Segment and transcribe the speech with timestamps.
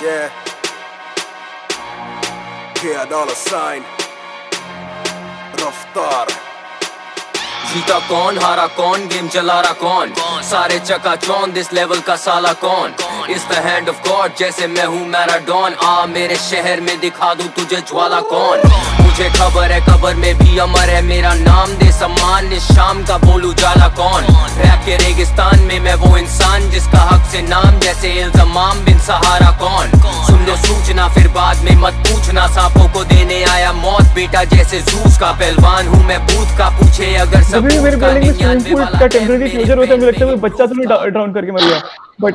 [0.00, 0.30] Yeah.
[2.80, 3.82] Kia dollar sign.
[5.60, 6.26] रफ्तार
[7.70, 10.12] जीता कौन हारा कौन गेम चला रहा कौन?
[10.50, 12.94] सारे चका चौन दिस लेवल का साला कौन?
[13.34, 17.48] इस द हैंड ऑफ़ गॉड जैसे मैं हूँ मैराडॉन आ मेरे शहर में दिखा दू
[17.58, 18.58] तुझे ज्वाला कौन?
[19.18, 23.16] मुझे खबर है कबर में भी अमर है। मेरा नाम दे सम्मान इस शाम का
[23.18, 24.22] बोलू जाला कौन?
[24.58, 29.50] रैप के रेगिस्तान में मैं वो इंसान जिसका हक से नाम जैसे इल्जमाम बिन सहारा
[29.62, 29.98] कौन?
[30.28, 34.80] सुन लो सूचना फिर बाद में मत पूछना। सांपों को देने आया मौत बेटा जैसे
[34.92, 38.60] जूस का पहलवान हूँ मैं। बूथ का पूछे अगर सब मेरे बूथ का बिल्डिंग में
[38.60, 41.52] स्विमिंग पूल का टेम्परेरी मेरे होता है मुझे लगता है बच्चा तो नहीं ड्राउन करके
[41.52, 41.82] मर गया।
[42.20, 42.34] बट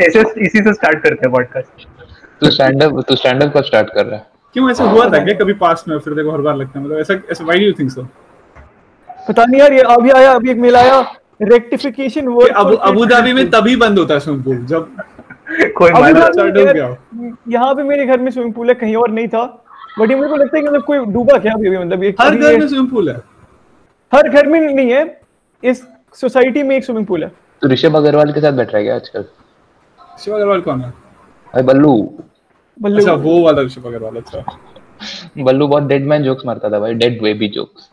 [0.06, 1.86] ऐसे इसी से स्टार्ट करते हैं पॉडकास्ट
[2.40, 4.26] तू स्टैंड अप तू स्टैंड अप कब स्टार्ट कर रहा है?
[4.54, 5.98] क्यों ऐसा हुआ था क्या कभी पास्ट में?
[5.98, 8.06] फिर देखो हर बार लगता है। मतलब ऐसा ऐसा why do you think so
[9.28, 11.00] पता नहीं यार ये अभी आया अभी एक मेल आया।
[11.42, 14.88] Rectification work Abu Abu Dhabi में तभी बंद होता है स्विमिंग पूल जब
[15.76, 16.96] कोई अबू मारा धाबी डूब में गया। यार,
[17.48, 19.44] यहाँ पे मेरे घर में स्विमिंग पूल है कहीं और नहीं था।
[19.98, 21.78] बट ये मेरे को लगता है कि मतलब कोई डूबा क्या अभी अभी?
[21.78, 23.16] मतलब ये हर घर में स्विमिंग पूल है।
[24.12, 25.20] हर घर में नहीं है
[25.62, 25.82] इस
[26.20, 27.30] सोसाइटी में एक स्विमिंग पूल है।
[27.62, 29.24] तू ऋषभ अग्रवाल के साथ बैठ रहा है क्या आजकल?
[30.18, 30.90] शिव अग्रवाल कौन है?
[31.54, 31.94] भाई बल्लू।
[32.82, 34.44] बल्लू। अच्छा वो वाला ऋषभ अग्रवाल अच्छा।
[35.38, 37.90] बल्लू बहुत डेड मैन जोक्स मारता था भाई dead baby jokes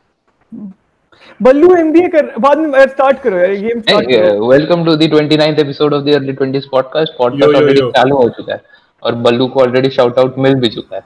[1.42, 5.60] Ballu MBA कर बाद में स्टार्ट करो यार गेम स्टार्ट करो। Welcome to the 29th
[5.60, 8.62] episode of the early 20s podcast podcast already चालू हो चुका है
[9.04, 11.04] और बल्लू को ऑलरेडी शाउट आउट मिल भी चुका है।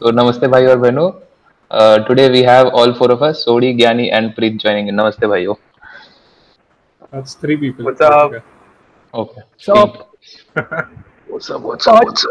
[0.00, 1.10] तो नमस्ते भाई और बहनों।
[2.06, 5.54] Today we have all four of us Sodhi Gyani and Preet joining नमस्ते भाइयों।
[7.14, 8.40] That's three people What's up?
[9.14, 9.90] Okay Stop.
[10.56, 12.26] What's up what's up पाँच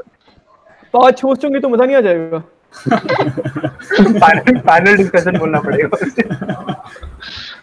[0.94, 2.44] पाँच होस्ट होंगे तो मज़ा नहीं आ जाएगा।
[4.00, 5.98] पैनल पैनल डिस्कशन बोलना पड़ेगा।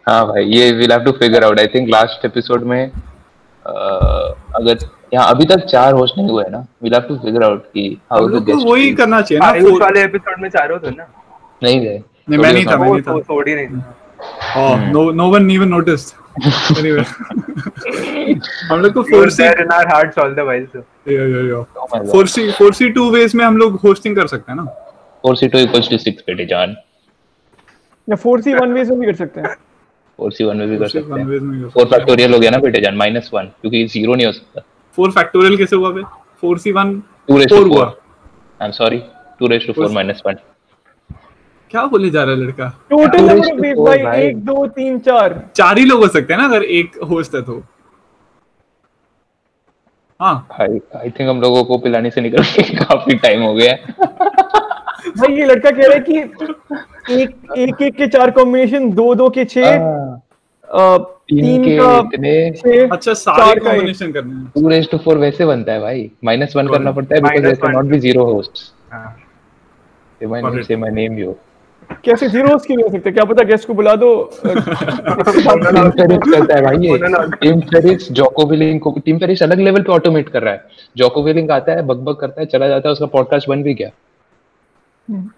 [0.09, 4.29] हाँ भाई ये will have to figure out I think last episode में uh,
[4.61, 7.65] अगर यहाँ अभी तक चार होस्ट नहीं हुए हैं ना will have to figure out
[7.75, 11.07] कि हाउ टू गेस्ट वही करना चाहिए ना आयुष वाले एपिसोड में चारों थे ना।
[11.63, 13.95] नहीं गए नहीं मैं नहीं था मैं नहीं था। तो थोड़ी नहीं था।
[14.57, 16.15] Oh, no, no one even noticed.
[16.79, 17.05] anyway,
[18.71, 19.43] हम लोग को four C.
[21.09, 24.65] Yo yo yo C C two ways में हम लोग होस्टिंग कर सकते हैं ना?
[25.23, 26.77] Four C two equals to six बेटे जान।
[28.09, 29.55] या फोर सी वन वे से भी कर सकते हैं।
[30.19, 32.59] फोर सी वन में भी कर सकते में हैं कर फोर फैक्टोरियल हो। गया ना
[32.59, 34.61] बेटे जान माइनस वन क्योंकि ज़ीरो नहीं हो सकता।
[34.97, 36.03] फोर फैक्टोरियल कैसे हुआ बे
[36.41, 37.85] four C one two raise four हुआ।
[38.63, 38.99] I am sorry
[39.39, 40.35] two raise to four minus one
[41.75, 42.67] क्या बोलने जा रहा है लड़का?
[42.91, 46.33] टोटल नंबर ऑफ़ to भाई भाई। एक दो तीन चार। चार ही लोग हो सकते
[46.33, 47.63] हैं ना अगर एक होस्ट है तो।
[50.21, 53.71] हाँ। भाई आई थिंक हम लोगों को पिलाने से निकल के काफ़ी टाइम हो गया
[53.71, 53.77] है।
[55.19, 56.19] भाई ये लड़का कह रहा है कि
[57.15, 60.99] एक एक एक के चार कॉम्बिनेशन दो दो के छह हाँ,
[61.29, 65.81] तीन के इतने। अच्छा सारे कॉम्बिनेशन करने हैं। टू रेस टू फोर वैसे बनता है
[65.81, 67.75] भाई। माइनस वन करना पड़ता है because there one.
[67.75, 69.17] Not be zero hosts हाँ।
[70.21, 71.35] Say my name say my name you
[72.05, 76.77] कैसे जीरोस क्यों नहीं हो सकते क्या पता गेस्ट को बुला दो करता है भाई
[76.77, 76.99] ये।
[77.37, 80.65] टीम फेरिस जोकोविलिंग को टीम फेरिस अलग लेवल पे ऑटोमेट कर रहा है।
[80.97, 83.91] जोकोविलिंग आता है बकबक करता है चला जाता है उसका पॉडकास्ट बन भी गया।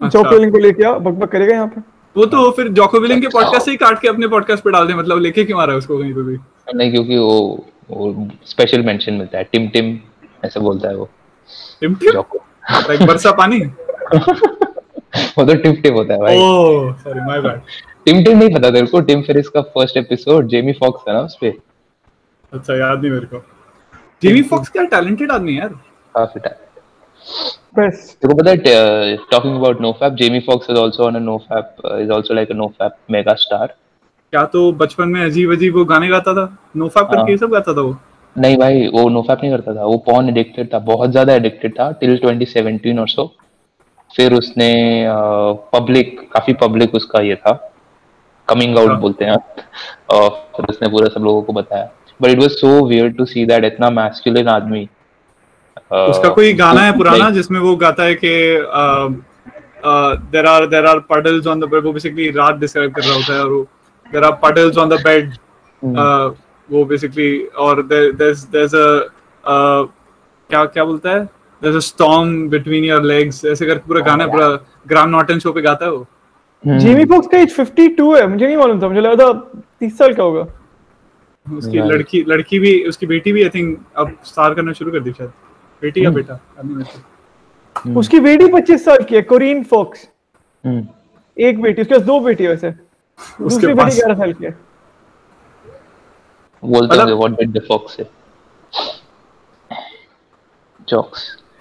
[0.07, 1.81] जो पेलिंग को लेके आ बकबक करेगा यहाँ पे।
[2.15, 4.93] वो तो फिर जोकोविलिंग के पॉडकास्ट से ही काट के अपने पॉडकास्ट पे डाल दे
[4.93, 6.37] मतलब लेके क्यों आ रहा है उसको कहीं पे भी?
[6.75, 9.99] नहीं क्योंकि वो वो स्पेशल मेंशन मिलता है। टिम टिम
[10.45, 11.09] ऐसे बोलता है वो।
[11.81, 12.23] टिम टिम
[12.71, 13.61] लाइक बरसा पानी?
[15.37, 17.59] वो तो टिम टिम होता है भाई। ओह sorry my bad
[18.05, 21.19] Tim Tim नहीं पता तेरे को टिम फेरिस का फ़र्स्ट एपिसोड जेमी फॉक्स था ना
[21.21, 21.49] उसपे
[22.51, 23.43] अच्छा याद नहीं मेरे को।
[24.23, 25.69] जेमी फॉक्स क्या टैलेंटेड आदमी है यार।
[26.15, 26.65] काफ़ी टाइम
[27.77, 31.75] बस तेरे को पता है talking about NoFap Jamie Foxx is also on a NoFap
[31.93, 33.73] is also like a NoFap mega star
[34.33, 36.45] क्या तो बचपन में अजीब अजीब वो गाने गाता था?
[36.75, 37.95] नोफैप करके हाँ। ये सब गाता था वो?
[38.35, 41.91] नहीं भाई वो नोफैप नहीं करता था। वो पॉन एडिक्टेड था बहुत ज़्यादा एडिक्टेड था
[42.01, 43.25] टिल 2017 और सो
[44.15, 44.71] फिर उसने
[45.73, 47.53] पब्लिक काफ़ी पब्लिक उसका ये था
[48.47, 49.35] कमिंग आउट हाँ। बोलते हैं
[50.09, 53.45] और फिर उसने पूरा सब लोगों को बताया but it was so weird to see
[53.45, 54.83] that इतना मैस्कुलिन आदमी
[55.91, 58.29] उसका कोई गाना है पुराना like- जिसमें वो गाता है कि
[59.85, 63.33] there are there are puddles on the bed वो बेसिकली रात डिस्क्राइब कर रहा होता
[63.33, 63.61] है और वो
[64.11, 65.33] there are puddles on the bed.
[66.69, 68.87] वो बेसिकली और there's there's a
[69.43, 69.87] uh,
[70.49, 73.45] क्या क्या बोलता है there's a storm between your legs.
[73.45, 74.47] ऐसे करके पूरा गाना है, पूरा
[74.87, 76.05] ग्राम नॉर्टन शो पे गाता है वो?
[76.63, 79.31] हम्म। जेमी फॉक्स का एज 52 है मुझे नहीं मालूम था मुझे लगा था
[79.79, 80.47] 30 साल का होगा।
[81.57, 81.79] उसकी.
[81.79, 85.29] लड़की लड़की भी उसकी बेटी भी आई थिंक अब स्टार करना शुरू कर दी शायद।
[85.81, 86.39] बेटी या बेटा?
[86.65, 86.99] नहीं मेरे
[87.93, 90.07] को। उसकी बेटी 25 साल की है कोरिन फॉक्स
[90.65, 90.87] हम्म।
[91.37, 92.71] एक बेटी उसके पास दो बेटी है वैसे।
[93.41, 94.57] दूसरी बेटी 11 साल की है।
[96.63, 98.07] बोलते होंगे व्हाट डिड द फॉक्स से अ,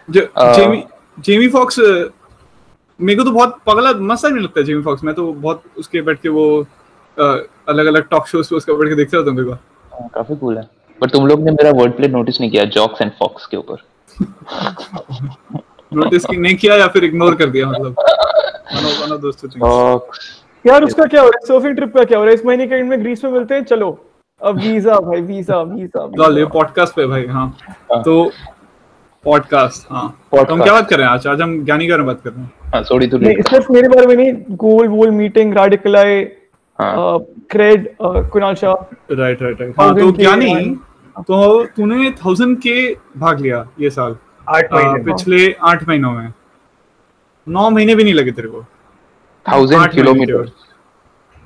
[0.09, 0.83] जेमी
[1.19, 5.63] जेमी फॉक्स मेरे को तो बहुत पगला मस्त नहीं लगता जेमी फॉक्स मैं तो बहुत
[5.79, 6.47] उसके बैठ के वो
[7.17, 9.59] अलग अलग टॉक शोज़ पे उसका बैठ के देखता रहता हूँ कई बार
[9.93, 10.69] हाँ, काफ़ी कूल है।
[11.01, 13.77] पर तुम लोग ने मेरा वर्ड प्ले नोटिस नहीं किया जॉक्स एंड फॉक्स के ऊपर।
[15.95, 17.95] नोटिस की नहीं किया या फिर इग्नोर कर दिया मतलब.
[19.61, 21.47] फॉक्स यार उसका क्या हो रहा है?
[21.47, 22.35] सर्फिंग ट्रिप का क्या हो रहा है?
[22.35, 23.65] इस महीने के एंड में ग्रीस में मिलते हैं?
[23.65, 23.91] चलो।
[24.41, 28.31] अब वीज़ा भाई वीज़ा वीज़ा लॉल ये पॉडकास्ट पे भाई हाँ। हाँ। तो
[29.27, 31.27] पॉडकास्ट हाँ। तो हम क्या बात कर रहे हैं आज?
[31.27, 33.73] आज हम ज्ञानी के बारे में बात कर रहे हैं। हाँ सॉरी तू नहीं सिर्फ़
[33.73, 36.21] मेरे बारे में नहीं गोल वोल मीटिंग राडिकलाए
[36.79, 37.19] हाँ।
[37.51, 38.75] CRED Kunal Shah
[39.13, 40.55] right right right हाँ तो ज्ञानी
[41.29, 42.75] तो तूने थाउज़ेंड के
[43.19, 46.33] भाग लिया ये साल। आठ महीने। पिछले आठ महीनों में।
[47.47, 48.63] नौ महीने भी नहीं लगे तेरे को।
[49.47, 50.51] Thousand kilometre.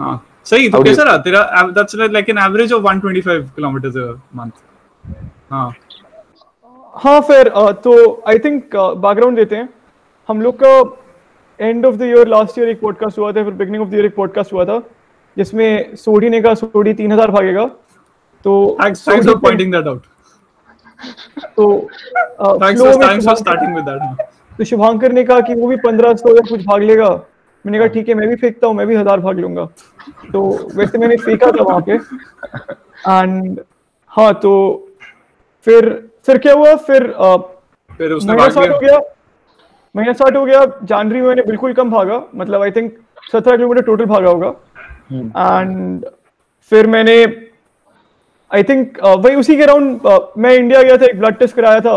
[0.01, 1.17] हाँ सही तो कैसा रहा?
[1.19, 4.51] तेरा that's like an average of 125 kilometres a month
[5.51, 5.71] हाँ।
[6.95, 7.49] हाँ फिर
[7.85, 7.93] तो
[8.29, 9.69] आई थिंक बैकग्राउंड देते हैं।
[10.29, 10.71] हम लोग का
[11.61, 14.05] end of the year last year एक पॉडकास्ट हुआ था फिर बिगनिंग ऑफ़ द ईयर
[14.07, 14.79] एक पॉडकास्ट हुआ था
[15.37, 17.67] जिसमें सोडी ने कहा सोडी तीन हज़ार भागेगा।
[18.45, 20.03] तो thanks thanks for pointing that out
[21.57, 21.89] तो
[22.41, 24.27] thanks for starting with that
[24.59, 27.09] तो शुभांकर ने कहा कि वो भी पंद्रह सौ या कुछ भाग लेगा।
[27.65, 29.65] मैंने कहा ठीक है मैं भी फेंकता हूँ मैं भी हज़ार भाग लूँगा।
[30.33, 30.43] तो
[30.77, 31.93] वैसे मैंने फेंका था वहाँ पे।
[33.09, 33.61] एंड
[34.13, 34.53] हाँ तो
[35.67, 35.89] फिर
[36.31, 36.75] फिर क्या हुआ?
[36.77, 37.37] फिर अ,
[37.99, 38.99] फिर उसने महीना भाग स्टार्ट हो गया।
[39.95, 42.93] महीना स्टार्ट हो गया। जनवरी में मैंने बिल्कुल कम भागा। मतलब आई थिंक
[43.33, 44.49] सत्रह किलोमीटर टोटल भागा होगा।
[45.13, 46.05] एंड
[46.73, 47.17] फिर मैंने
[48.51, 51.97] आई थिंक वही उसी के अराउंड मैं इंडिया गया था एक ब्लड टेस्ट कराया था।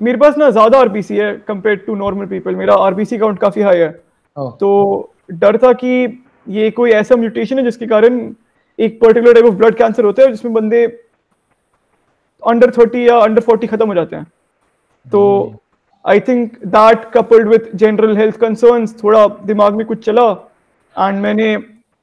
[0.00, 3.78] मेरे पास ना ज़्यादा आरबीसी है कंपेयर टू नॉर्मल पीपल मेरा आरबीसी काउंट काफ़ी हाई
[3.78, 3.90] है।
[4.36, 4.50] Oh.
[4.60, 4.68] तो
[5.32, 8.20] डर था कि ये कोई ऐसा म्यूटेशन है जिसके कारण
[8.78, 10.86] एक particular type of blood cancer होता है जिसमें बंदे
[12.42, 14.26] अंडर थर्टी या अंडर फोर्टी खत्म हो जाते हैं।
[15.06, 15.54] तो
[16.04, 20.30] I think that coupled with general health concerns थोड़ा दिमाग में कुछ चला
[20.96, 21.52] एंड मैंने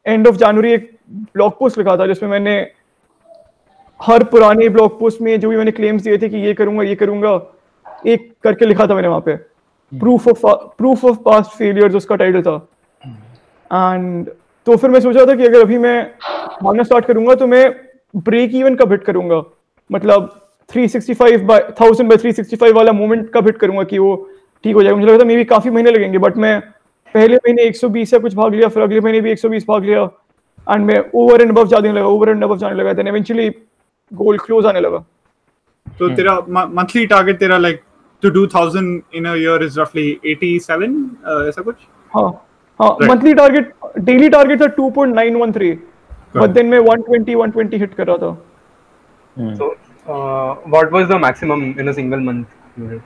[0.05, 2.55] एंड ऑफ़ जनवरी एक ब्लॉग पोस्ट लिखा था जिसमें मैंने
[3.99, 6.95] हर पुराने ब्लॉग पोस्ट में जो भी मैंने क्लेम्स दिए थे कि ये करूँगा ये
[6.95, 7.39] करूँगा
[8.07, 9.35] एक करके लिखा था मैंने वहाँ पे।
[9.91, 10.45] Proof of
[10.77, 12.55] proof of past failures उसका टाइटल था।
[13.71, 14.29] एंड
[14.67, 16.01] तो फिर मैं सोचा था कि अगर अभी मैं
[16.63, 17.69] भागना स्टार्ट करूँगा तो मैं
[18.15, 19.41] ब्रेक इवन कब हिट करूँगा?
[19.89, 20.29] मतलब
[20.69, 24.15] 365 बाय 1000 बाय 365 वाला मोमेंट कब हिट करूँगा कि वो
[24.63, 24.97] ठीक हो जाएगा?
[24.97, 26.59] मुझे लगा था मे भी काफ़ी महीने लगेंगे बट मैं
[27.15, 30.03] पहले महीने 120 या कुछ भाग लिया फिर अगले महीने भी 120 भाग लिया
[30.67, 33.49] एंड मैं ओवर एंड अबव जाने लगा ओवर एंड अबव जाने लगा देन इवेंचुअली
[34.11, 35.03] गोल क्लोज आने लगा।
[35.99, 37.81] तो तेरा मंथली टारगेट तेरा like
[38.23, 38.77] to do 1000
[39.15, 40.93] in a year is रफली 87
[41.29, 41.75] uh, ऐसा कुछ?
[42.11, 42.29] हाँ
[42.79, 45.75] हाँ मंथली टारगेट डेली टारगेट था 2.913
[46.35, 48.31] बट देन मैं 120 120 हिट कर रहा था।
[49.39, 52.47] So, uh, what was the maximum in a single month?
[52.77, 53.01] you did?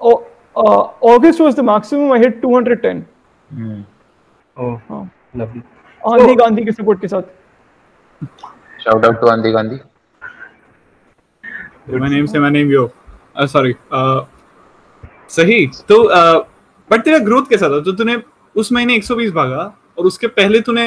[0.00, 0.26] Oh,
[0.56, 2.12] uh, August was the maximum.
[2.12, 3.06] I hit 210.
[4.56, 5.10] Oh, हाँ.
[5.34, 5.62] lovely.
[6.02, 7.22] आंधी गांधी के सपोर्ट के साथ
[8.84, 9.78] शाउट आउट टू आंधी Gandhi
[12.00, 12.82] my name say my name yo
[13.36, 14.20] uh, sorry uh,
[15.36, 16.02] सही तो
[16.90, 18.16] but तेरा growth कैसा था तो तूने
[18.56, 19.62] उस महीने 120 भागा
[19.98, 20.86] और उसके पहले तूने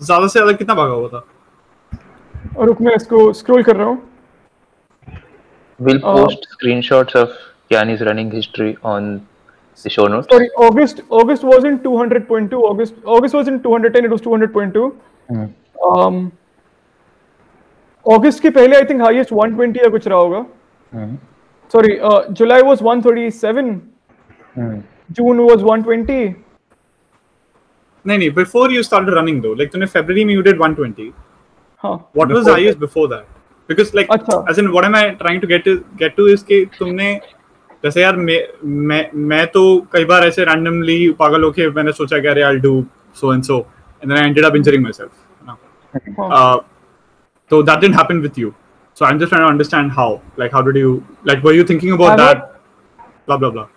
[0.00, 1.24] ज़्यादा से ज़्यादा कितना भागा हुआ था
[2.56, 4.06] और रुक मैं इसको स्क्रॉल कर रहा हूँ
[5.80, 7.34] We'll Uh, post screenshots of
[7.72, 9.04] Yanni's running history on
[9.84, 10.26] the show notes.
[10.32, 12.62] Sorry, August August wasn't 200.2.
[12.70, 14.08] August August wasn't 210.
[14.08, 14.88] It was 200.2.
[15.90, 16.18] Um,
[18.06, 20.44] August के पहले I think highest 120 या कुछ रहा होगा.
[21.74, 23.72] Sorry, uh, July was 137.
[25.20, 26.18] June was 120.
[28.06, 31.10] नहीं नहीं before you started running though like तूने फरवरी में यू डिड 120
[31.84, 31.96] हाँ.
[32.12, 33.26] what was the highest before that
[33.68, 34.44] because like अच्छा.
[34.50, 37.10] as in what am i trying to get to get to is कि तुमने
[37.84, 42.28] जैसे यार मैं मैं मैं तो कई बार ऐसे randomly पागल होके मैंने सोचा कि
[42.28, 42.74] अरे I'll do
[43.20, 43.58] so and so
[44.02, 46.30] and then I ended up injuring myself you know?
[46.38, 46.60] uh,
[47.50, 48.54] so that didn't happen with you
[48.94, 50.92] so I'm just trying to understand how like how did you
[51.24, 53.68] like were you thinking about I've that had- blah blah blah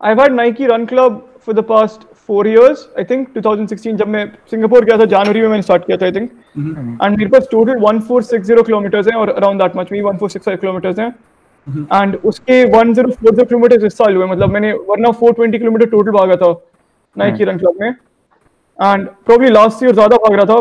[0.00, 2.82] I've had Nike Run Club for the past four years.
[3.00, 6.12] I think 2016 जब मैं Singapore गया था जनवरी में मैंने start किया था I
[6.12, 10.98] think and मेरे पास total 1460 kilometres हैं और अराउंड दैट मच में 1465 किलोमीटर्स
[10.98, 11.08] हैं.
[11.66, 16.52] एंड उसके 1040 किलोमीटर इस साल हुए मतलब मैंने वरना 420 किलोमीटर टोटल भागा था
[17.16, 17.88] नाइकी रन क्लब में.
[17.88, 20.60] एंड प्रोबब्ली लास्ट ईयर ज़्यादा भाग रहा था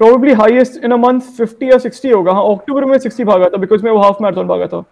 [0.00, 2.32] probably highest in a month 50 या 60 होगा.
[2.32, 4.84] हाँ अक्टूबर में 60 भागा था बिकॉज़ मैं वो हाफ़ मैराथन भागा था.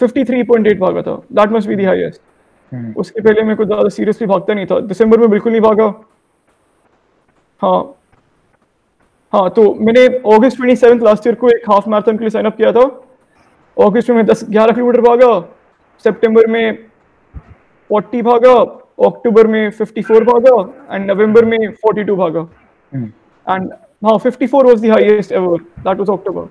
[0.00, 1.20] 53.8 भागा था.
[1.32, 2.20] That must be the highest
[2.72, 5.86] उसके पहले मैं कुछ ज़्यादा सीरियसली भागता नहीं था। दिसंबर में बिल्कुल नहीं भागा।
[7.62, 7.94] हाँ।
[9.32, 12.56] हाँ तो मैंने अगस्त 27 लास्ट ईयर को एक हाफ़ मैराथन के लिए साइन अप
[12.56, 12.84] किया था।
[13.76, 15.40] अगस्त में मैं दस ग्यारह किलोमीटर भागा।
[16.04, 16.78] सितंबर में
[17.90, 18.54] फोर्टी भागा।
[19.06, 20.54] अक्टूबर में फिफ्टी फोर भागा।
[20.94, 22.48] एंड नवंबर में फोर्टी टू भागा
[22.92, 23.72] एंड
[24.04, 26.48] हाँ fifty four was the highest ever that was October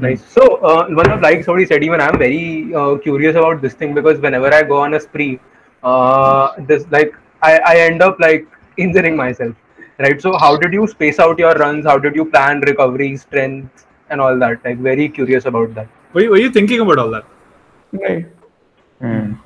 [0.00, 0.24] Nice.
[0.30, 3.94] So uh, one of like somebody said, even I'm very uh, curious about this thing
[3.94, 5.40] because whenever I go on a spree,
[5.82, 9.54] uh, this like I, I end up like injuring myself,
[9.98, 10.20] right?
[10.20, 11.84] So how did you space out your runs?
[11.84, 14.64] How did you plan recovery, strength, and all that?
[14.64, 15.88] Like very curious about that.
[16.12, 17.24] Were you, were you thinking about all that?
[17.92, 18.26] Right.
[19.02, 19.38] Mm.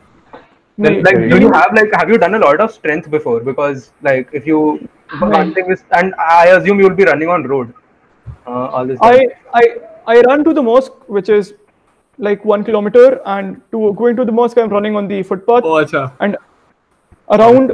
[0.79, 3.41] Like do you have like have you done a lot of strength before?
[3.41, 7.73] Because like if you one thing is, and I assume you'll be running on road
[8.47, 8.99] uh, all this.
[9.01, 11.55] I I run to the mosque, which is
[12.19, 15.83] like one kilometer, and to going to the mosque, I'm running on the footpath, Oh,
[15.85, 16.13] acha.
[16.21, 16.37] and
[17.31, 17.73] around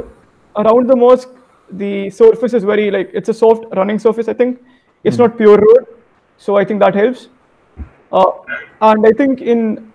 [0.55, 1.29] around the mosque,
[1.71, 4.27] the surface is very like it's a soft running surface.
[4.27, 4.61] I think
[5.03, 5.85] it's not pure road,
[6.37, 7.27] so I think that helps.
[8.11, 8.31] Uh,
[8.81, 9.91] and I think in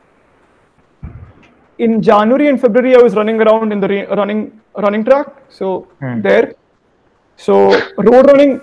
[1.78, 5.88] in January and February, I was running around in the running running track, so
[6.22, 6.54] there.
[7.36, 7.54] So
[7.98, 8.60] road running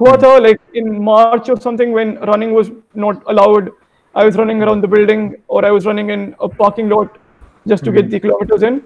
[0.00, 3.70] Quarter, like in March or something, when running was not allowed,
[4.14, 7.18] I was running around the building or I was running in a parking lot
[7.68, 7.96] just to mm.
[7.96, 8.10] get hmm.
[8.12, 8.82] the kilometers in.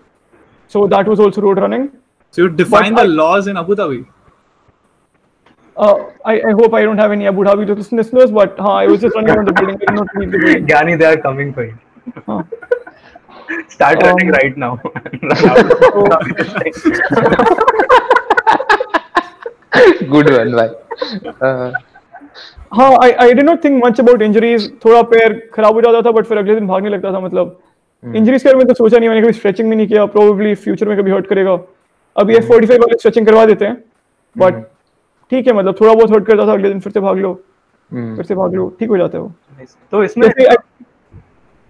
[0.66, 1.92] So that was also road running.
[2.32, 4.06] So you define but the I, laws in Abu Dhabi.
[5.76, 5.94] Uh,
[6.24, 9.14] I, I, hope I don't have any Abu Dhabi listeners, but huh, I was just
[9.14, 9.78] running around the building.
[9.88, 10.66] I not leave the building.
[10.66, 11.78] Gani, they are coming for you.
[12.26, 12.42] Huh.
[13.68, 14.80] Start um, running right now.
[19.74, 20.68] One, bhai.
[21.40, 21.72] Uh,
[22.72, 24.66] हाँ I I did not think much about injuries.
[24.84, 27.60] थोड़ा पैर खराब हो जाता था but फिर अगले दिन भागने लगता था मतलब।
[28.02, 30.88] इंजरीज के बारे में तो सोचा नहीं मैंने कभी स्ट्रेचिंग भी नहीं किया। प्रोबेबली फ्यूचर
[30.88, 31.58] में कभी हर्ट करेगा।
[32.16, 33.76] अभी एफ़ फोर्टी फाइव वाले स्ट्रेचिंग करवा देते हैं।
[34.36, 34.62] बट
[35.30, 37.34] ठीक है मतलब थोड़ा बहुत हर्ट करता था अगले दिन फिर से भाग लो।
[37.90, 39.32] फिर से भाग लो। ठीक हो जाता है वो।
[39.92, 40.28] तो इसमें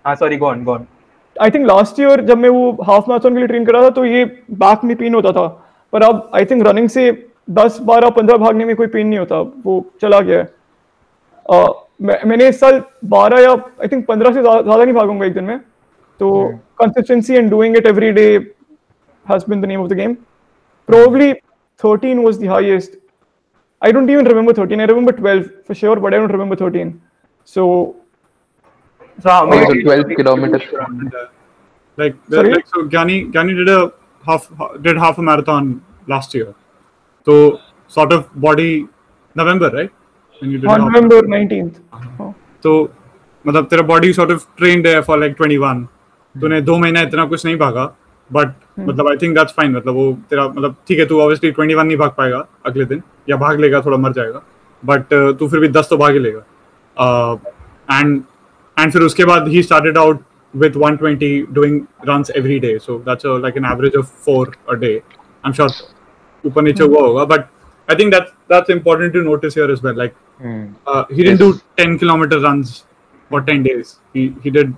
[0.04, 0.86] हाँ sorry go on go on
[1.36, 3.90] I think last year जब मैं वो हाफ़ मैराथन के लिए ट्रेन कर रहा था
[3.90, 5.46] तो ये बैक में पेन होता था।
[5.92, 7.10] पर अब आई थिंक रनिंग से
[7.48, 10.44] 10 12 15 भागने में कोई पेन नहीं होता वो चला गया है
[11.50, 11.66] अ,
[12.02, 12.82] मैं, मैंने इस साल
[13.14, 15.58] 12 या आई थिंक 15 से ज़्यादा नहीं भागूँगा एक दिन में
[16.20, 16.30] तो
[16.82, 18.26] consistency and doing it every day
[19.26, 20.16] has been the name of the game
[20.88, 21.26] probably
[21.84, 22.96] 13 was the highest
[23.82, 26.90] i don't even remember 13 i remember 12 for sure but i don't remember 13
[27.48, 27.64] so
[29.18, 29.64] So how many?
[29.64, 30.62] Also 12 kilometers.
[31.98, 33.92] Like, like so Gyani, Gyani did a
[34.24, 34.48] half
[34.86, 35.68] did half a marathon
[36.12, 36.48] last year.
[37.26, 38.86] So sort of body
[39.36, 39.90] November, right?
[40.42, 41.80] When you did on november 19th
[42.20, 42.32] Oh.
[42.62, 42.72] तो
[43.46, 45.84] मतलब तेरा body sort of trained है for like 21
[46.34, 47.84] तूने दो महीना इतना कुछ नहीं भागा
[48.30, 51.84] बट मतलब आई थिंक दैट्स फाइन मतलब वो तेरा मतलब ठीक है तू ऑब्वियसली 21
[51.84, 54.42] नहीं भाग पाएगा अगले दिन या भाग लेगा थोड़ा मर जाएगा
[54.82, 56.40] बट तू फिर भी 10 तो भाग ही लेगा।
[58.00, 58.22] एंड
[58.80, 60.22] एंड फिर उसके बाद ही started out
[60.54, 61.78] with 120 doing
[62.08, 64.42] runs every day so that's a, like an average of four
[64.74, 65.02] a day.
[65.44, 65.68] I'm sure
[66.46, 67.46] ऊपर नीचे हुआ होगा but
[67.88, 70.14] i think that's that's important to notice here as well like
[70.86, 72.74] uh, he didn't do 10 kilometer runs
[73.30, 74.72] for 10 days he he did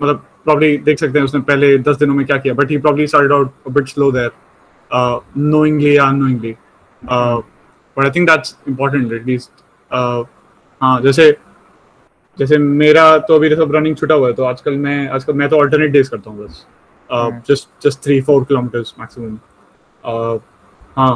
[0.00, 3.06] मतलब probably देख सकते हैं उसने पहले 10 दिनों में क्या किया but he probably
[3.06, 4.32] started out a bit slow there
[4.90, 6.56] uh, knowingly or unknowingly
[7.02, 7.40] uh,
[7.96, 10.24] but I think that's important at least uh,
[10.80, 11.30] हाँ जैसे
[12.38, 15.58] जैसे मेरा तो अभी सब रनिंग छुटा हुआ है तो आजकल मैं आजकल मैं तो
[15.60, 16.66] अल्टरनेट डेज़ करता हूँ बस
[17.48, 19.38] just just three four kilometres maximum
[20.98, 21.14] हाँ।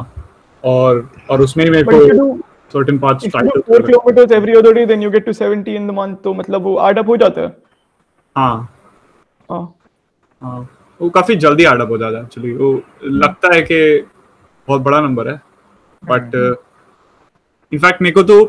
[0.63, 2.27] और और उसमें मेरे को
[2.71, 5.89] certain parts tighter do 4 kilometers every other day then you get to 70 in
[5.89, 7.55] the month तो मतलब वो add up हो जाता है?
[8.35, 8.55] हाँ।
[9.49, 9.73] हाँ।
[10.41, 12.71] हाँ। वो काफ़ी जल्दी एडअप हो जाता है एक्चुअली वो
[13.03, 13.79] लगता है कि
[14.67, 15.41] बहुत बड़ा नंबर है
[16.03, 16.35] बट
[17.71, 18.43] इनफैक्ट मेरे को तो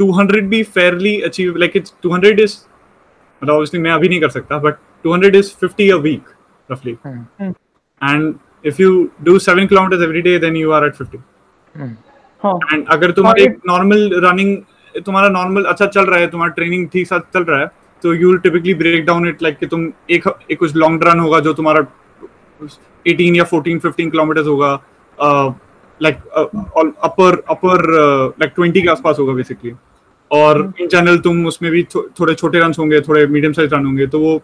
[0.00, 2.56] 200 भी fairly achieve like it's 200 is
[3.42, 6.28] मतलब ऑब्वियसली मैं अभी नहीं कर सकता बट 200 इज़ 50 अ वीक
[6.68, 6.96] रफली
[7.42, 8.90] and if you
[9.22, 11.18] do 7 kilometres every day then you are at 50
[12.42, 14.56] हाँ। एंड अगर तुम हाँ, एक नॉर्मल रनिंग
[15.06, 17.70] तुम्हारा नॉर्मल अच्छा चल रहा है तुम्हारा ट्रेनिंग ठीक साथ चल रहा है
[18.02, 21.20] तो you will typically break down it like कि तुम एक एक कुछ लॉन्ग रन
[21.20, 21.86] होगा जो तुम्हारा
[23.06, 24.74] 18 या 14 15 किलोमीटर्स होगा
[26.00, 26.16] लाइक
[27.04, 27.84] अपर अपर
[28.40, 29.72] लाइक 20 के आसपास होगा बेसिकली
[30.30, 33.86] और इन जनरल तुम उसमें भी थो, थोड़े छोटे रन होंगे थोड़े मीडियम साइज़ रन
[33.86, 34.40] होंगे तो वो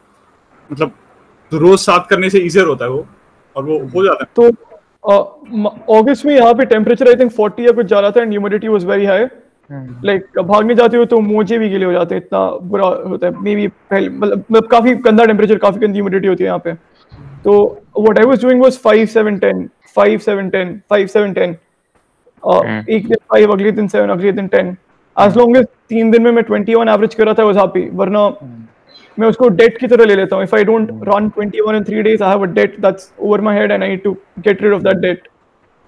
[0.70, 0.92] मतलब
[1.52, 3.06] तो रोज साथ करने से इजियर होता है वो।
[3.58, 4.48] और वो हो जाता है। तो
[5.94, 8.68] अगस्त में यहाँ पे टेम्परेचर आई थिंक 40 या कुछ जा रहा था and humidity
[8.68, 9.24] was very high
[10.04, 12.38] like भागने जाते हो तो मोजे भी गीले हो जाते हैं इतना
[12.68, 16.44] बुरा होता है। मे बी पहले मतलब मतलब काफ़ी गंदा टेम्परेचर काफ़ी गंदी ह्यूमिडिटी होती
[16.44, 16.72] है यहाँ पे।
[17.44, 17.56] तो
[17.98, 21.54] what I was doing was 5 7 10 5 7 10 5 7 10
[22.42, 24.74] uh, एक दिन 5 अगले दिन 7 अगले दिन 10
[25.16, 28.26] एज लॉन्ग एज तीन दिन में मैं 21 एवरेज कर रहा था वाज हैप्पी वरना
[29.18, 30.44] मैं उसको डेट की तरह ले लेता हूँ.
[30.44, 33.40] If I don't run twenty one in three days I have a debt that's over
[33.40, 35.28] my head and I to get rid of that debt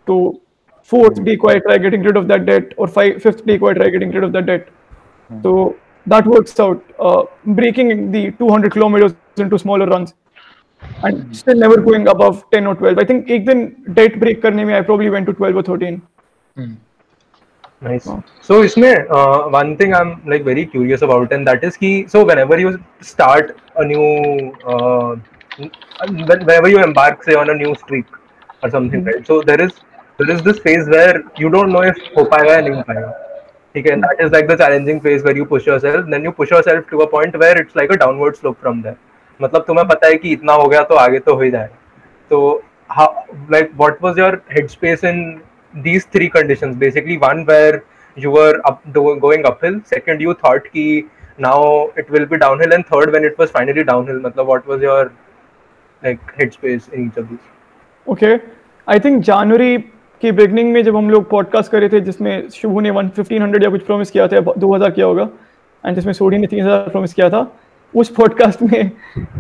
[0.06, 0.18] तो
[0.90, 3.68] फोर्थ डे को I try getting rid of that debt और five fifth day को
[3.68, 4.66] I try getting rid of that debt
[5.42, 5.54] तो
[6.08, 6.82] that works out
[7.48, 10.14] breaking the 200 kilometre into smaller runs
[10.82, 11.20] and hmm.
[11.20, 11.26] hmm.
[11.26, 11.32] hmm.
[11.32, 13.58] still never going above 10 or 12 i think ek din
[13.98, 15.98] date break karne mein i probably went to 12 or 13.
[17.82, 18.06] Nice.
[18.42, 22.24] So इसमें uh, one thing I'm like very curious about and that is कि so
[22.24, 25.16] whenever you start a new uh,
[26.08, 28.06] whenever you embark say on a new streak
[28.62, 29.16] or something mm-hmm.
[29.16, 29.72] right so there is
[30.18, 33.10] there is this phase where you don't know if हो पाएगा या नहीं हो पाएगा
[33.74, 36.50] ठीक है that is like the challenging phase where you push yourself then you push
[36.50, 38.96] yourself to a point where it's like a downward slope from there
[39.42, 41.78] मतलब तुम्हें पता है कि इतना हो गया तो आगे तो हो ही जाएगा
[42.32, 42.62] so
[42.96, 43.08] how
[43.54, 45.22] like what was your headspace in
[45.74, 47.84] these three conditions basically one where
[48.16, 51.06] you were up going uphill second you thought ki
[51.38, 54.82] now it will be downhill and third when it was finally downhill matlab what was
[54.82, 55.12] your
[56.02, 57.48] like headspace in each of these
[58.06, 58.34] okay
[58.86, 59.76] I think जनवरी
[60.22, 63.64] की beginning में जब हम लोग podcast कर थे जिसमें शुभू ने one fifteen hundred
[63.64, 65.28] या कुछ प्रॉमिस किया था दो हज़ार किया होगा
[65.84, 67.46] एंड जिसमें सोडी ने तीन हज़ार प्रॉमिस किया था
[67.94, 68.90] उस पॉडकास्ट में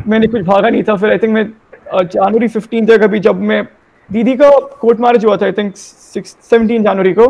[0.06, 1.44] मैंने कुछ भागा नहीं था फिर आई थिंक मैं
[1.94, 3.62] जनवरी फिफ्टीन तक अभी जब मैं
[4.12, 4.50] दीदी का
[4.80, 5.74] कोर्ट मार्च हुआ था आई थिंक
[6.54, 7.26] जनवरी को।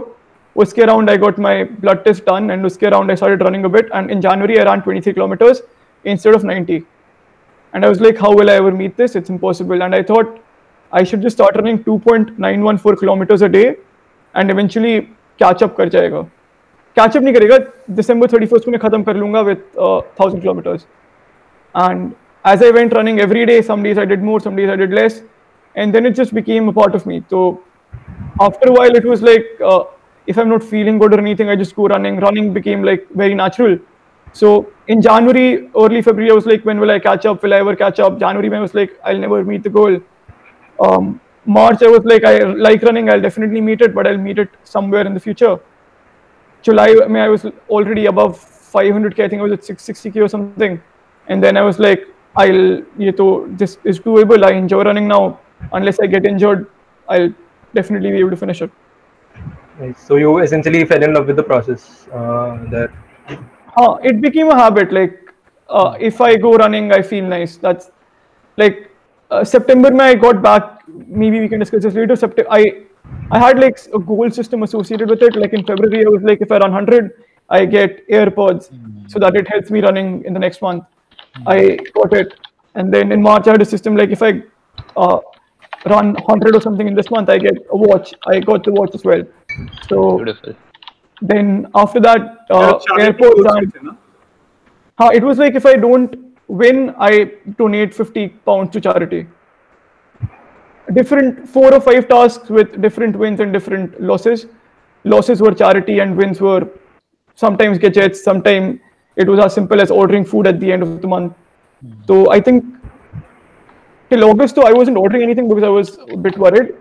[0.56, 3.90] उसके around I got my blood test done and उसके around I start running a bit
[3.94, 5.62] and in January around twenty three kilometres
[6.04, 9.82] instead of ninety and I was like how will I ever meet this it's impossible
[9.82, 10.38] and I thought
[10.92, 13.64] I should just start running two point nine one four kilometres a day
[14.34, 14.98] and eventually
[15.40, 16.22] catch up कर जाएगा
[16.96, 17.58] catch up नहीं करेगा
[17.90, 20.86] दिसंबर thirty first को मैं खत्म कर लूँगा with thousand kilometres
[21.74, 22.10] and
[22.44, 25.22] as I went running every day some days I did more some days I did less
[25.74, 27.22] and then it just became a part of me.
[27.30, 27.62] So
[28.40, 29.84] after a while it was like uh,
[30.26, 32.16] if i'm not feeling good or anything i just go running.
[32.16, 33.78] Running became like very natural.
[34.32, 37.42] So in january early february i was like when will i catch up?
[37.42, 38.18] Will i ever catch up?
[38.18, 40.00] January i was like i'll never meet the goal.
[40.80, 43.10] Um, march i was like i like running.
[43.10, 45.58] I'll definitely meet it but i'll meet it somewhere in the future.
[46.62, 48.38] July i mean i was already above
[48.72, 50.80] 500k i think i was at 660k or something.
[51.28, 52.06] And then i was like
[52.36, 54.44] i'll ye to, this is doable.
[54.44, 55.40] I enjoy running now
[55.72, 56.66] unless i get injured
[57.08, 57.32] i'll
[57.74, 58.70] definitely be able to finish it
[59.78, 60.00] Nice.
[60.06, 62.92] so you essentially fell in love with the process uh, there
[63.76, 64.92] Huh, it became a habit.
[64.92, 65.32] Like,
[65.68, 67.56] uh, if I go running, I feel nice.
[67.56, 67.90] That's
[68.56, 68.90] like
[69.30, 69.92] uh, September.
[69.92, 70.82] May I got back.
[70.88, 72.16] Maybe we can discuss this later.
[72.16, 72.50] September.
[72.50, 72.86] I
[73.30, 75.36] I had like a goal system associated with it.
[75.36, 77.12] Like in February, I was like, if I run hundred,
[77.48, 78.70] I get AirPods,
[79.08, 80.84] so that it helps me running in the next month.
[81.46, 82.34] I got it,
[82.74, 84.42] and then in March, I had a system like if I
[84.96, 85.20] uh,
[85.86, 88.14] run hundred or something in this month, I get a watch.
[88.26, 89.22] I got the watch as well.
[89.88, 90.54] So Beautiful.
[91.22, 95.14] then after that, uh, charity AirPods goals and थे ना?
[95.14, 96.16] It was like if I don't
[96.48, 99.26] win, I donate 50 pounds to charity.
[100.92, 104.46] Different four or five tasks with different wins and different losses.
[105.04, 106.68] Losses were charity and wins were
[107.34, 108.80] sometimes gadgets, sometimes
[109.16, 111.34] it was as simple as ordering food at the end of the month.
[112.06, 112.64] So I think
[114.10, 116.74] till August, though, I wasn't ordering anything because I was a bit worried.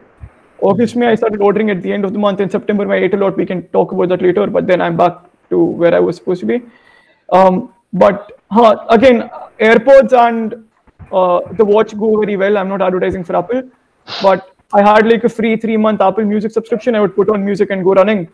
[0.62, 2.42] August, May, I started ordering at the end of the month.
[2.42, 3.38] In September, I ate a lot.
[3.38, 4.48] We can talk about that later.
[4.48, 5.18] But then I'm back
[5.50, 6.62] to where I was supposed to be.
[7.32, 10.66] Um, but huh, again, AirPods and
[11.12, 12.58] uh, the watch go very well.
[12.58, 13.64] I'm not advertising for Apple,
[14.22, 16.96] but I had like a free three month Apple Music subscription.
[16.96, 18.28] I would put on music and go running.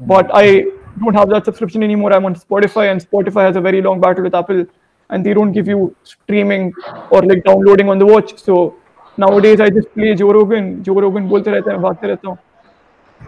[0.00, 0.64] But I
[1.00, 2.12] don't have that subscription anymore.
[2.12, 4.66] I'm on Spotify, and Spotify has a very long battle with Apple,
[5.10, 6.72] and they don't give you streaming
[7.10, 8.36] or like downloading on the watch.
[8.38, 8.74] So
[9.16, 10.82] nowadays, I just play Joe Rogan.
[10.82, 12.38] Joe Rogan बोलते रहते हैं भागते रहता हूँ.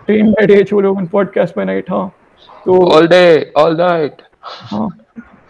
[0.06, 1.88] Train by day, Joe Rogan podcast by night.
[1.88, 2.12] हाँ.
[2.64, 4.22] So All day, all night.
[4.42, 4.88] हाँ.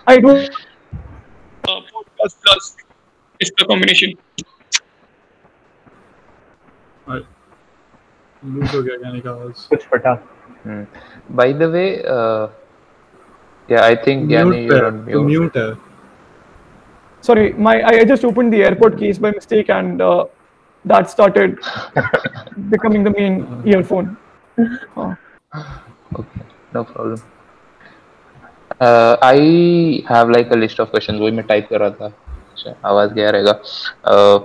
[0.07, 2.77] I do uh, podcast plus
[3.41, 4.15] is the combination.
[7.09, 7.27] और
[8.45, 10.19] हो गया कहने का आवाज़ कुछ फटा
[10.67, 10.85] Hmm.
[11.39, 12.49] By the way, uh,
[13.69, 14.57] yeah, I think Gyani,
[15.27, 15.67] mute है
[17.22, 20.26] sorry my I, I just opened the airport case by mistake and uh,
[20.86, 21.60] that started
[22.70, 24.18] becoming the main earphone
[24.96, 25.16] Uh,
[26.16, 26.42] Okay,
[26.74, 27.22] no problem.
[28.80, 31.20] Uh, I have like a list of questions.
[31.20, 32.06] वही मैं type कर रहा था.
[32.06, 33.60] अच्छा, आवाज गया रहेगा.
[34.12, 34.40] Uh,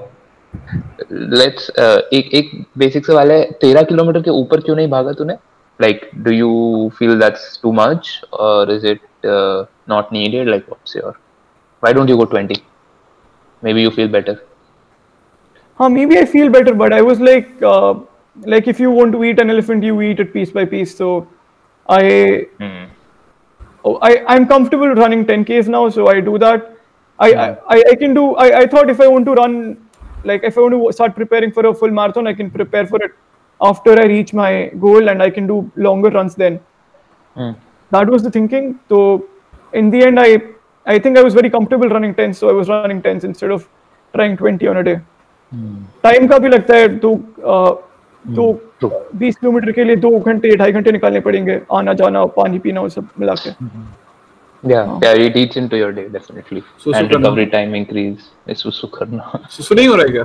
[1.42, 2.50] let's uh, एक एक
[2.82, 3.42] basic सवाल है.
[3.60, 5.36] तेरह किलोमीटर के ऊपर क्यों नहीं भागा तूने?
[5.82, 10.48] Like, do you feel that's too much, or is it uh, not needed?
[10.48, 11.14] Like, what's your?
[11.83, 12.57] why don't you go twenty?
[13.61, 14.35] Maybe you feel better.
[15.77, 17.93] huh, maybe I feel better but I was like uh,
[18.53, 21.07] like if you want to eat an elephant you eat it piece by piece so
[21.95, 22.03] I
[22.59, 22.83] Hmm.
[23.85, 26.69] oh, I I'm comfortable running 10ks now so I do that
[27.19, 28.23] I, I, I I can do.
[28.43, 29.57] I, I thought if I want to run,
[30.29, 32.99] like if I want to start preparing for a full marathon, I can prepare for
[33.07, 33.11] it
[33.69, 34.49] after I reach my
[34.85, 36.57] goal, and I can do longer runs then.
[37.35, 37.51] Hmm.
[37.91, 38.79] That was the thinking.
[38.89, 39.27] So
[39.81, 40.29] in the end, I
[40.86, 43.64] I think I was very comfortable running 10, so I was running 10s instead of
[44.14, 44.96] trying 20 on a day.
[46.04, 47.84] Time का भी लगता है तो अ,
[48.24, 48.88] तो
[49.20, 52.88] बीस kilometre के लिए दो घंटे ढाई घंटे निकालने पड़ेंगे आना जाना पानी पीना वो
[52.98, 53.50] सब मिला के
[54.62, 56.60] Yeah, yeah, it eats into your day definitely.
[56.84, 58.24] So, and so recovery time increase.
[58.54, 59.46] Is सुसु करना.
[59.56, 60.24] सुसु नहीं हो रहा है क्या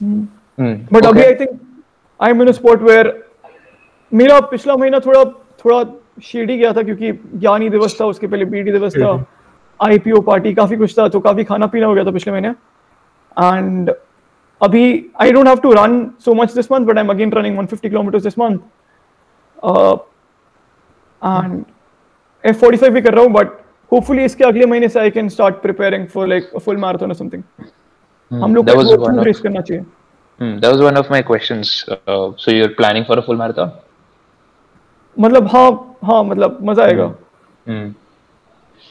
[0.00, 0.74] Hmm.
[0.92, 1.26] बट अभी okay.
[1.26, 1.58] I think
[2.20, 3.12] I am in a spot where
[4.12, 5.24] मेरा पिछला महीना थोड़ा
[5.64, 5.82] थोड़ा
[6.23, 9.13] शेडी गया था क्योंकि ज्ञानी दिवस था उसके पहले बीडी दिवस था।
[9.79, 13.93] आईपीओ पार्टी काफ़ी कुछ था तो काफ़ी खाना पीना हो गया था पिछले महीने। एंड
[14.61, 14.83] अभी
[15.21, 15.95] I don't have to run
[16.25, 18.57] so much this month but I am again running 150 kilometres this month
[21.25, 21.63] and
[22.43, 23.47] F 45 भी कर रहा हूँ बट
[23.91, 27.43] होपफुली इसके अगले महीने से I can start preparing for like full marathon और समथिंग
[28.43, 29.83] हम लोग को रेस करना चाहिए।
[30.39, 31.71] that was one of my questions.
[31.89, 33.71] Uh, so you're planning for a full marathon?
[35.17, 35.69] मतलब हाँ
[36.03, 37.05] हाँ मतलब मज़ा आएगा।
[37.67, 37.91] Hmm.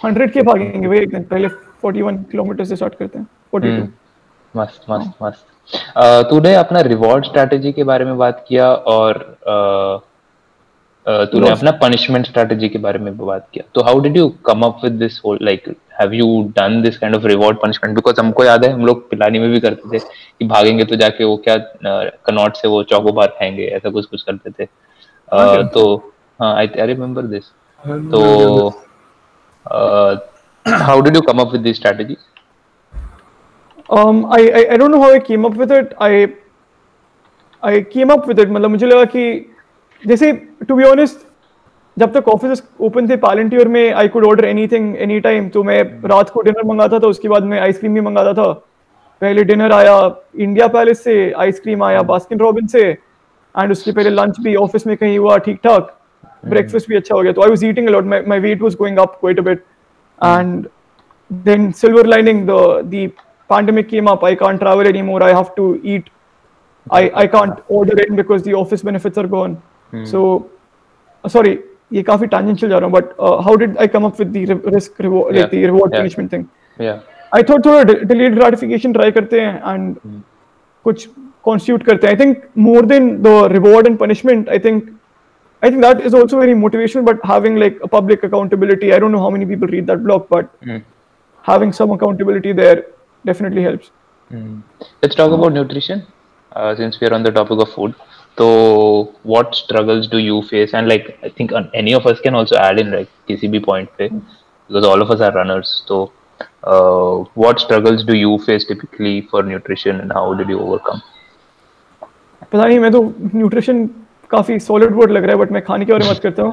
[0.01, 1.49] हंड्रेड के भागेंगे भाई एक दिन पहले
[1.83, 3.81] फोर्टी वन किलोमीटर से स्टार्ट करते हैं फोर्टी Hmm.
[3.81, 5.47] टू मस्त मस्त मस्त।
[5.99, 9.21] uh, तूने अपना रिवॉर्ड स्ट्रैटेजी के बारे में बात किया और
[11.07, 14.81] तूने अपना पनिशमेंट स्ट्रैटेजी के बारे में बात किया। तो how did you come up
[14.85, 15.65] with this whole like
[16.01, 19.39] have you done this kind of reward punishment because हमको याद है हम लोग पिलानी
[19.39, 21.57] में भी करते थे कि भागेंगे तो जाके वो क्या
[22.27, 26.87] कनॉट से वो चौको बार खाएँगे ऐसा कुछ कुछ करते थे। तो हाँ आई आई
[26.87, 27.45] रिमेम्बर दिस
[28.14, 28.68] तो
[30.66, 32.16] how did you come up with this strategy
[33.88, 35.90] um I, I I don't know how I came up with it.
[36.05, 36.11] I
[37.62, 38.51] I came up with it.
[38.51, 39.25] मतलब मुझे लगा कि
[40.03, 40.33] जैसे
[40.68, 41.27] टू बी ऑनेस्ट
[41.97, 45.83] जब तक office open थे Palantir में I could order anything any time तो मैं
[46.11, 48.53] रात को डिनर मंगाता था उसके बाद मैं आइसक्रीम भी मंगाता था।
[49.23, 49.97] पहले डिनर आया
[50.37, 51.16] इंडिया पैलेस से
[51.47, 55.61] आइसक्रीम आया बास्किन रॉबिन से एंड उसके पहले लंच भी ऑफ़िस में कहीं हुआ ठीक
[55.64, 55.97] ठाक
[56.50, 58.74] ब्रेकफास्ट भी अच्छा हो गया तो I was eating a lot my my weight was
[58.76, 59.64] going up quite a bit
[60.18, 60.66] and
[61.31, 62.59] then silver lining the
[62.90, 63.00] the
[63.50, 66.11] pandemic came up i can't travel anymore i have to eat
[66.98, 69.57] i i can't order in because the office benefits are gone
[70.12, 70.20] so
[71.24, 71.55] uh, sorry
[71.92, 73.00] ये काफ़ी tangential जा रहा हूँ
[73.78, 75.98] uh, come up with the re- risk reward Yeah, like the reward yeah.
[75.98, 76.46] punishment thing
[76.78, 77.00] yeah
[77.40, 80.00] I thought थोड़ा delayed gratification try करते हैं and
[80.87, 81.09] कुछ
[81.48, 84.90] constitute करते हैं I think more than the reward and punishment I think
[85.62, 89.12] I think that is also very motivational but having like a public accountability I don't
[89.12, 90.78] know how many people read that blog but Hmm.
[91.43, 92.86] having some accountability there
[93.26, 93.91] definitely helps
[95.02, 96.06] Let's talk about nutrition
[96.52, 97.96] uh, since we are on the topic of food.
[98.38, 100.74] So, what struggles do you face?
[100.74, 103.63] And like, I think uh, any of us can also add in like किसी भी
[103.65, 104.10] point पे
[104.67, 105.84] because all of us are runners.
[105.88, 106.12] So,
[106.63, 111.02] uh, what struggles do you face typically for nutrition and how did you overcome?
[112.52, 113.02] पता नहीं मैं तो
[113.36, 113.86] nutrition
[114.33, 116.53] काफ़ी solid word लग रहा है बट मैं खाने के बारे में बात करता हूँ.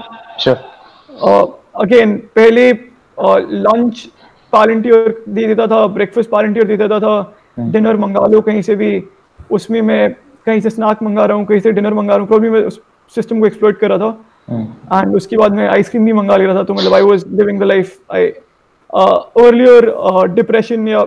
[1.75, 2.71] अगेन पहले
[3.59, 4.07] लंच
[4.53, 8.91] पालंटियर दे देता था ब्रेकफास्ट पालंटियर दे देता था डिनर मंगा लो कहीं से भी।
[9.51, 10.13] उसमें मैं
[10.45, 12.79] कहीं से स्नैक मंगा रहा हूँ कहीं से डिनर मंगा रहा हूँ प्रॉब्लम मैं उस
[13.15, 16.55] सिस्टम को एक्सप्लोइट कर रहा था। एंड उसके बाद मैं आइसक्रीम भी मंगा ले रहा
[16.55, 18.27] था तो मतलब I was living the life I
[19.43, 19.91] earlier
[20.33, 21.05] depression या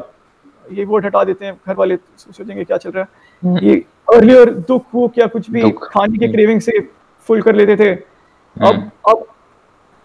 [0.66, 3.04] ये वर्ड हटा देते हैं घर वाले सोचेंगे क्या चल रहा
[3.42, 6.80] है। ये अर्लियर दुख हो क्या कुछ भी खाने के क्रेविंग से
[7.28, 7.90] फुल कर लेते थे।
[8.56, 9.24] अब अब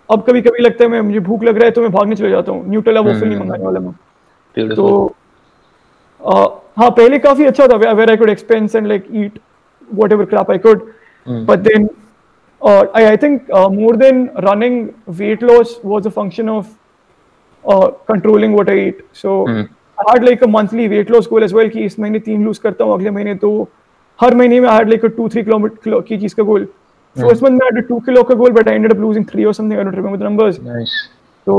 [0.10, 2.30] अब कभी कभी लगता है मैं मुझे भूख लग रहा है तो मैं भागने चले
[2.30, 3.94] जाता हूँ। न्यूटेला वॉफल नहीं मंगाने वाला मैं।
[4.76, 5.06] तो
[6.22, 9.40] हाँ पहले काफ़ी अच्छा था। Where I could expense and like eat
[10.12, 10.92] whatever crap I could
[11.28, 11.90] but then
[12.62, 14.88] I I think more than running
[15.20, 16.68] weight loss was a function of
[18.08, 19.64] controlling what I eat so I
[20.10, 22.84] had like a monthly weight loss goal as well कि इस महीने तीन loose करता
[22.84, 23.70] हूँ अगले महीने दो तो
[24.22, 26.66] हर महीने में I had like a two three kilometre की चीज़ का गोल
[27.16, 29.46] फ़र्स्ट मंथ में आई हैड टू किलो का goal but I ended up losing three
[29.46, 30.60] और something I don't remember the numbers.
[31.48, 31.56] So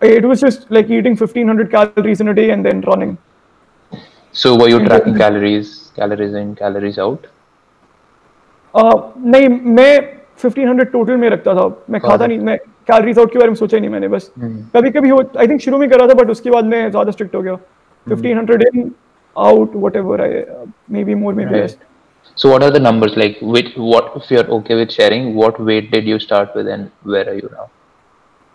[0.00, 3.16] it was just like eating 1500 calories in a day and then running.
[4.34, 7.26] So, were you tracking calories, calories in, calories out?
[8.74, 8.96] Uh,
[9.32, 9.90] नहीं मैं
[10.42, 11.66] 1500 total में रखता था.
[11.90, 12.56] मैं खाता नहीं मैं
[12.90, 14.30] कैलोरीज आउट के बारे में सोचा ही नहीं मैंने बस.
[14.76, 17.34] कभी कभी आई थिंक शुरू में कर रहा था बट उसके बाद मैं ज़्यादा स्ट्रिक्ट
[17.34, 17.56] हो गया.
[18.06, 18.90] 1500 इन
[19.36, 21.62] out whatever I uh, maybe more maybe right.
[21.62, 21.76] less.
[22.34, 23.38] So what are the numbers like?
[23.40, 25.34] Which what if you're okay with sharing?
[25.34, 27.70] What weight did you start with, and where are you now?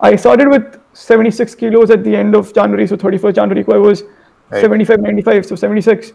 [0.02, 4.04] I started with 76 kilos at the end of January, so 31st January I was
[4.50, 4.62] right.
[4.62, 6.14] 75, 95, so 76.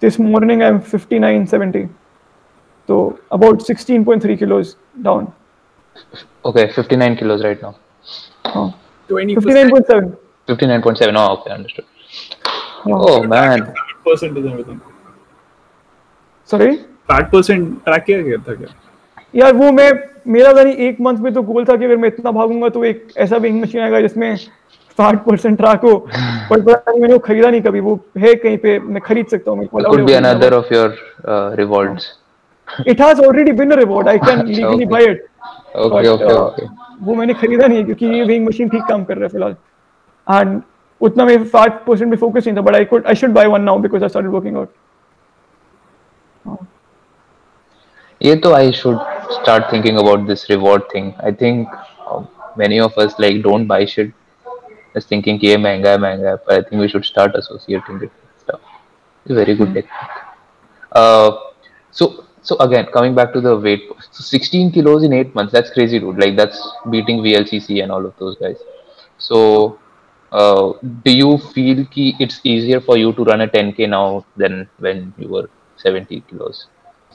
[0.00, 1.88] This morning I'm 59, 70.
[2.86, 5.32] So about 16.3 kilos down.
[6.44, 7.76] Okay, 59 kilos right now.
[8.44, 8.74] Oh.
[9.08, 10.16] 59.7.
[10.48, 11.14] 59.7.
[11.16, 11.84] Oh, okay, understood.
[12.86, 13.72] Oh, oh man.
[14.04, 14.80] Percent is everything.
[16.50, 16.78] Sorry.
[17.06, 18.68] Fat percent track किया था क्या?
[19.34, 19.90] यार वो मैं
[20.26, 23.12] मेरा जानी एक month में तो गोल था कि अगर मैं इतना भागूँगा तो एक
[23.18, 25.96] ऐसा विंग मशीन आएगा जिसमें साठ परसेंट ट्रैक हो।
[26.50, 29.58] बट पर मैंने वो खरीदा नहीं कभी। वो है कहीं पे मैं खरीद सकता हूँ
[29.58, 30.96] मेरे को could be another of your
[31.56, 32.08] rewards
[32.86, 35.26] it has already been a reward I can legally buy it
[35.76, 36.66] okay okay okay
[37.04, 39.56] वो मैंने खरीदा नहीं क्योंकि ये विंग मशीन ठीक काम कर रहा है फ़िलहाल।
[40.26, 40.60] And
[41.01, 43.61] उतना मैं फाइव परसेंट में फोकस नहीं था but I could I should by one
[43.61, 44.73] now because I started working out
[48.21, 48.99] ये तो I should
[49.33, 51.13] start thinking about this reward thing.
[51.23, 51.73] I think
[52.11, 54.13] um, many of us like don't buy shit
[54.95, 57.97] just thinking कि ये महंगा है महंगा है but I think we should start associating
[57.97, 58.11] it with
[58.45, 58.61] stuff.
[59.25, 60.15] It's a very good technique.
[60.91, 61.31] Uh,
[61.91, 62.09] so
[62.41, 65.99] so again coming back to the weight so 16 kilos in 8 months that's crazy
[65.99, 68.57] dude like that's beating VLCC and all of those guys.
[69.17, 69.78] So
[70.32, 70.72] uh,
[71.04, 75.12] do you feel ki it's easier for you to run a 10k now than when
[75.18, 76.68] you were 70 kilos?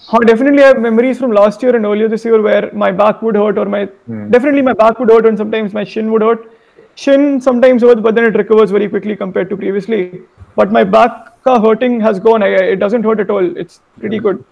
[0.08, 3.22] हाँ definitely I have memories from last year and earlier this year where my back
[3.22, 4.30] would hurt or my hmm.
[4.30, 6.52] definitely my back would hurt and sometimes my shin would hurt.
[6.96, 10.22] Shin sometimes hurts but then it recovers very quickly compared to previously.
[10.56, 12.44] But my back hurting has gone.
[12.44, 13.58] I, it doesn't hurt at all.
[13.58, 14.24] It's pretty hmm.
[14.24, 14.46] good.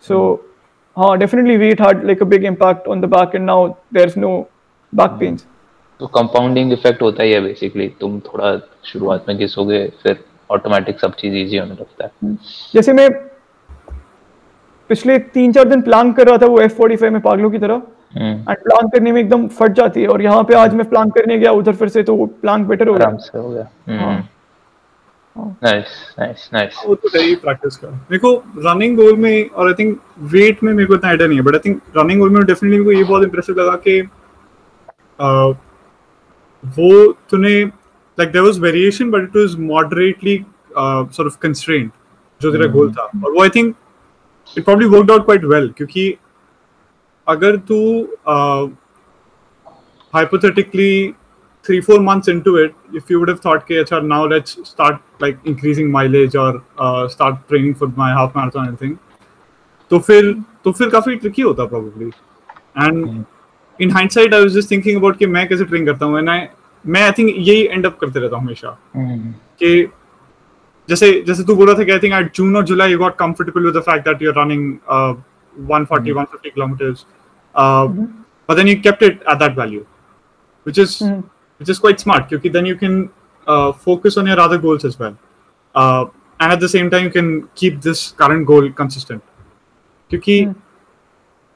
[0.00, 0.40] So
[0.96, 4.48] हाँ definitely weight had like a big impact on the back and now there's no
[4.94, 5.18] back hmm.
[5.18, 5.46] pains.
[6.00, 11.14] तो compounding effect होता ही है basically तुम थोड़ा शुरुआत में घिसोगे फिर ऑटोमेटिक सब
[11.14, 12.36] चीज़ इजी होने लगता है।
[12.74, 13.10] जैसे मैं
[14.90, 17.58] पिछले तीन चार दिन प्लान कर रहा था वो एफ़ फोर्टी फाइव में पागलों की
[17.58, 17.82] तरह।
[18.14, 21.10] हम्म, एंड प्लान करने में एकदम फट जाती है। और यहाँ पे आज मैं प्लान
[21.10, 24.22] करने गया उधर फिर से तो प्लान बेटर हो हो गया। हम्म।
[25.36, 25.86] नाइस
[26.18, 28.32] नाइस नाइस वो तो ही प्रैक्टिस का। मेरे को
[28.66, 29.98] रनिंग गोल में और आई थिंक
[30.34, 32.78] वेट में मेरे को इतना आइडिया नहीं है but I think running goal में डेफिनेटली
[32.78, 34.00] मेरे को ये बहुत इंप्रेसिव लगा कि
[35.18, 35.56] uh,
[36.76, 36.90] वो
[37.30, 40.38] तूने like there was variation but it was moderately
[40.76, 41.92] sort of constraint
[42.40, 43.74] जो तेरा गोल था और वो I think
[44.58, 46.16] it probably worked out quite well क्योंकि
[47.26, 47.78] अगर तू
[50.14, 51.14] hypothetically
[51.64, 55.00] three four months into it if you would have thought okay achha, now let's start
[55.20, 58.96] like increasing mileage or uh, start training for my half marathon and anything
[59.90, 60.32] तो फिर
[60.64, 62.10] तो फिर काफ़ी tricky होता probably
[62.84, 63.24] and
[63.80, 66.20] in hindsight I was just thinking about कि मैं कैसे train करता हूँ
[66.84, 68.78] मैं आई थिंक यही एंड अप करते रहता हूँ हमेशा
[69.62, 69.88] कि
[70.88, 73.16] जैसे जैसे तू बोल रहा था कि आई थिंक एट जून और July you got
[73.18, 74.76] comfortable with the fact that you are running
[75.56, 77.04] 140 150 kilometers
[77.54, 77.88] uh,
[78.48, 79.84] but then you kept it at that value
[80.66, 80.96] which is
[81.60, 82.98] which is quite smart because then you can
[83.46, 85.16] uh, focus on your other goals as well
[85.74, 86.04] uh,
[86.40, 89.22] and at the same time you can keep this current goal consistent
[90.10, 90.36] क्योंकि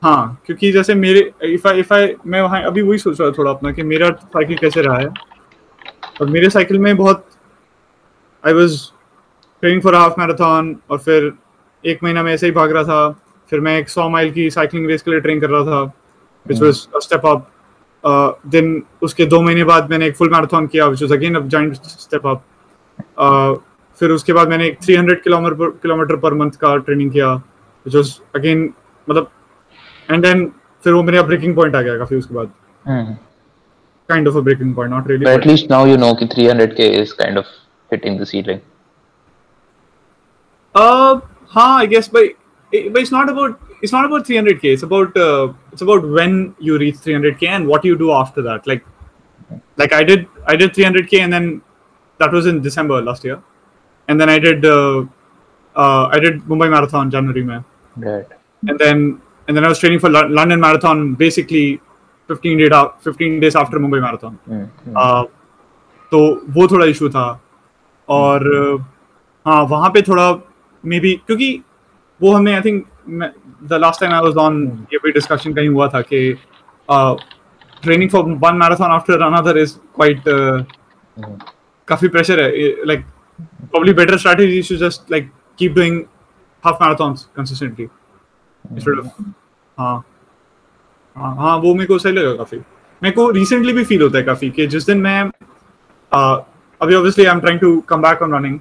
[0.02, 3.34] हाँ क्योंकि जैसे मेरे if I if I मैं वहाँ, अभी वही सोच रहा था
[3.38, 5.08] थोड़ा अपना कि मेरा साइकिल कैसे रहा है।
[6.20, 7.26] और मेरे साइकिल में बहुत
[8.44, 8.78] I was
[9.62, 11.32] training for half marathon और फिर
[11.84, 13.10] एक महीना में ऐसे ही भाग रहा था।
[13.50, 15.82] फिर मैं एक सौ माइल की साइकिलिंग रेस के लिए ट्रेन कर रहा था
[16.46, 21.02] which was step up then उसके दो महीने बाद मैंने एक फुल मैराथन किया which
[21.02, 22.42] was again giant step up
[24.00, 28.20] फिर उसके बाद मैंने एक 300 किलोमीटर किलोमीटर पर मंथ का ट्रेनिंग किया विच वाज
[28.34, 28.72] अगेन
[29.08, 29.30] मतलब
[30.11, 30.45] एंड देन
[30.83, 32.51] फिर वो मेरा ब्रेकिंग पॉइंट आ गया काफी उसके बाद
[32.87, 33.05] Hmm.
[34.09, 36.89] Kind of a breaking point not really But at least now you know कि 300k
[37.03, 37.47] is kind of
[37.93, 38.59] hitting the ceiling.
[40.75, 41.21] Uh,
[41.55, 42.23] huh, I guess, but
[42.71, 44.73] it, but it's not about it's not about 300k.
[44.73, 48.67] It's about uh, it's about when you reach 300k and what you do after that.
[48.67, 48.85] Like,
[49.83, 51.49] like I did I did 300k and then
[52.19, 53.39] that was in December last year,
[54.09, 55.03] and then I did uh,
[55.75, 57.63] uh, I did Mumbai Marathon January mein.
[58.09, 58.27] Right.
[58.63, 59.01] and then
[59.50, 61.80] and then I was training for London Marathon basically
[62.28, 64.38] 15 days out 15 days after Mumbai Marathon.
[64.46, 64.64] Hmm.
[64.84, 64.96] hmm.
[64.96, 65.24] Uh,
[66.12, 66.18] तो
[66.54, 67.26] वो थोड़ा issue था
[68.08, 68.84] और uh,
[69.46, 70.30] हाँ वहाँ पे थोड़ा
[70.84, 71.50] may be क्योंकि
[72.20, 72.86] वो हमने I think
[73.68, 74.58] the last time I was on
[74.92, 76.20] ये भी डिस्कशन कहीं हुआ था कि
[76.88, 80.22] training for one marathon after another is quite
[81.88, 82.50] काफ़ी प्रेशर है
[82.86, 83.04] like
[83.72, 86.08] probably better strategy is to just like keep doing
[86.64, 87.88] half marathons consistently
[88.74, 89.10] instead of
[89.80, 90.04] हाँ।
[91.16, 92.58] हाँ हाँ वो मेरे को सही लगा काफ़ी।
[93.02, 96.38] मेरे को रिसेंटली भी फील होता है काफ़ी कि जिस दिन मैं uh,
[96.80, 98.58] अभी obviously I am trying to come back on running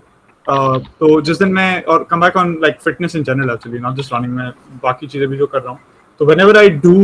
[0.48, 4.14] तो जिस दिन मैं और come back on like fitness in general actually not just
[4.14, 4.50] running मैं
[4.84, 5.80] बाकी चीज़ें भी जो कर रहा हूँ।
[6.20, 6.96] तो whenever I do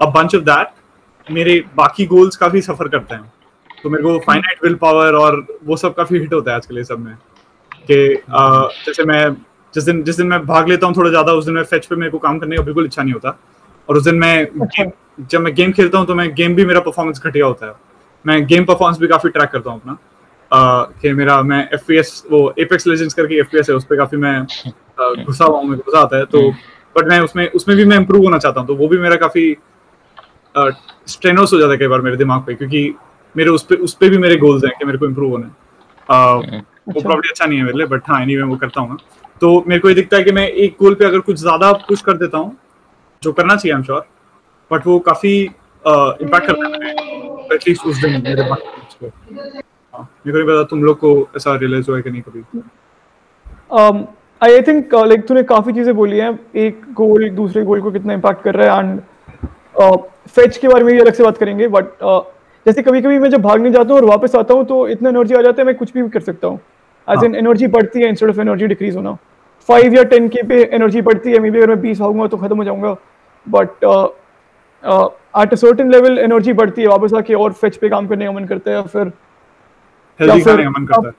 [0.00, 3.32] a bunch of that मेरे बाकी गोल्स काफ़ी सफ़र करते हैं।
[3.82, 6.84] तो मेरे को फाइनाइट विल पावर और वो सब काफ़ी हिट होता है आजकल ये
[6.84, 7.14] सब में
[7.90, 8.22] कि
[8.86, 9.30] जैसे मैं
[9.74, 11.96] जिस दिन जिस दिन मैं भाग लेता हूँ थोड़ा ज़्यादा उस दिन मैं फेच पे
[11.96, 13.38] मेरे को काम करने का बिल्कुल इच्छा नहीं होता।
[13.88, 16.64] और उस दिन मैं अच्छा। game- जब मैं गेम खेलता हूँ तो मैं गेम भी
[16.64, 17.72] मेरा परफॉर्मेंस घटिया होता है।
[18.24, 19.96] मैं गेम परफॉर्मेंस भी काफ़ी ट्रैक करता हूँ अपना।
[21.02, 24.40] कि मेरा मैं एफपीएस वो एपेक्स लेजेंड्स करके एफपीएस है उस पर काफ़ी मैं
[25.24, 26.50] घुसा हुआ हूँ घुसा आता है तो
[26.96, 29.56] बट मैं उसमें उसमें भी मैं इम्प्रूव होना चाहता हूँ तो वो भी मेरा काफ़ी
[31.08, 32.94] स्ट्रेनोस हो जाता है कई बार मेरे दिमाग पे क्योंकि
[33.36, 35.52] मेरे उस पे उस पे भी मेरे गोल्स हैं कि मेरे को इम्प्रूव होना है।
[36.88, 38.98] वो प्रॉब्लम अच्छा नहीं है मेरे लिए बट हाँ एनीवे वो करता हूँ
[39.40, 42.00] तो मेरे को ये दिखता है कि मैं एक गोल पे अगर कुछ ज़्यादा पुश
[42.02, 42.56] कर देता हूँ
[43.26, 44.06] जो करना चाहिए आई एम श्योर
[44.70, 46.92] बट वो काफ़ी इम्पैक्ट करता है।
[47.54, 51.96] एटलीस्ट उस दिन मेरे हाँ, मेरे को नहीं पता तुम लोग को ऐसा रियलाइज़ हुआ
[51.96, 52.42] है कि नहीं कभी।
[54.40, 58.42] आई थिंक लाइक तूने काफ़ी चीज़ें बोली हैं। एक गोल दूसरे गोल को कितना इम्पैक्ट
[58.42, 59.00] कर रहा है। एंड
[60.28, 62.20] फेच uh, के बारे में भी अलग से बात करेंगे। बट uh,
[62.66, 65.34] जैसे कभी कभी मैं जब भागने जाता हूँ और वापस आता हूँ तो इतना एनर्जी
[65.34, 66.60] आ जाता है मैं कुछ भी कर सकता हूँ।
[67.08, 69.12] एज एन एनर्जी बढ़ती है इंस्टेड ऑफ़ एनर्जी डिक्रीज होना।
[69.68, 72.36] फाइव या टेन के पे एनर्जी बढ़ती है मे बी अगर मैं बीस भागूँगा तो
[72.36, 72.96] खत्म हो जाऊँगा।
[73.46, 73.84] But
[75.34, 78.32] at a certain level energy बढ़ती है वापस आके और फेच पे काम करने का
[78.32, 79.12] मन करता है या फिर
[80.20, 81.14] हेल्दी खाने का मन करता है।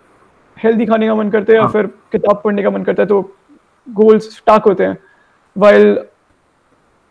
[0.57, 3.07] हेल्दी खाने का मन करता है या हाँ। फिर किताब पढ़ने का मन करता है
[3.07, 3.21] तो
[3.87, 4.97] गोल्स स्टाक होते हैं।
[5.55, 5.99] वाइल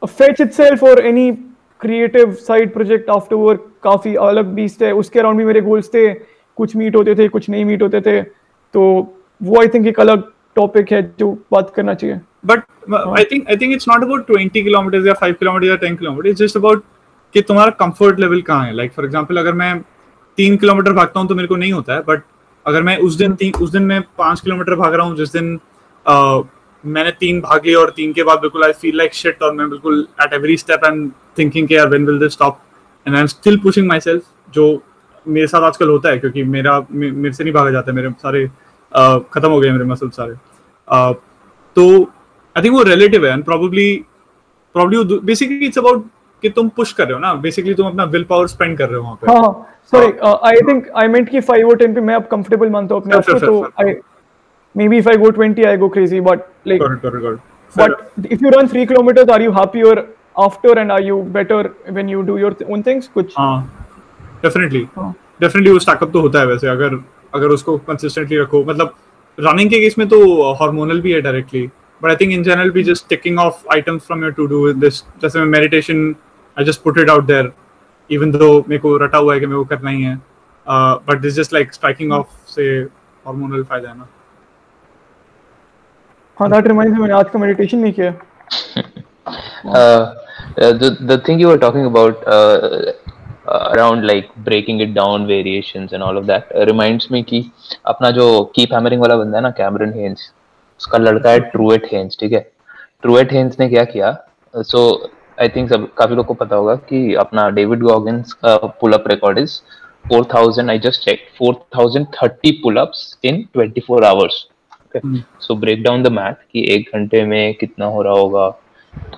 [0.02, 1.31] फेच इटसेल्फ और any
[1.81, 6.12] creative side project after work काफ़ी अलग बीस्ट है। उसके अराउंड भी मेरे गोल्स थे
[6.59, 8.20] कुछ मीट होते थे कुछ नहीं मीट होते थे
[8.74, 8.83] तो
[9.42, 10.22] वो आई थिंक एक अलग
[10.57, 12.62] टॉपिक है जो बात करना चाहिए। But
[13.18, 16.28] I think I think it's not about 20 kilometre या फाइव किलोमीटर या ten kilometre
[16.28, 16.85] it's just about
[17.35, 18.74] कि तुम्हारा कंफर्ट लेवल कहाँ है?
[18.74, 19.78] लाइक फॉर एग्ज़ाम्पल अगर मैं
[20.38, 22.22] तीन किलोमीटर भागता हूँ तो मेरे को नहीं होता है बट
[22.66, 25.61] अगर मैं उस दिन तीन उस दिन मैं पाँच किलोमीटर भाग रहा हूँ जिस दिन
[26.06, 26.42] uh,
[26.87, 29.70] मैंने तीन भाग लिया और तीन के बाद बिल्कुल आई फील लाइक शिट और मैं
[29.70, 32.59] बिल्कुल at every step I am thinking यार when will this stop
[33.06, 34.22] and I am still pushing myself
[34.54, 34.82] जो
[35.28, 38.46] मेरे साथ आजकल होता है क्योंकि मेरा मे, मेरे से नहीं भागा जाता मेरे सारे
[38.46, 40.35] uh, खत्म हो गए मेरे मसल सारे।
[40.88, 41.14] Uh,
[41.76, 42.12] तो
[42.57, 43.95] आई थिंक वो रिलेटिव है and probably
[44.75, 46.05] probably basically it's about
[46.42, 48.99] कि तुम पुश कर रहे हो ना बेसिकली तुम अपना विल पावर स्पेंड कर रहे
[48.99, 50.12] हो वहाँ पे। हाँ sorry
[50.51, 53.16] I think I meant कि 5 और 10 पे मैं अब कंफर्टेबल मानता हूँ अपने
[53.16, 53.95] आप को तो I
[54.88, 57.38] maybe if I go 20 I go crazy but like.
[57.77, 57.95] But
[58.35, 59.95] if you run three kilometers, are you happier
[60.45, 61.59] after and are you better
[61.97, 63.09] when you do your th- own things?
[63.14, 63.33] कुछ?
[63.38, 63.88] हाँ
[64.42, 66.95] definitely. Definitely वो stack up तो होता है वैसे अगर
[67.35, 68.95] अगर उसको कंसिस्टेंटली रखो। मतलब
[69.38, 70.21] रनिंग के केस में तो
[70.61, 71.66] हार्मोनल भी है directly
[72.02, 75.02] but I think in general भी just ticking off items from your to do this
[75.22, 76.14] जैसे मैं meditation
[76.59, 77.52] I just put it out there
[78.11, 80.16] even though मेरे को रटा हुआ है कि मेरे को करना ही है।
[80.66, 82.68] But this just like striking off से
[83.26, 84.09] हार्मोनल फ़ायदा है ना।
[86.40, 88.14] हाँ that reminds me मैंने आज का meditation नहीं किया।
[89.66, 90.14] Uh,
[90.62, 92.92] uh, the the thing you were talking about uh,
[93.46, 97.40] uh, around like breaking it down variations and all of that uh, reminds me कि
[97.92, 100.30] अपना जो कीप हैमरिंग वाला बंदा है ना कैमरन हेन्स
[100.80, 102.40] उसका लड़का है ट्रूएट हेन्स ठीक है?
[103.02, 104.16] ट्रूएट हेन्स ने क्या किया?
[104.54, 105.10] सो
[105.40, 109.08] आई थिंक सब काफ़ी लोग को पता होगा कि अपना डेविड गॉगिन्स का pull up
[109.08, 109.58] record is
[110.12, 114.46] 4000 I just check 4030 pull ups in 24 hours
[115.40, 118.46] so break down the math कि एक घंटे में कितना हो रहा होगा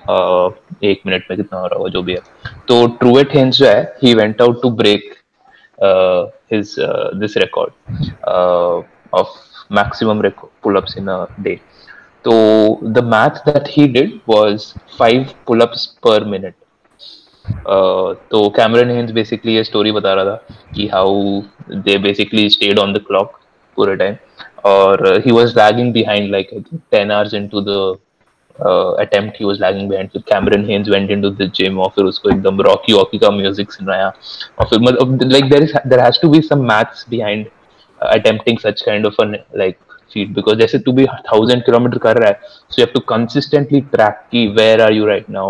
[0.09, 2.19] uh, एक मिनट में कितना हो रहा होगा जो भी है।
[2.67, 5.13] तो ट्रूएट हेन्स जो है ही went out to break
[6.53, 6.75] his
[7.15, 7.71] this record
[9.13, 9.27] of
[9.71, 10.21] maximum
[10.63, 11.57] पुल-ups in a day.
[12.25, 12.33] तो
[12.93, 16.55] the math that he did was five pull-ups per minute.
[17.49, 21.41] Uh, तो कैमरन हेन्स बेसिकली ये स्टोरी बता रहा था कि how
[21.85, 23.39] they basically stayed on the clock
[23.75, 24.15] पूरे time
[24.65, 27.79] और he was lagging behind like I think 10 hours into the
[28.59, 30.11] uh, attempt he was lagging behind.
[30.13, 33.71] फिर Cameron Hanes went into the gym और फिर उसको एकदम रॉकी वॉकी का music
[33.71, 34.11] सुनाया।
[34.59, 37.45] और फिर मतलब like there is there has to be some maths behind
[38.01, 39.77] attempting such kind of an like
[40.13, 43.81] feat because जैसे तू भी थाउज़ेंड किलोमीटर कर रहा है so you have to consistently
[43.95, 45.47] track कि where are you right now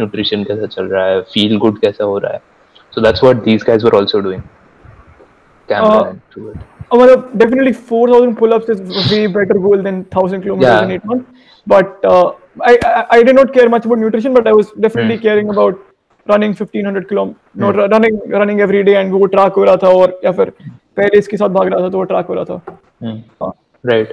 [0.00, 2.40] nutrition कैसा चल रहा है feel good कैसा हो रहा है
[2.96, 4.42] so that's what these guys were also doing
[5.68, 6.56] Cameron Uh, and Truett.
[6.92, 10.84] Uh, मतलब definitely 4000 pull-ups is a way better goal than 1000 kilometers Yeah.
[10.84, 12.26] in 8 months but uh,
[12.70, 15.80] I, I I did not care much about nutrition but I was definitely caring about
[16.26, 17.24] running 1500 kilo
[17.62, 20.52] no ru- running running every day and वो track हो रहा था और या फिर
[20.96, 22.56] पहले इसके साथ भाग रहा था तो वो ट्रैक हो रहा था।
[23.84, 24.08] Right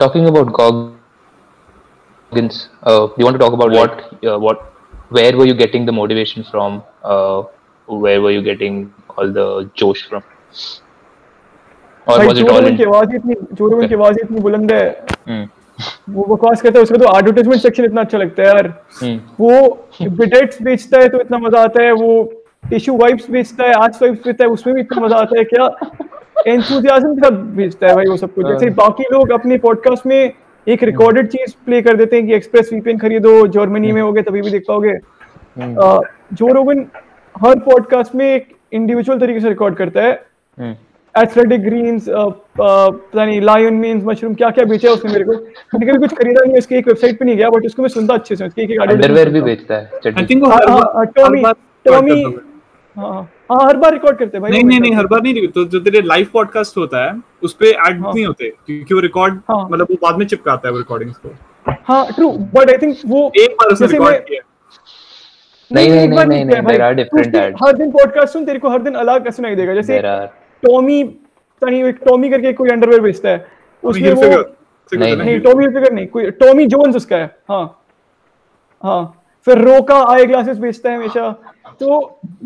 [0.00, 2.54] talking about Goggins
[2.88, 3.90] you want to talk about what
[4.24, 4.58] what
[5.12, 6.80] where were you getting the motivation from
[7.88, 8.86] where were you getting
[9.18, 10.22] all the जोश फ्रॉम
[12.06, 14.86] और वाज इट ऑल की आवाज़ इतनी जोरों की आवाज़ इतनी बुलंद है।
[16.10, 18.66] वो बकवास करता है उसका तो एडवर्टाइजमेंट सेक्शन इतना अच्छा लगता है यार।
[19.40, 19.50] वो
[20.02, 22.22] बिटेट्स बेचता है तो इतना मज़ा आता है वो
[22.70, 25.66] टिश्यू वाइप्स बेचता है आर्ट्स वाइप्स बेचता है उसमें भी इतना मज़ा आता है क्या?
[26.46, 30.32] एंथुसियाज्म के साथ बेचता है भाई वो सब कुछ। जैसे बाकी लोग अपने पॉडकास्ट में
[30.66, 34.40] एक रिकॉर्डेड चीज़ प्ले कर देते हैं कि एक्सप्रेस वीपीएन खरीदो जर्मनी में होगे तभी
[34.42, 34.92] भी देख पाओगे
[36.34, 36.84] जो रोगन
[37.34, 40.12] हर पॉडकास्ट में एक इंडिविजुअल तरीके से रिकॉर्ड करता है।
[40.58, 40.74] हम्म,
[41.14, 45.32] एथलेटिक ग्रीन्स पता नहीं लायन मीन्स मशरूम क्या क्या बेचा है उसने मेरे को?
[45.32, 47.88] मैंने कभी कुछ खरीदा नहीं है उसकी एक वेबसाइट पे नहीं गया बट उसको मैं
[47.88, 50.70] सुनता अच्छे से उसकी एक एक अंडरवेयर भी बेचता है आई थिंक वो हाँ, हर
[50.70, 51.42] हाँ, बार- टॉमी
[51.86, 52.22] टॉमी
[52.96, 53.22] है। हाँ
[53.52, 55.80] हाँ हर बार रिकॉर्ड करते हैं भाई नहीं नहीं नहीं हर बार नहीं तो जो
[55.80, 59.68] तेरे लाइव पॉडकास्ट होता है उस पे एड हाँ। नहीं होते क्योंकि वो रिकॉर्ड हाँ।
[59.70, 61.34] मतलब वो बाद में चिपकाता है वो रिकॉर्डिंग्स को
[61.88, 64.40] हाँ ट्रू बट आई थिंक वो एक बार उसने रिकॉर्ड किया
[65.72, 67.56] नहीं, नहीं, नहीं, नहीं, तू different उसकी ads.
[67.64, 70.00] हर दिन पॉडकास्ट सुन तेरे को हर दिन अलग सुनाई देगा जैसे
[70.62, 73.46] टॉमी पता नहीं एक टॉमी करके कोई अंडरवेयर बेचता है
[73.82, 74.22] उसमें वो
[74.92, 77.82] नहीं, नहीं टॉमी हिलफिगर नहीं कोई टॉमी जोन्स उसका है हाँ
[78.82, 82.00] हाँ फिर रोका आई ग्लासेस बेचता है हमेशा तो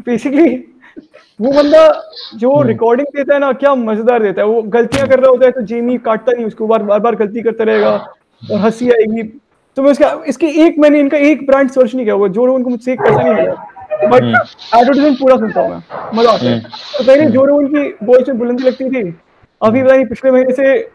[0.06, 0.54] बेसिकली
[1.40, 1.82] वो बंदा
[2.36, 5.52] जो रिकॉर्डिंग देता है ना क्या मज़ेदार देता है। वो गलतियाँ कर रहा होता है
[5.52, 7.90] तो जेमी काटता नहीं उसको बार बार बार गलती करता रहेगा
[8.42, 9.22] और हँसी आएगी।
[9.76, 12.70] तो मैं उसका इसकी एक मैंने इनका एक ब्रांड सर्च नहीं किया हुआ जो उनको
[12.70, 13.54] मुझसे एक पैसा नहीं मिला।
[14.04, 15.82] बट एडवर्टाइजमेंट पूरा सुनता हूँ मैं।
[16.14, 19.02] मज़ा आता है। तो पहले जो रोहन की वॉइस में बुलंदी लगती थी
[19.60, 20.90] अभी पता नहीं पिछले महीने से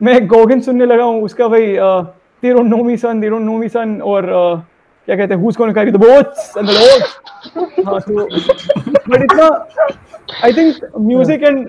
[0.00, 1.76] मैं गोगिन सुनने लगा हूँ उसका भाई
[2.42, 4.54] तेरो नोमी सन तेरो नोमी सन और अ,
[5.08, 5.40] क्या कहते हैं
[6.56, 7.16] एंड द लॉर्ड्स
[7.86, 8.24] हाँ तो
[9.08, 9.46] बट इतना
[10.44, 11.68] आई थिंक म्यूज़िक एंड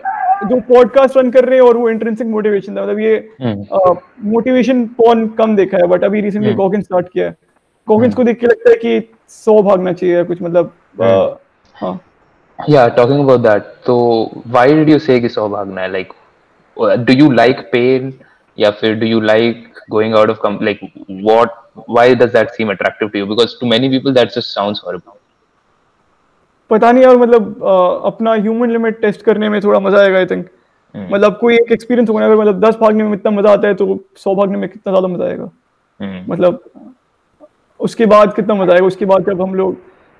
[0.50, 3.98] जो पॉडकास्ट रन कर रहे हैं और वो इंट्रेंसिक मोटिवेशन था मतलब ये हम्म,
[4.30, 7.36] मोटिवेशन पॉन कम देखा है बट अभी रिसेंटली हम्म। स्टार्ट किया है
[7.88, 9.02] गॉगिन्स को देख के लगता है कि
[9.36, 10.74] सौ भागना चाहिए कुछ मतलब
[11.76, 12.00] हाँ
[12.60, 13.68] Yeah, talking about that.
[13.86, 13.94] So,
[14.46, 16.04] why did you say कि सौ भागना है?
[16.78, 18.12] Uh, do you like pain?
[18.58, 20.82] या फिर you like going out of com- like
[21.28, 21.56] what?
[21.88, 23.26] Why does that seem attractive to you?
[23.26, 25.16] Because to many people that just sounds horrible.
[26.70, 27.64] पता नहीं यार मतलब
[28.06, 30.46] अपना ह्यूमन लिमिट टेस्ट करने में थोड़ा मज़ा आएगा आई थिंक
[30.96, 33.74] हम्म। मतलब कोई एक एक्सपीरियंस होगा अगर मतलब दस भागने में इतना मज़ा आता है
[33.76, 35.50] तो सौ भागने में कितना ज़्यादा मज़ा आएगा
[36.00, 36.20] Hmm.
[36.30, 36.60] मतलब
[37.80, 39.78] उसके बाद कितना मज़ा आएगा उसके बाद जब हम लोग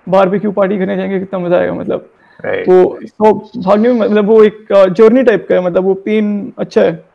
[0.08, 2.10] बाहर पे क्यों पार्टी करने जाएँगे कितना मज़ा आएगा मतलब
[2.46, 2.68] Right.
[2.70, 3.32] वो सौ
[3.64, 7.09] भागने में मतलब वो एक जर्नी टाइप का है मतलब वो पेन अच्छा है Hmm.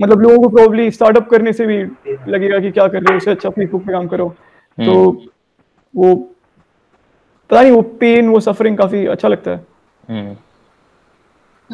[0.00, 1.84] मतलब लोगों को प्रॉब्ली स्टार्टअप करने से भी
[2.28, 4.34] लगेगा कि क्या कर रहे हो उससे अच्छा फेसबुक पे काम करो।
[4.80, 5.22] तो
[5.96, 6.14] वो
[7.50, 9.66] पता नहीं वो पेन वो सफरिंग काफ़ी अच्छा लगता है।
[10.10, 10.42] Hmm.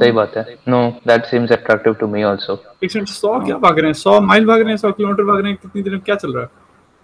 [0.00, 0.58] सही बात है.
[0.58, 2.58] No, that seems attractive to me also.
[2.84, 3.92] एक मिनट सौ क्या भाग रहे हैं?
[3.92, 4.76] सौ माइल भाग रहे हैं?
[4.76, 5.58] सौ किलोमीटर भाग रहे हैं?
[5.62, 6.48] कितनी देर में क्या चल रहा है?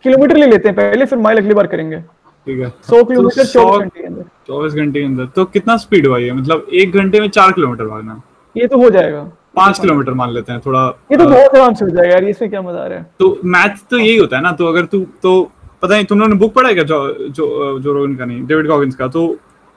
[0.03, 3.45] किलोमीटर ले लेते हैं पहले फिर माइल अगली बार करेंगे। ठीक है। सौ किलोमीटर तो
[3.45, 6.33] सौ- चौबीस घंटे के अंदर। चौबीस घंटे के अंदर। तो कितना स्पीड हुआ ये?
[6.33, 8.23] मतलब एक घंटे में चार किलोमीटर भागना
[8.57, 11.85] ये तो हो जाएगा। पाँच किलोमीटर मान लेते हैं थोड़ा ये तो बहुत आराम से
[11.85, 13.07] हो जाएगा यार इसमें क्या मज़ा आ रहा है?
[13.19, 15.43] तो मैथ तो यही होता है ना तो अगर तू तो
[15.83, 18.95] पता नहीं तुमने बुक पढ़ा है क्या जो जो जो रोगन का नहीं डेविड गॉगिंस
[18.95, 19.09] का?
[19.09, 19.27] तो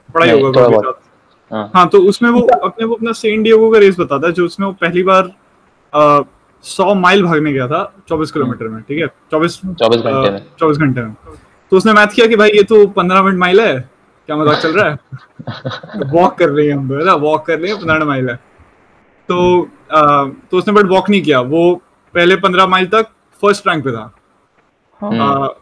[0.08, 1.06] पढ़ा ही होगा काफ़ी साथ।
[1.50, 1.70] हाँ.
[1.74, 4.66] हाँ तो उसमें वो अपने वो अपना सेंट डिएगो का रेस बताता है जो उसमें
[4.66, 5.32] वो पहली बार
[6.64, 9.06] सौ माइल भागने गया था चौबीस किलोमीटर में ठीक है?
[9.30, 10.42] चौबीस 24 घंटे में.
[10.58, 11.14] चौबीस घंटे में।
[11.72, 13.78] तो उसने मैथ किया कि भाई ये तो पंद्रह मिनट माइल है
[14.28, 14.98] क्या मज़ाक चल रहा है?
[16.12, 17.14] वॉक कर रहे हैं हम ना?
[17.14, 18.38] वॉक कर रहे हैं पंद्रह माइल है।
[19.28, 21.74] तो अ, तो उसने बट वॉक नहीं किया। वो
[22.14, 23.06] पहले पंद्रह माइल तक
[23.42, 24.14] फ़र्स्ट रैंक पे था।
[25.00, 25.54] हाँ।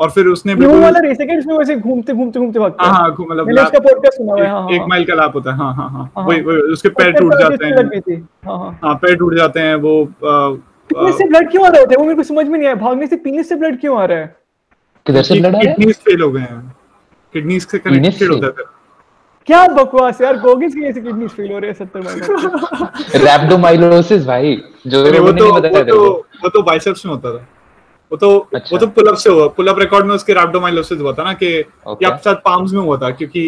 [0.00, 2.94] और फिर उसने बिल्कुल वाला रेस है वैसे घूमते घूमते घूमते भागते हाँ?
[2.94, 5.04] हैं हाँ घूम- मतलब मैंने उसका पॉडकास्ट सुना हुआ है हाँ एक- एक हाँ। माइल
[5.04, 8.22] का लैप होता है। हाँ हाँ हाँ। हाँ, वही वही उसके पैर टूट जाते हैं।
[8.46, 11.90] हाँ हाँ। हाँ पैर टूट जाते हैं। वो पीनस से ब्लड क्यों आ रहा होता
[11.90, 11.96] है?
[11.96, 14.18] वो मेरे को समझ में नहीं आया। भागने से पीनस से ब्लड क्यों आ रहा
[14.18, 14.36] है?
[15.06, 15.66] किधर से ब्लड आ रहा है?
[15.66, 16.76] किडनीज फेल हो गए हैं।
[17.32, 18.77] किडनीज से कनेक्टेड होता है।
[19.48, 24.56] क्या बकवास यार गोगिंस की ऐसी किडनीज फेल हो रहे हैं सत्तर माइल Rhabdomyolysis भाई.
[24.86, 26.00] जो अरे वो तो वो तो
[26.42, 27.46] वो तो बाइसेप्स में होता था
[28.12, 31.00] वो तो अच्छा। वो तो पुल अप से हुआ पुल अप रिकॉर्ड में उसके रैप्डोमाइलोसिस
[31.00, 31.52] हुआ था ना कि
[31.86, 32.02] Okay.
[32.02, 33.44] या शायद पाम्स में हुआ था क्योंकि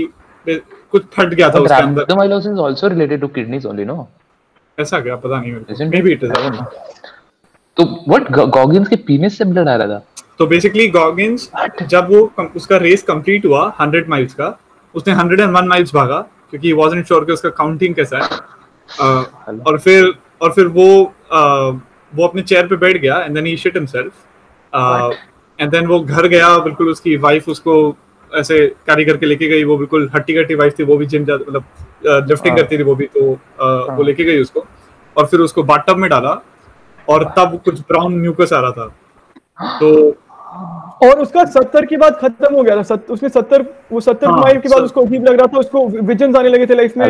[0.46, 2.03] कुछ फट गया था But उसके अंदर
[2.38, 3.98] is also related to kidneys only, no?
[4.78, 6.64] ऐसा क्या पता नहीं मेरे को may be it is know.
[7.76, 10.03] तो what Goggins के penis से ब्लड आ रहा था?
[10.38, 11.51] तो बेसिकली गॉगिंस
[11.88, 14.48] जब वो उसका रेस कंप्लीट हुआ 100 माइल्स का
[14.95, 16.18] उसने 101 माइल्स भागा
[16.51, 18.24] क्योंकि ही वाजंट श्योर कि उसका काउंटिंग कैसा है।
[18.88, 19.24] अ,
[19.66, 20.12] और फिर
[20.43, 21.41] और फिर वो अ,
[22.12, 24.12] वो अपने चेयर पे बैठ गया and then he shit himself
[25.59, 27.74] and then वो घर गया बिल्कुल उसकी वाइफ उसको
[28.32, 31.64] ऐसे कैरी करके लेके गई वो बिल्कुल हट्टी कट्टी वाइफ थी वो भी जिम मतलब
[32.07, 34.64] लिफ्टिंग हाँ। करती थी वो भी तो अ, वो लेके गई उसको।
[35.16, 36.41] और फिर उसको बाथटब में डाला
[37.09, 38.86] और तब कुछ ब्राउन म्यूकस आ रहा था।
[39.78, 40.11] तो
[41.03, 44.40] और उसका सत्तर के बाद खत्म हो गया था सत, उसने सत्तर वो सत्तर हाँ,
[44.40, 47.07] माइल के बाद उसको अजीब लग रहा था उसको विजन आने लगे थे लाइफ में.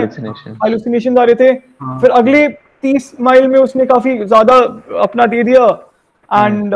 [0.63, 2.47] हालुसिनेशन आ रहे थे हाँ। फिर अगले
[2.83, 4.57] तीस माइल में उसने काफ़ी ज़्यादा
[5.03, 5.67] अपना दे दिया
[6.31, 6.75] एंड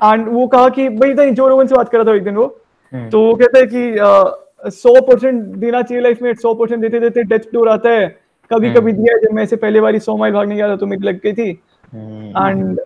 [0.00, 2.36] एंड वो कहा कि भाई नहीं जो रोगन से बात कर रहा था एक दिन
[2.36, 2.46] वो
[2.92, 7.00] हम्म। तो वो कहता है कि सौ परसेंट देना चाहिए लाइफ में सौ परसेंट देते
[7.00, 8.06] देते डेथ डोर आता है
[8.50, 10.76] कभी हम्म। कभी दिया है, जब मैं ऐसे पहले बारी सौ माइल भागने गया था
[10.76, 11.50] तो मेरी लग गई थी
[11.92, 12.48] हम्म.
[12.48, 12.80] एंड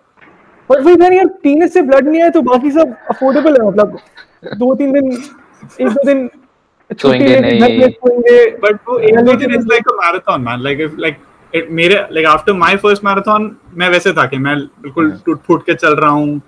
[0.69, 3.97] पर वही मैंने यार पीनस से ब्लड नहीं आया तो बाकी सब अफोर्डेबल है मतलब
[4.57, 6.29] दो तीन दिन एक दो दिन
[6.89, 7.25] छुट्टी
[7.59, 7.87] लेके
[8.57, 11.17] बट वो एक is like a marathon man like if like
[11.71, 15.73] मेरे like after my first marathon मैं वैसे था कि मैं बिल्कुल टूट फूट के
[15.73, 16.41] चल रहा हूँ।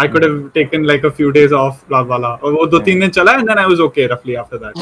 [0.00, 3.00] I could have taken like a few days off blah वाला और वो दो तीन
[3.00, 4.74] दिन चला and then I was okay रफली after that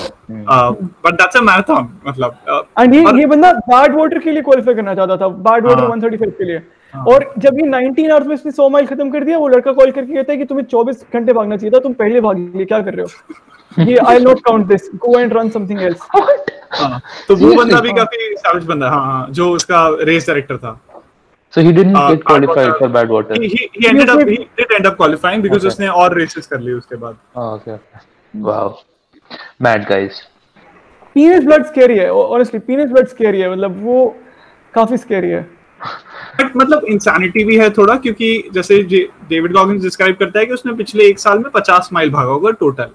[1.06, 4.74] but that's a marathon मतलब uh, एंड ये ये बंदा बैड वाटर के लिए क्वालिफाई
[4.74, 6.58] करना चाहता था बैड वाटर हाँ। 135 के लिए।
[6.94, 9.90] और जब ये 19 आवर्स में इसने 100 माइल खत्म कर दिया वो लड़का कॉल
[9.90, 12.80] करके कहता है कि तुम्हें 24 घंटे भागना चाहिए था तुम पहले भाग लिए क्या
[12.82, 16.00] कर रहे हो ये I not count this go and run something else
[16.72, 20.56] हाँ, तो वो बंदा भी काफ़ी savage बंदा है, हाँ हाँ, जो उसका रेस डायरेक्टर
[20.56, 20.80] था
[21.52, 23.34] So he didn't Uh, get qualified for bad water.
[23.34, 25.68] he he he ended up he did end up qualifying because Okay.
[25.68, 27.72] उसने और रेसेस कर ली उसके बाद Oh, okay.
[27.72, 28.00] okay.
[28.46, 28.62] Wow.
[29.60, 30.20] Mad guys.
[31.16, 33.98] Penis blood scary है honestly penis blood scary है मतलब वो
[34.74, 35.42] काफ़ी स्कैरी है
[36.40, 40.72] बट मतलब इंसानिटी भी है थोड़ा क्योंकि जैसे डेविड गॉगिंस डिस्क्राइब करता है कि उसने
[40.72, 42.90] पिछले एक साल में 50 माइल भागा होगा टोटल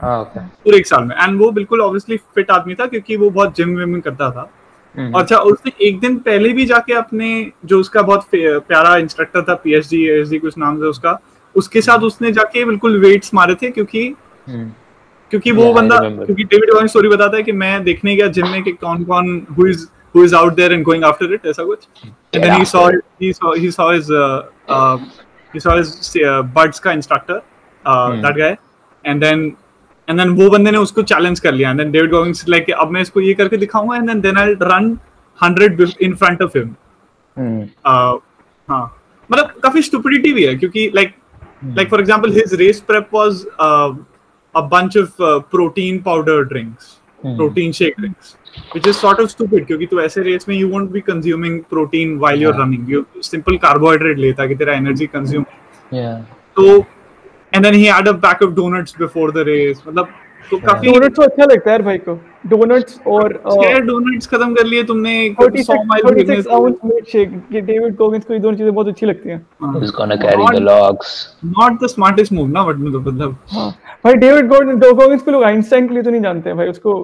[0.00, 0.24] Ah,
[0.64, 3.76] पूरे एक साल में। एंड वो बिल्कुल ऑब्वियसली फिट आदमी था क्योंकि वो बहुत जिम
[3.76, 4.50] विम करता था।
[4.94, 7.28] हम्म। अच्छा उसने एक दिन पहले भी जाके अपने
[7.64, 11.18] जो उसका बहुत प्यारा इंस्ट्रक्टर था पीएचडी एसडी कुछ नाम था उसका
[11.54, 14.14] उसके साथ उसने जाके बिल्कुल वेट्स मारे थे क्योंकि
[14.48, 14.66] Hmm.
[15.30, 18.62] क्योंकि वो बंदा क्योंकि डेविड गॉगिंस स्टोरी बताता है कि मैं देखने गया जिम में
[18.62, 21.86] कि कौन कौन who is who is out there and going after it ऐसा कुछ
[22.36, 22.80] and then he after saw
[23.24, 24.40] he saw he saw his uh,
[24.76, 24.96] uh,
[25.54, 25.92] he saw his
[26.22, 28.20] uh, buds का instructor uh, Hmm.
[28.24, 28.50] that guy
[29.04, 29.44] and then
[30.08, 32.90] and then वो बंदे ने उसको challenge कर लिया and then David Goggins like अब
[32.96, 34.90] मैं इसको ये करके दिखाऊँगा and then then I'll run
[35.38, 36.74] 100 in front of him
[37.36, 37.62] Hmm.
[37.92, 38.18] uh,
[38.68, 38.84] हाँ
[39.30, 41.14] मतलब काफ़ी stupidity भी है क्योंकि like
[41.78, 43.90] like for example his race prep was uh,
[44.54, 47.36] a bunch of uh, protein powder drinks Hmm.
[48.74, 52.18] Which is sort of stupid क्योंकि तू ऐसे race में you won't be consuming protein
[52.24, 52.42] while yeah.
[52.42, 55.46] you're running you simple carbohydrate लेता कि तेरा energy consume
[55.92, 56.20] Yeah.
[56.56, 56.84] तो
[57.52, 60.08] and then he had a pack of donuts before the race मतलब
[60.50, 62.14] तो काफ़ी डोनट्स तो अच्छा लगता है यार भाई को
[62.48, 67.08] डोनट्स और छह donuts खत्म कर लिए तुमने 36 100 माइल 36 से। आउंस मिल्क
[67.12, 69.40] शेक ये डेविड गोगिंस को ये दोनों चीज़ें बहुत अच्छी लगती हैं
[69.76, 71.14] Who's gonna carry the logs?
[71.56, 73.70] not the smartest move ना but मतलब मतलब हाँ
[74.04, 76.94] भाई डेविड गोगिंस को लोग आइंस्टाइन के लिए तो नहीं जानते हैं भाई उसको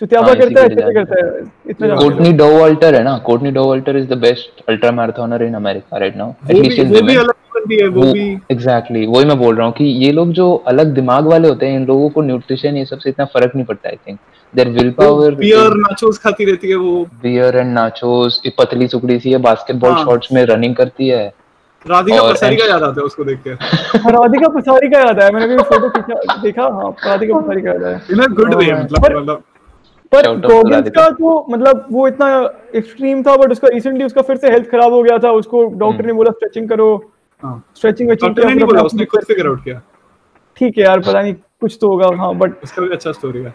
[0.00, 3.02] चुतियाबा हाँ, करता है के लिए अच्छे से करता है इतना हैं। Courtney Dauwalter है
[3.04, 6.28] ना Courtney Dauwalter is the best ultra marathoner in America right now.
[6.44, 9.38] At वो least भी in वो भी अलग बंदी है वो भी। एग्जैक्टली वही मैं
[9.38, 12.22] बोल रहा हूँ कि ये लोग जो अलग दिमाग वाले होते हैं इन लोगों को
[12.22, 14.18] न्यूट्रिशन ये सबसे इतना फ़र्क नहीं पड़ता I think
[14.54, 19.18] there will power beer nachos खाती रहती है वो। बियर एंड नाचोस ये पतली सुकड़ी
[19.20, 21.24] सी है बास्केटबॉल हाँ। शॉट्स में रनिंग करती है।
[21.86, 23.50] राधिका पसारी का याद आता है उसको देख के।
[23.98, 27.70] हाँ, राधिका पसारी का याद है मैंने कभी फ़ोटो खींचा देखा हाँ राधिका पसारी का
[27.70, 28.72] याद है। In a good way.
[28.72, 29.42] मतलब मतलब।
[30.12, 32.28] पर गोगिंस का तो मतलब वो इतना
[32.74, 36.06] एक्सट्रीम था बट उसका रिसेंटली उसका फिर से हेल्थ खराब हो गया था उसको डॉक्टर
[36.06, 36.94] ने बोला स्ट्रेचिंग करो।
[37.42, 39.80] हाँ। स्ट्रेचिंग डॉक्टर ने नहीं बोला उसने खुद फिगर आउट किया।
[40.56, 43.54] ठीक है यार पता नहीं कुछ तो होगा हाँ बट उसका भी अच्छा स्टोरी है।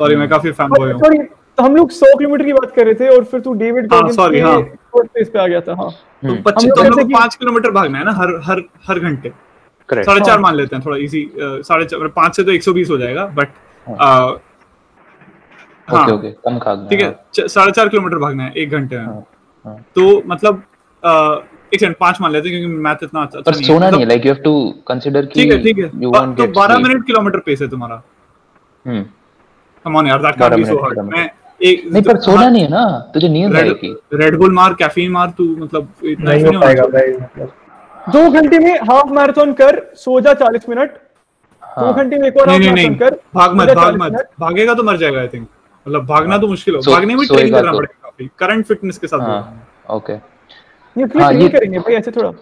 [0.00, 1.18] सॉरी मैं काफ़ी फ़ैन बॉय हूँ। सॉरी
[1.60, 4.16] हम लोग 100 किलोमीटर की बात कर रहे थे और फिर तू डेविड हाँ, गोगिंस
[4.32, 4.58] के हाँ।
[4.94, 7.18] fourth पे आ गया था हाँ। तो पच्चीस हम तो हम लोग लोग जैसे को
[7.18, 9.32] पाँच किलोमीटर भागना है ना हर हर हर घंटे।
[9.88, 12.62] करेक्ट साढ़े चार हाँ। मान लेते हैं थोड़ा इजी साढ़े चार पाँच से तो एक
[12.62, 13.48] सौ बीस हो जाएगा बट
[15.88, 18.98] हाँ। ओके ओके कम खा गया ठीक है साढ़े चार किलोमीटर भागना है एक घंटे
[18.98, 20.62] में। हाँ। तो मतलब
[21.74, 24.26] एक सेकंड पाँच मान लेते हैं क्योंकि मैथ इतना अच्छा पर सोना नहीं है like
[24.26, 24.52] you have to
[24.88, 26.88] consider कि ठीक है ठीक है। बा- won't तो get बारह sleep.
[26.88, 28.02] मिनट किलोमीटर पेस है तुम्हारा।
[28.84, 29.02] हम्म।
[29.84, 31.28] कम ऑन यार that can be so hard मैं
[31.60, 33.10] एक नहीं पर सोना नहीं है ना?
[33.14, 37.12] तुझे नींद आएगी। रेड बुल मार कैफीन मार तू मतलब इतना नहीं हो पाएगा भाई
[37.12, 37.52] मतलब।
[38.12, 42.36] दो घंटे में हाफ़ मैराथन कर सो जा चालीस मिनट दो हाँ। घंटे में एक
[42.40, 45.46] और हाफ़ मैराथन कर भाग मत भाग मत। भागेगा तो मर जाएगा आई थिंक
[45.88, 49.20] मतलब भागना तो मुश्किल हो। भागने में ट्रेनिंग करना। पड़ेगा काफ़ी करंट फिटनेस के साथ
[49.20, 52.32] हाँ ओके ये फिर हाँ, नहीं करेंगे भाई ऐसे थोड़ा।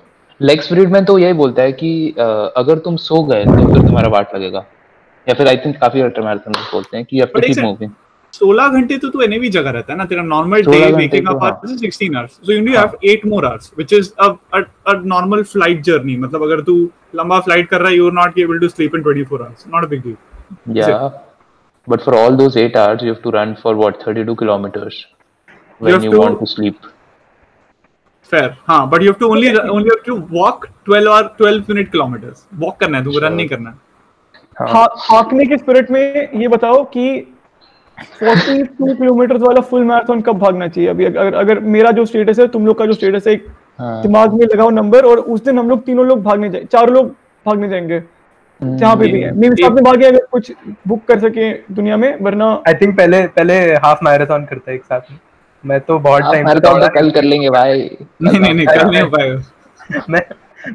[0.41, 1.91] लेक्स फ्रीडमैन तो यही बोलता है कि
[2.57, 4.65] अगर तुम सो गए तो फिर तुम्हारा वाट लगेगा।
[5.27, 7.91] या फिर आई थिंक काफ़ी अल्ट्रा मैराथनर्स बोलते हैं कि यू टू कीप मूविंग
[8.35, 11.43] 16 घंटे तो तू एनी भी जगह रहता है ना तेरा नॉर्मल डे वेकिंग अप
[11.43, 14.29] हाँ। Hours is 16 hours so you need have 8 more hours which is a
[14.55, 16.75] a normal flight journey मतलब अगर तू
[17.17, 19.85] लंबा फ़्लाइट कर रहा है you are not able to sleep in 24 hours not
[19.85, 20.17] a big deal
[20.75, 21.09] Yeah,
[21.89, 24.97] but for all those eight hours, you have to run for what 32 kilometers
[25.81, 26.75] when have you, to- want to sleep.
[28.33, 31.91] Fair हाँ but you have to only only have to walk 12 और 12 minute
[31.93, 33.77] kilometres walk करना है तुमको run नहीं करना है।
[34.73, 37.05] हा- हाँकने के स्पिरिट में ये बताओ कि
[38.23, 40.91] 42 किलोमीटर वाला फुल मैराथन कब भागना चाहिए?
[40.91, 43.47] अभी अगर अगर मेरा जो स्टेटस है तुम लोग का जो स्टेटस है एक
[43.79, 46.91] हाँ। दिमाग में लगाओ नंबर और उस दिन हम लोग तीनों लोग भागने जाए चार
[46.91, 47.09] लोग
[47.47, 48.03] भागने जाएँगे।
[48.61, 50.53] जहाँ पे भी है। साथ में भागे अगर कुछ
[50.89, 54.85] बुक कर सके दुनिया में वरना आई थिंक पहले पहले हाफ़ मैराथन करता है एक
[54.85, 55.19] साथ में।
[55.65, 57.91] मैं तो बहुत टाइम दौड़ा तो कल कर लेंगे भाई।
[58.23, 60.23] नहीं नहीं नहीं कल नहीं हो पाएगा। मैं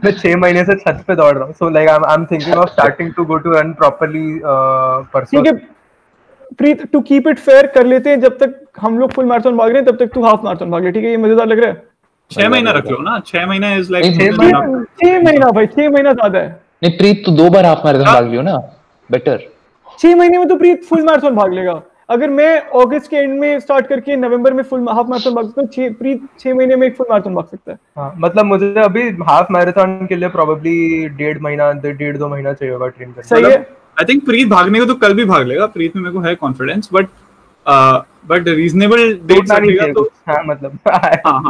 [0.03, 2.69] मैं छह महीने से छत पे दौड़ रहा हूँ। So like I am thinking of
[2.71, 5.59] starting to go to run properly परसों। ठीक है
[6.57, 9.69] Preet to keep it fair कर लेते हैं। जब तक हम लोग फुल मैराथन भाग
[9.71, 11.71] रहे हैं तब तक तू हाफ़ मैराथन भाग ले। ठीक है ये मज़ेदार लग रहा
[11.71, 11.83] है।
[12.31, 14.05] छह महीना रख लो ना। छह महीना इज़ लाइक
[14.39, 18.05] महीना- छह महीना भाई छह महीना ज़्यादा है। नहीं प्रीत तो दो बार हाफ़ मैराथन
[18.05, 18.55] हाँ। भाग लियो ना
[19.09, 19.47] बेटर
[19.99, 23.59] छह महीने में तो प्रीत फुल मैराथन भाग लेगा। अगर मैं अगस्त के एंड में
[23.59, 26.95] स्टार्ट करके नवंबर में फुल हाफ़ मैराथन भाग सकता हूँ प्रीत छह महीने में एक
[26.97, 31.39] फुल मैराथन भाग सकता है। हाँ, मतलब मुझे अभी हाफ़ मैराथन के लिए प्रोबेबली डेढ़
[31.41, 33.57] महीना डेढ़ दो महीना चाहिए होगा ट्रेन करने सही है।
[33.97, 36.35] आई थिंक प्रीत भागने को तो कल भी भाग लेगा। प्रीत में मेरे को है
[36.35, 37.07] confidence but
[38.29, 40.43] but reasonable date टूटना नहीं रखेगा चाहिए तो कुछ। हाँ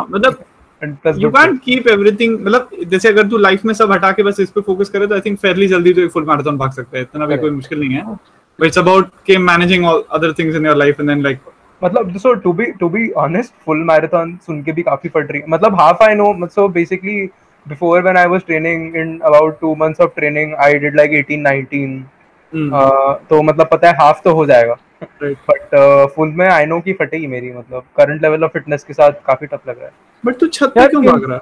[0.05, 0.43] मतलब
[0.83, 4.23] हाँ मतलब यू good कीप एवरीथिंग मतलब जैसे अगर तू लाइफ में सब हटा के
[4.23, 6.71] बस इस पे फोकस करे तो आई थिंक फेयरली जल्दी तो एक फुल मैराथन भाग
[6.71, 10.33] सकता है। इतना भी कोई मुश्किल नहीं है। बट इट्स अबाउट के managing all other
[10.33, 11.39] things in your life and then like
[11.83, 15.41] मतलब so to be to be honest full marathon सुन के भी काफ़ी फट रही
[15.41, 17.25] है। मतलब half I know so basically
[17.67, 21.45] before when I was training in about two months of training I did like 18
[21.47, 22.20] 19 uh,
[22.53, 24.77] तो मतलब पता है हाफ़ तो हो जाएगा।
[25.23, 29.11] बट फुल में आई नो की फटेगी मेरी मतलब करंट लेवल ऑफ़ फिटनेस के साथ
[29.27, 29.93] काफ़ी टफ लग रहा है।
[30.23, 31.41] बट तू छत पे क्यों भाग रहा है?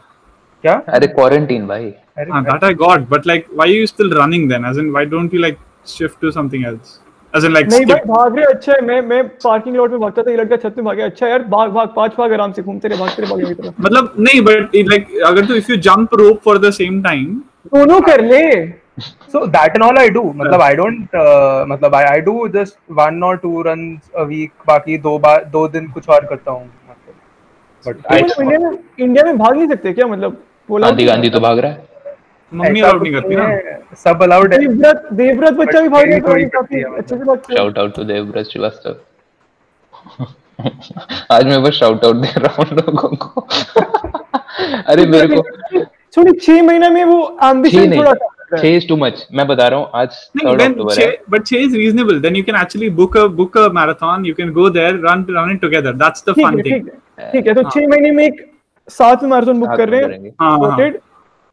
[0.64, 0.74] क्या?
[0.88, 1.86] अरे क्वारंटीन भाई।
[2.18, 4.66] अरे हाँ, that I got, but like, why are you still running then?
[4.72, 7.00] As in, why don't you like shift to something else?
[7.34, 10.32] As in, नहीं भाई भाग रहे अच्छा है मैं मैं पार्किंग लॉट में भागता था
[10.32, 13.00] ये लड़का छत में भागे अच्छा यार भाग भाग पाँच भाग आराम से घूमते रहे
[13.00, 14.42] भागते रहे भागने की तरफ़। मतलब नहीं
[14.82, 17.30] it, like अगर तू if you jump rope for the same time
[17.76, 18.44] दोनों कर ले।
[19.34, 20.24] So that and all I do.
[20.42, 24.52] मतलब I don't uh, मतलब I I do just one or two runs a week
[24.68, 26.70] बाकी दो बार दो दिन कुछ और करता हूँ
[27.86, 30.08] बट तो मतलब इंडिया में इंडिया में भाग नहीं सकते क्या?
[30.08, 30.32] मतलब
[30.72, 31.88] गांधी गांधी तो भाग रहा है।
[32.52, 36.44] मम्मी अलाउड नहीं करती ना। सब अलाउड है। देवव्रत देवव्रत बच्चा भी भाग रहा थोड़ी
[36.44, 38.96] है काफ़ी अच्छे से भागता है shout out to Devvrat Srivastava.
[41.32, 43.48] आज मैं बस शाउट आउट दे रहा हूँ लोगों को।
[44.88, 45.44] अरे मेरे को
[46.16, 48.28] सुनी छह महीने में वो एम्बिशन थोड़ा सा
[48.58, 51.76] छह इज़ टू मच मैं बता रहा हूँ आज नहीं थर्ड then है। But is
[51.80, 52.22] reasonable.
[52.24, 54.26] Then you can actually book a book a marathon.
[54.30, 55.94] You can go there run run it together.
[56.04, 56.90] That's the fun thing.
[57.34, 58.42] ठीक है तो छह महीने में एक
[58.88, 60.92] सात मैराथन बुक कर रहे हैं। हाँ, हाँ।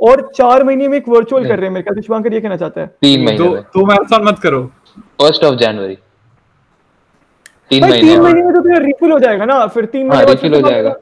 [0.00, 2.56] और चार महीने में एक वर्चुअल कर रहे हैं मेरे ख्याल से शुभांकर ये कहना
[2.56, 4.62] चाहता है। तीन महीने दो में। दो marathon मत करो।
[5.20, 5.98] फ़र्स्ट ऑफ़ जनवरी
[7.70, 10.32] तीन महीने तीन महीने में तो तेरा रिफिल हो जाएगा ना फिर तीन हाँ, महीने
[10.32, 10.94] refill हो तो जाएगा।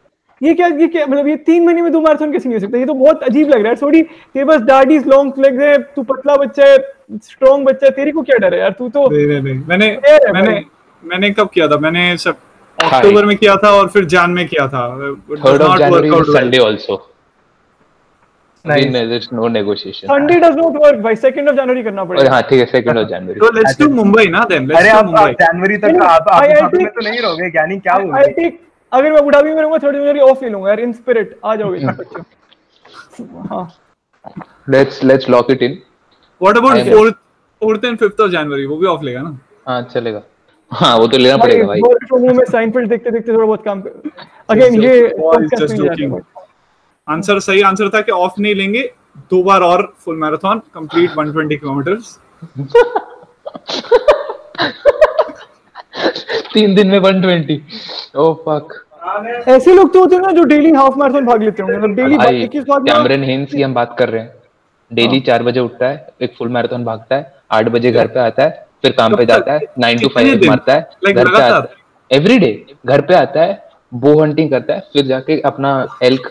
[0.42, 2.78] ये क्या ये क्या मतलब ये तीन महीने में दो मैराथन कैसे नहीं हो सकता?
[2.78, 6.02] ये तो बहुत अजीब लग रहा है थोड़ी तेरे पास डैडीज लॉन्ग लेग्स है तू
[6.02, 6.76] पतला बच्चा है
[7.24, 8.72] स्ट्रॉन्ग बच्चा है तेरे को क्या डर है यार?
[8.72, 9.96] तू तो नहीं नहीं नहीं। मैंने
[10.32, 10.64] मैंने
[11.02, 11.78] मैंने कब किया था?
[11.78, 12.36] मैंने सब
[12.78, 14.86] अक्टूबर में किया था और फिर जान में किया था।
[15.46, 17.02] Third of January Sunday also
[18.64, 18.92] Nice.
[18.92, 22.42] There is no negotiation Sunday does not work भाई। सेकंड ऑफ़ जनवरी करना पड़ेगा। हाँ
[22.42, 25.04] ठीक है सेकंड ऑफ़ जनवरी तो लेट्स डू मुंबई ना देन अरे लेट्स डू आप
[25.06, 28.60] मुंबई जनवरी तक आप आप में तो नहीं रहोगे ज्ञानी क्या बोल आई रहे टेक
[28.92, 31.78] अगर मैं बुढ़ापी में रहूँगा थर्ड जनवरी ऑफ़ ले लूँगा यार इन स्पिरिट आ जाओगे
[33.50, 33.64] हाँ।
[34.70, 35.78] Let's let's lock it in
[36.40, 37.14] what about I- fourth
[37.62, 39.38] fourth and fifth of January वो भी ऑफ़ लेगा ना?
[39.68, 40.22] हाँ चलेगा।
[40.70, 43.64] हाँ वो तो लेना पड़ेगा भाई। वर्क फ्रॉम होम में साइनफील्ड देखते देखते थोड़ा बहुत
[43.64, 43.80] काम
[44.50, 45.78] अगेन ये joking.
[45.84, 46.44] जाएगा।
[47.08, 48.82] आंसर सही आंसर था कि ऑफ़ नहीं लेंगे।
[49.30, 52.18] दो बार और फुल मैराथन कंप्लीट 120 किलोमीटर्स
[56.54, 57.60] तीन दिन में 120
[58.16, 58.80] ओह फक
[59.48, 62.42] ऐसे लोग तो होते हैं ना जो डेली हाफ़ मैराथन भाग लेते होंगे। डेली भाई
[62.44, 64.32] 21 भागना कैमरन हिंस की हम बात कर रहे हैं।
[64.90, 68.42] डेली चार बजे उठता है एक फुल मैराथन भागता है आठ बजे घर पे आता
[68.42, 72.16] है फिर काम पे जाता है नाइन टू फाइव मारता है घर पे आता है।
[72.18, 72.50] एवरी डे
[72.86, 75.70] घर पे आता है बो हंटिंग करता है फिर जाके अपना
[76.02, 76.30] एल्क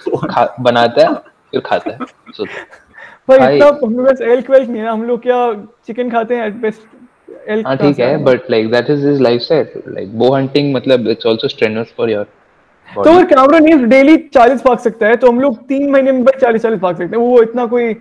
[0.59, 1.14] बनाता है
[1.51, 1.97] फिर खाता है।
[3.30, 5.38] भाई भाई- इतना हम लोग एल्क वेल्क नहीं है। हम लोग क्या
[5.88, 6.82] चिकन खाते हैं एट बेस्ट
[7.49, 11.27] एल्क हाँ ठीक है but like that is his lifestyle like bow hunting मतलब it's
[11.27, 12.25] also strenuous for your
[12.89, 16.23] तो अगर कैमरन हिंस डेली 40 भाग सकता है तो हम लोग तीन महीने में
[16.23, 17.93] भाई 40 40 भाग सकते हैं। वो इतना कोई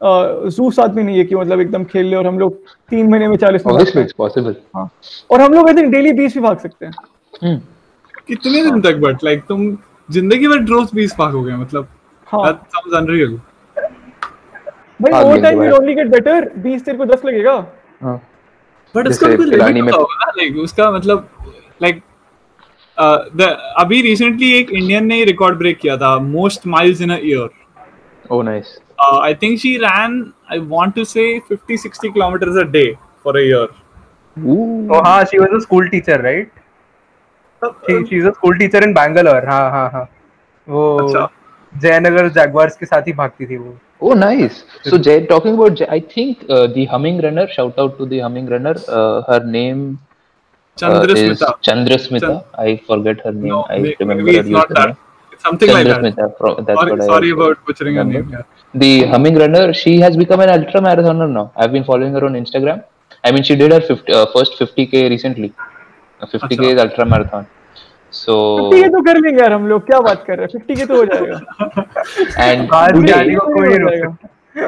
[0.00, 2.56] जूस आदमी नहीं है कि मतलब एकदम खेल ले और हम लोग
[2.90, 4.90] तीन महीने में 40 भाग ऑब्वियसली सकते इट्स पॉसिबल हैं। हाँ।
[5.30, 6.92] और हम लोग आई थिंक डेली 20 भी भाग सकते हैं।
[7.42, 7.58] हम्म।
[8.28, 9.70] कितने दिन तक बट लाइक तुम
[10.08, 11.88] ज़िंदगी भर रोज 20 भागोगे मतलब
[12.26, 12.94] हाँ। that sounds
[15.00, 17.52] भाई भाग ओवर लेंगे टाइम भाई। विल ओनली गेट बेटर 20 तेरे को 10 लगेगा।
[18.02, 18.20] हाँ।
[18.98, 21.28] बट उसका लिमिट में- होगा ना लाइक उसका मतलब
[21.82, 22.02] लाइक
[23.36, 23.42] द
[23.78, 27.48] अभी रिसेंटली एक इंडियन ने रिकॉर्ड ब्रेक किया था most miles in a year
[28.32, 32.84] oh nice I think she ran I want to say 50 60 kilometres a day
[33.24, 33.66] for a year
[34.36, 36.50] तो हाँ she was a school teacher right
[37.62, 40.08] she she is a school teacher in Bangalore हाँ हाँ हाँ.
[40.66, 41.28] वो अच्छा।
[41.72, 43.76] जयनगर जैगवार्स के साथ ही भागती थी वो.
[44.00, 44.64] Oh, nice.
[44.84, 48.20] So, Jay, talking about, Jay, I think uh, the Humming Runner, shout out to the
[48.20, 48.74] Humming Runner.
[48.86, 49.98] Uh, her name
[50.82, 53.48] uh, is Chandra I forget her name.
[53.48, 54.86] No, I maybe, remember maybe it's not that.
[54.86, 54.96] Name.
[55.38, 56.38] Something Chandra like that.
[56.38, 58.28] From, sorry, sorry about butchering her name.
[58.30, 58.42] Yeah.
[58.74, 61.52] The Humming Runner, she has become an ultra marathoner now.
[61.56, 62.84] I've been following her on Instagram.
[63.24, 65.52] I mean, she did her 50, uh, first 50k recently.
[66.20, 66.74] Uh, 50k Achha.
[66.74, 67.46] is ultra marathon.
[68.18, 70.76] So 50 के तो कर लेंगे यार हम लोग क्या बात कर रहे हैं 50
[70.78, 71.60] के तो हो जाएगा
[73.38, 73.46] हो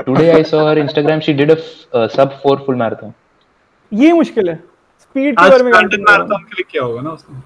[0.06, 1.22] today I saw her Instagram.
[1.22, 1.58] She did a
[1.92, 3.12] uh, sub four full marathon.
[3.92, 4.56] ये मुश्किल है
[5.00, 7.40] स्पीड के आज बारे में हैं मैराथन के लिए क्या होगा ना उसने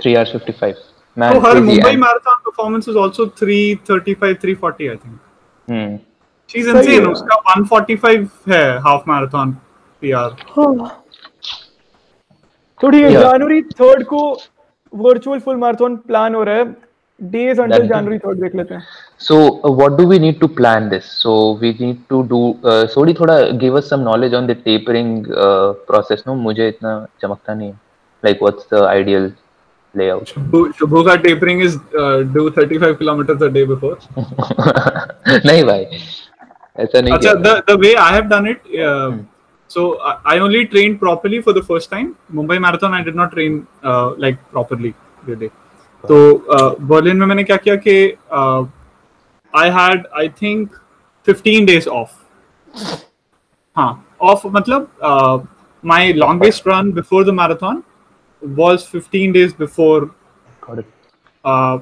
[0.00, 0.74] Three hours fifty five.
[1.16, 6.00] तो हर Mumbai marathon performance is also 335 340 I think.
[6.50, 9.56] She is सही इनसेन। उसका 145 है हाफ़ मैराथन
[10.02, 10.36] पीआर
[12.80, 13.12] तो ठीक है.
[13.12, 14.20] जनवरी थर्ड को
[15.02, 16.64] वर्चुअल फुल मैराथन प्लान हो रहा है
[17.20, 18.82] डेज़ अंटिल जनवरी थर्ड देख लेते हैं।
[19.20, 19.36] So
[19.66, 22.40] what do we need to plan this so we need to do
[22.94, 25.24] sorry थोड़ा give us some knowledge on the tapering
[25.86, 27.72] process no मुझे इतना चमकता नहीं
[28.22, 29.32] like what's the ideal
[29.94, 30.28] layout
[30.78, 31.78] Shubho का tapering is
[32.34, 33.98] do 35 kilometer a day before
[35.46, 35.86] नहीं भाई
[36.76, 38.60] ऐसा नहीं अच्छा the way I have done it
[39.74, 42.16] so I, I only trained properly for the first time.
[42.32, 44.94] Mumbai Marathon, I did not train uh, like properly
[45.26, 45.50] really.
[46.04, 46.16] तो
[46.88, 47.92] Berlin में मैंने क्या किया कि
[49.52, 50.74] I had I think
[51.26, 52.10] 15 days off
[53.76, 53.90] हाँ
[54.32, 55.48] off मतलब
[55.84, 57.82] my longest run before the marathon
[58.42, 60.00] was 15 days before
[60.66, 60.86] Got it.
[61.44, 61.78] uh,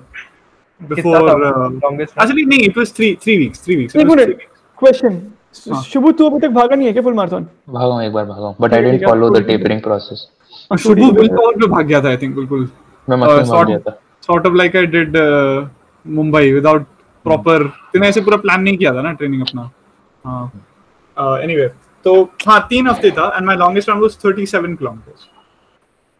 [0.80, 2.68] before uh, longest actually नहीं
[3.78, 4.61] weeks it एक was three minute weeks.
[4.78, 8.12] Question हाँ। शुभ तू अभी तक भागा नहीं है क्या फुल मैराथन भागा हूँ एक
[8.12, 10.26] बार भागा हूँ बट आई ठीक डेंट ठीक है, फॉलो द टेपरिंग प्रोसेस
[10.70, 12.68] और शुभू बिल्कुल पे भाग गया था आई थिंक बिल्कुल।
[13.09, 15.66] मैं Uh, मस्त भाग गया था। sort of like I did uh,
[16.07, 16.84] Mumbai without
[17.24, 17.59] proper
[17.92, 19.70] तूने ऐसे पूरा प्लान नहीं किया था ना ट्रेनिंग अपना।
[20.24, 21.66] हाँ। एनीवे
[22.05, 22.14] तो
[22.46, 25.28] हाँ तीन हफ़्ते था and my longest run was 37 kilometers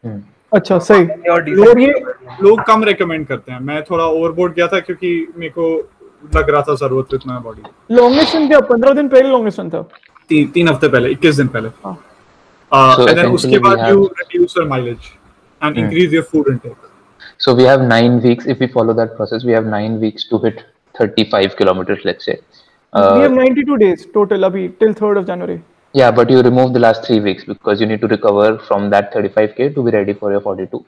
[0.05, 0.21] hmm,
[0.53, 1.05] अच्छा सही।
[1.55, 1.93] लोग ये
[2.43, 5.67] लोग कम रेकमेंड करते हैं। मैं थोड़ा ओवरबोर्ड गया था क्योंकि मेरे को
[6.37, 7.63] लग रहा था ज़रूरत इतना बॉडी
[7.95, 9.83] लॉन्गेस्ट रन क्या 15 दिन पहले लॉन्गेस्ट रन था
[10.29, 11.99] तीन तीन हफ़्ते पहले 21 दिन पहले हाँ।
[13.09, 15.11] एंड देन उसके बाद you reduce your mileage
[15.65, 16.91] and increase your food intake
[17.45, 18.47] So we have nine weeks.
[18.53, 20.61] If we follow that process, we have nine weeks to hit
[20.95, 22.37] 35 kilometers, let's say.
[22.93, 25.57] we Uh, have 92 days total अभी till 3rd of January
[25.95, 29.15] yeah, but you remove the last three weeks because you need to recover from that
[29.15, 30.85] 35k to be ready for your 42,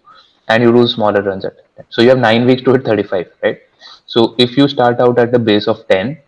[0.48, 1.86] and you do smaller runs at that.
[1.90, 3.58] So you have nine weeks to hit 35, right?
[4.06, 6.18] So if you start out at the base of 10,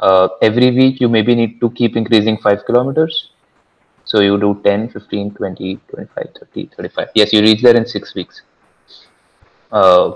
[0.00, 3.30] uh, every week you maybe need to keep increasing five kilometers.
[4.04, 7.08] So you do 10, 15, 20, 25, 30, 35.
[7.14, 8.42] Yes, you reach there in six weeks.
[9.70, 10.12] Uh,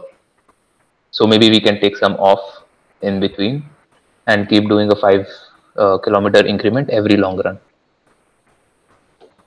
[1.10, 2.64] so maybe we can take some off
[3.02, 3.64] in between
[4.26, 5.26] and keep doing a five
[5.76, 7.58] uh, kilometer increment every long run.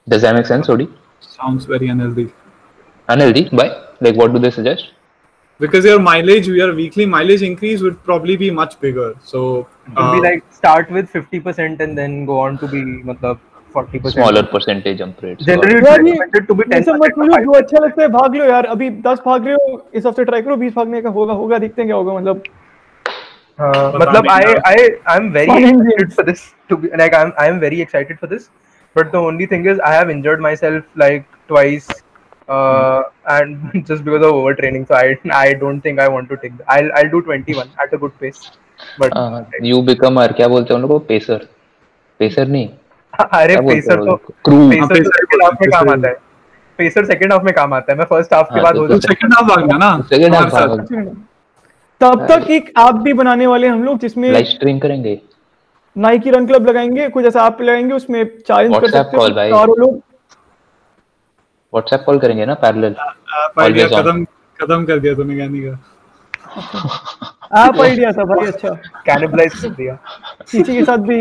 [0.07, 0.87] Does that make sense, Odi?
[1.19, 2.31] sounds very unhealthy
[3.07, 3.47] Unhealthy?
[3.51, 3.87] Why?
[3.99, 4.91] Like, what do they suggest?
[5.59, 10.19] Because your mileage your weekly mileage increase would probably be much bigger so would be
[10.19, 13.39] uh, like start with 50% and then go on to be matlab
[13.75, 14.11] 40%.
[14.11, 15.45] Smaller percentage jump rates.
[15.45, 17.63] Generally, it's recommended to be 10% सब मत बोलो जो 5%.
[17.63, 20.55] अच्छा लगता है भाग लो यार अभी 10 भाग रहे हो इस हफ़्ते ट्राई करो
[20.57, 22.43] 20 भागने का होगा होगा देखते हैं क्या होगा मतलब
[23.57, 24.79] Uh, matlab, I I
[25.11, 26.41] I'm very excited for this.
[26.69, 28.49] To be like I'm I'm very excited for this.
[28.95, 31.87] But the only thing is I have injured myself like twice,
[32.47, 34.87] uh, and just because of overtraining.
[34.87, 36.57] So I I don't think I want to take.
[36.57, 38.51] The, I'll I'll do 21 at a good pace.
[38.99, 41.47] But Uh, you become और क्या बोलते हैं उन लोगों को pacer
[42.19, 42.67] pacer नहीं
[43.19, 46.15] अरे क्या बोलते पेसर हैं तो हाँ, पेसर सेकंड हाफ़ में काम आता है
[46.79, 48.87] पेसर सेकंड हाफ़ में काम आता है मैं फ़र्स्ट हाफ़ के हाँ, बाद तो हो
[48.87, 51.13] तो जाता सेकंड हाफ़ भागना ना सेकंड हाफ़ हमारे साथ।
[52.01, 55.19] तब तक एक ऐप भी बनाने वाले हम लोग जिसमें लाइव स्ट्रीम करेंगे
[55.95, 59.77] नाइकी रन क्लब लगाएँगे कुछ ऐसा ऐप लगाएँगे उसमें चैलेंज कर सकते हो भाई। चारों
[59.77, 60.01] लोग
[61.75, 63.87] व्हाट्सएप कॉल करेंगे ना पैरेलल आप आइडिया.
[64.01, 64.23] खत्म
[64.61, 65.73] खत्म कर दिया तूने ज्ञानी का
[67.65, 68.69] ऐप आइडिया था भाई अच्छा
[69.05, 69.97] कैनिबलाइज कर दिया
[70.51, 71.17] किसी के साथ भी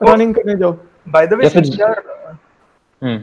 [0.00, 0.72] रनिंग करने जाओ
[1.16, 2.02] by the way since we are
[3.02, 3.18] hmm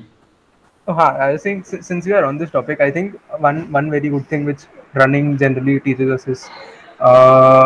[0.87, 3.13] Uh, si- since we are on this topic, I think
[3.45, 4.65] one one very good thing which
[5.01, 6.43] running generally teaches us is
[7.11, 7.63] uh,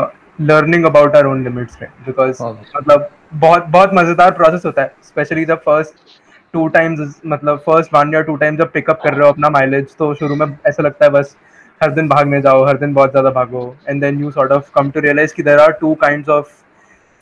[0.51, 1.97] learning about our own limits, right?
[2.05, 2.77] Because Obviously.
[2.77, 3.09] मतलब
[3.41, 6.08] बहुत बहुत मज़ेदार process होता है specially जब first
[6.53, 9.95] two times मतलब first one या two time जब पिकअप कर रहे हो अपना माइलेज
[9.99, 11.35] तो शुरू में ऐसा लगता है बस
[11.81, 14.89] हर दिन भागने जाओ, हर दिन बहुत ज़्यादा भागो। And then you sort of come
[14.91, 16.47] to realise कि there are two kind of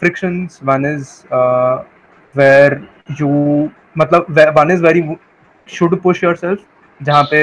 [0.01, 1.09] friction one is
[2.35, 2.79] where
[3.19, 3.29] you
[3.97, 4.25] मतलब
[4.57, 5.03] one is very
[5.67, 6.59] should push yourself
[6.99, 7.39] जहाँ पे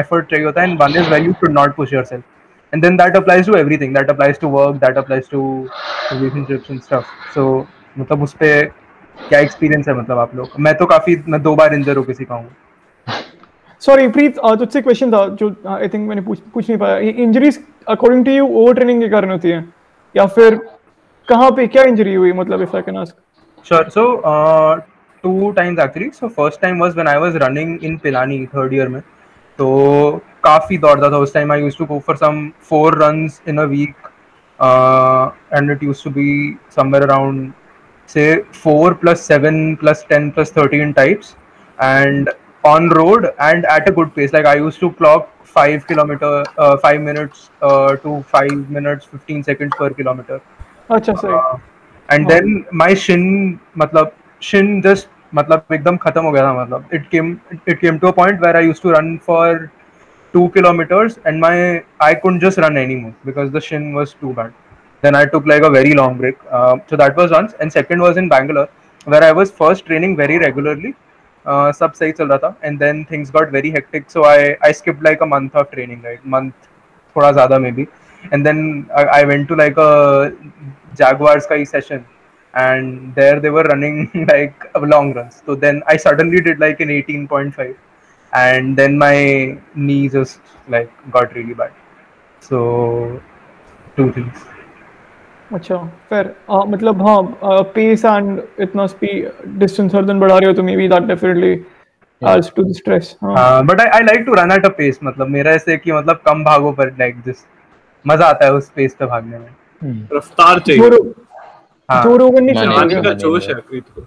[0.00, 2.24] एफर्ट चाहिए होता है and one is where you should not push yourself
[2.72, 5.42] and then that applies to everything that applies to work that applies to
[6.12, 7.66] relationships and stuff so
[7.98, 8.70] मतलब उस पर
[9.28, 12.24] क्या experience है मतलब आप लोग मैं तो काफ़ी मैं दो बार इंजर हो किसी
[12.24, 12.50] का हूँ
[13.82, 17.60] सॉरी प्रीत अ, तुझसे क्वेश्चन था जो आई थिंक मैंने पूछ पूछ नहीं पाया injuries
[17.88, 19.64] according to you over training के कारण होती है
[20.14, 20.54] या फिर
[21.28, 23.16] कहाँ पे क्या इंजरी हुई मतलब if I can ask.
[23.64, 24.80] So, uh,
[25.24, 26.06] two times actually.
[26.12, 28.86] So, first time was when I was running in Pilani, third year.
[28.92, 29.02] Mein.
[29.58, 29.66] तो
[30.44, 33.64] काफ़ी दौड़ता था उस time I used to go for some four runs in a
[33.72, 34.08] week
[35.54, 36.28] and it used to be
[36.76, 37.52] somewhere around
[38.12, 41.36] say 4 plus 7 plus 10 plus 13 types
[41.88, 42.30] and
[42.64, 46.76] on road and at a good pace like i used to clock 5 kilometer uh,
[46.76, 50.40] 5 minutes uh, to 5 minutes 15 seconds per kilometer
[50.96, 51.56] अच्छा सही uh,
[52.14, 52.46] and then
[52.82, 53.24] my shin
[53.82, 54.12] मतलब
[54.50, 57.28] shin just मतलब एकदम खत्म हो गया था मतलब it came
[57.72, 59.44] it came to a point where I used to run for
[60.34, 61.54] two kilometers and my
[62.08, 64.58] I couldn't just run anymore because the shin was too bad.
[65.02, 66.36] Then I took like a very long break.
[66.50, 67.54] Uh, so that was once.
[67.60, 68.68] And second was in Bangalore,
[69.04, 70.94] where I was first training very regularly.
[71.46, 74.10] Uh, sub sahi chal raha tha, and then things got very hectic.
[74.10, 76.54] So I, I skipped like a month of training, like month,
[77.14, 77.88] thoda zyada maybe.
[78.32, 80.32] And then I, I went to like a
[80.94, 82.04] Jaguars kai session
[82.54, 85.42] and there they were running like long runs.
[85.46, 87.76] So then I suddenly did like an 18.5
[88.32, 91.72] and then my knee just like got really bad.
[92.40, 93.22] So
[93.96, 94.36] two things.
[95.54, 95.76] अच्छा
[96.08, 100.88] फिर मतलब हाँ pace and इतना speed distance हर दिन बढ़ा रहे हो तो maybe
[100.88, 101.60] that definitely
[102.22, 103.62] adds to the stress हाँ.
[103.66, 106.42] but I, I like to run at a pace मतलब मेरा ऐसे कि मतलब कम
[106.44, 107.46] भागो पर like just
[108.04, 110.82] मज़ा आता है उस पेस पे भागने में। रफ्तार चाहिए।
[111.90, 114.02] हाँ। जो रोगन नहीं मैंने- चला का जोश है प्रीत को।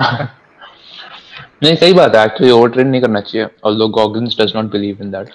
[1.62, 5.02] नहीं सही बात है एक्चुअली ओवर ट्रेन नहीं करना चाहिए although Goggins does not believe
[5.02, 5.28] in that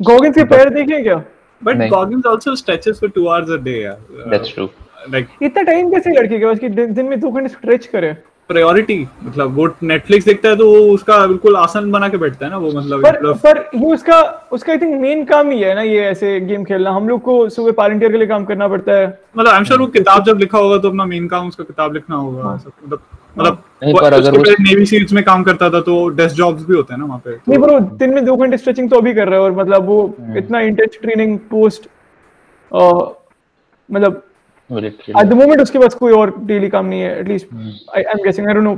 [0.00, 1.16] Goggin के पैर देखे क्या?
[1.64, 1.88] But.
[1.90, 4.68] Goggins also stretches for 2 hours a day यार दैट्स ट्रू
[5.10, 8.16] लाइक इतना टाइम कैसे लड़के के पास कि दिन दिन में 2 घंटे स्ट्रेच करे?
[8.48, 12.50] प्रायोरिटी मतलब वो नेटफ्लिक्स देखता है तो वो उसका बिल्कुल आसन बना के बैठता है
[12.50, 14.20] ना वो मतलब पर मतलब पर ये उसका
[14.52, 17.48] उसका आई थिंक मेन काम ही है ना ये ऐसे गेम खेलना। हम लोग को
[17.48, 20.38] सुबह पारंटियर के लिए काम करना पड़ता है। मतलब आई एम श्योर वो किताब जब
[20.38, 23.02] लिखा होगा तो अपना मेन काम उसका किताब लिखना होगा ऐसा मतलब
[23.38, 23.62] मतलब
[23.98, 27.00] पर अगर वो- नेवी सील्स में काम करता था तो डेस्क जॉब्स भी होते हैं
[27.00, 29.44] ना वहाँ पे। नहीं पर दिन में दो घंटे स्ट्रेचिंग तो अभी कर रहा है
[29.44, 31.88] और मतलब वो इतना इंटेंस ट्रेनिंग पोस्ट
[33.88, 34.22] मतलब
[34.70, 38.12] एट लिटरली द मोमेंट उसके पास कोई और डेली काम नहीं है at least I I
[38.18, 38.74] am guessing I don't know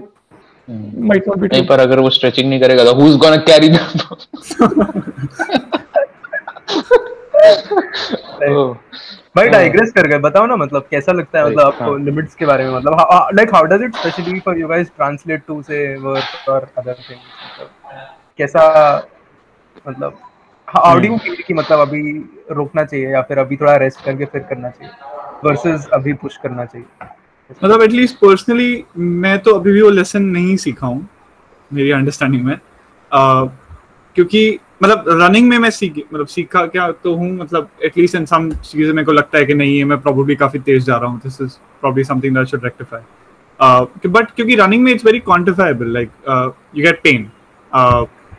[1.09, 3.69] might not be नहीं पर अगर वो स्ट्रेचिंग नहीं करेगा तो who is gonna carry
[3.69, 3.97] that
[9.37, 12.47] भाई डाइग्रेस कर गए। बताओ ना मतलब कैसा लगता है मतलब आपको हाँ। लिमिट्स के
[12.47, 16.49] बारे में मतलब like how does it specially for you guys translate to say work
[16.51, 17.69] और अदर थिंग्स
[18.39, 18.63] कैसा
[19.89, 20.19] मतलब
[20.69, 22.03] हाउ डू यू फील कि मतलब अभी
[22.51, 24.93] रोकना चाहिए या फिर अभी थोड़ा रेस्ट करके फिर करना चाहिए?
[25.45, 26.87] वर्सेस अभी पुश करना चाहिए।
[27.51, 31.09] मतलब एटलीस्ट पर्सनली मैं तो अभी भी वो लेसन नहीं सीखा हूँ
[31.71, 33.49] मेरी अंडरस्टैंडिंग में। uh,
[34.17, 38.51] क्योंकि मतलब रनिंग में मैं सीख मतलब सीखा क्या तो हूँ मतलब एटलीस्ट इन सम
[38.53, 41.21] चीज़ें मेरे को लगता है कि नहीं है मैं प्रोबेबली काफ़ी तेज जा रहा हूँ।
[41.23, 46.11] This is probably something that should rectify but क्योंकि रनिंग में it's very quantifiable like
[46.77, 47.31] you get pain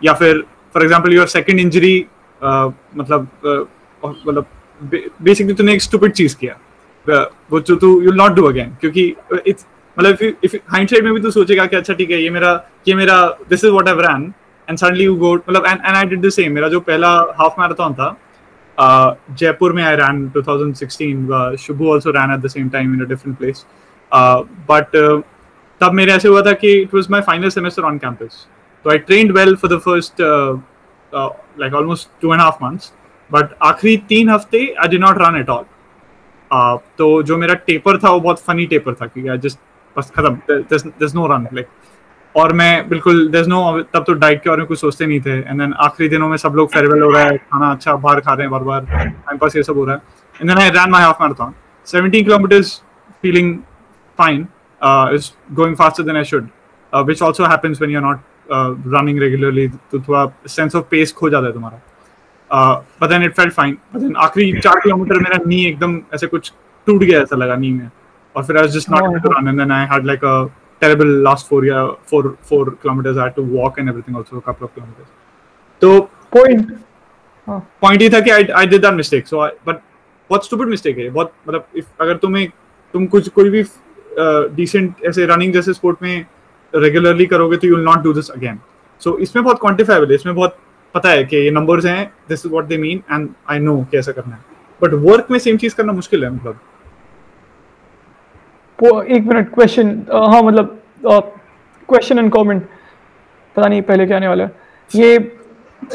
[0.04, 0.44] या फिर
[0.74, 2.06] for example your second injury
[2.42, 3.28] मतलब
[4.04, 4.46] मतलब
[5.22, 6.58] बेसिकली तूने एक स्टूपिड चीज़ किया।
[7.10, 9.14] वो जो तू यू नॉट डू अगेन क्योंकि
[9.48, 9.66] इट्स
[9.98, 12.52] मतलब इफ़ इफ़ हाइंडसाइड में भी तू सोचेगा कि अच्छा ठीक है ये मेरा
[12.88, 14.34] ये मेरा this is what I run
[14.68, 17.60] and suddenly you go मतलब and and I did the same मेरा जो पहला हाफ़
[17.62, 18.10] मैराथन था
[18.78, 23.08] uh, जयपुर में I run 2016 Shubhu also ran at the same time in a
[23.10, 23.66] different place
[24.72, 24.96] but
[25.82, 28.46] तब मेरे ऐसे हुआ था कि it was my final semester on campus
[28.86, 30.22] तो I trained well for the first
[31.60, 32.94] like almost two and half months
[33.32, 35.71] but आखिरी तीन हफ़्ते I did not run at all Uh,
[36.98, 39.60] तो जो मेरा टेपर था वो बहुत फनी टेपर था क्योंकि जस्ट
[39.98, 40.38] बस खत्म।
[41.16, 41.68] नो रन लाइक
[42.36, 45.60] और मैं बिल्कुल नो तब तो डाइट के बारे में कुछ सोचते नहीं थे। एंड
[45.62, 48.42] देन आखिरी दिनों में सब लोग फेयरवेल हो रहा है खाना अच्छा बाहर खा रहे
[48.42, 50.02] हैं बार बार टाइम पास ये सब हो रहा है।
[50.42, 51.54] And then I ran my half marathon
[51.88, 52.72] 17 kilometers
[53.26, 53.48] feeling
[54.20, 54.42] fine
[54.82, 56.50] uh, is going faster than I should
[56.94, 60.26] uh, which also happens when you're not uh, running regularly तो थोड़ा
[60.56, 61.82] sense of pace खो जाता है तुम्हारा।
[62.52, 66.28] Uh, but then it felt fine but then आखिरी चार kilometre मेरा नी एकदम ऐसे
[66.28, 66.52] कुछ
[66.88, 67.90] टूट गया ऐसा लगा नी में
[68.36, 70.36] और फिर I was just not able to run and then I had like a
[70.82, 74.46] terrible last four year four four kilometers I had to walk and everything also a
[74.50, 75.10] couple of kilometers
[75.82, 76.00] तो
[76.36, 76.72] point
[77.82, 79.80] point ये था कि I did that mistake so but
[80.30, 82.48] बहुत stupid mistake है ये, बहुत मतलब if अगर तुम्हें
[82.94, 83.64] तुम कुछ कोई भी
[84.56, 86.26] डिसेंट ऐसे रनिंग जैसे स्पोर्ट में
[86.74, 88.60] रेगुलरली करोगे तो you will not do this again
[89.02, 90.58] so इसमें बहुत क्वांटिफाइबल है इसमें बहुत
[90.96, 94.02] पता है कि ये नंबर्स हैं this is what they mean and I know कि
[94.04, 94.42] करना है।
[94.82, 96.60] बट वर्क में सेम चीज़ करना मुश्किल है मतलब।
[98.80, 102.64] वो एक मिनट क्वेश्चन हाँ मतलब क्वेश्चन एंड कमेंट
[103.56, 104.52] पता नहीं पहले क्या आने वाला है।
[104.92, 105.18] ये,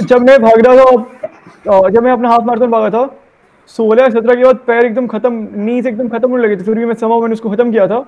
[0.02, 3.16] जब मैं भाग रहा था जब मैं अपना हाफ़ मैराथन भागा था,
[3.66, 6.84] सोलह सत्रह के बाद पैर एकदम खत्म नीज एकदम खत्म होने लगे थे। फिर भी
[6.84, 7.98] मैं समाव मैंने उसको खत्म किया था।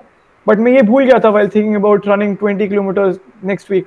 [0.47, 3.86] बट मैं ये भूल गया था while thinking about running twenty kilometer next week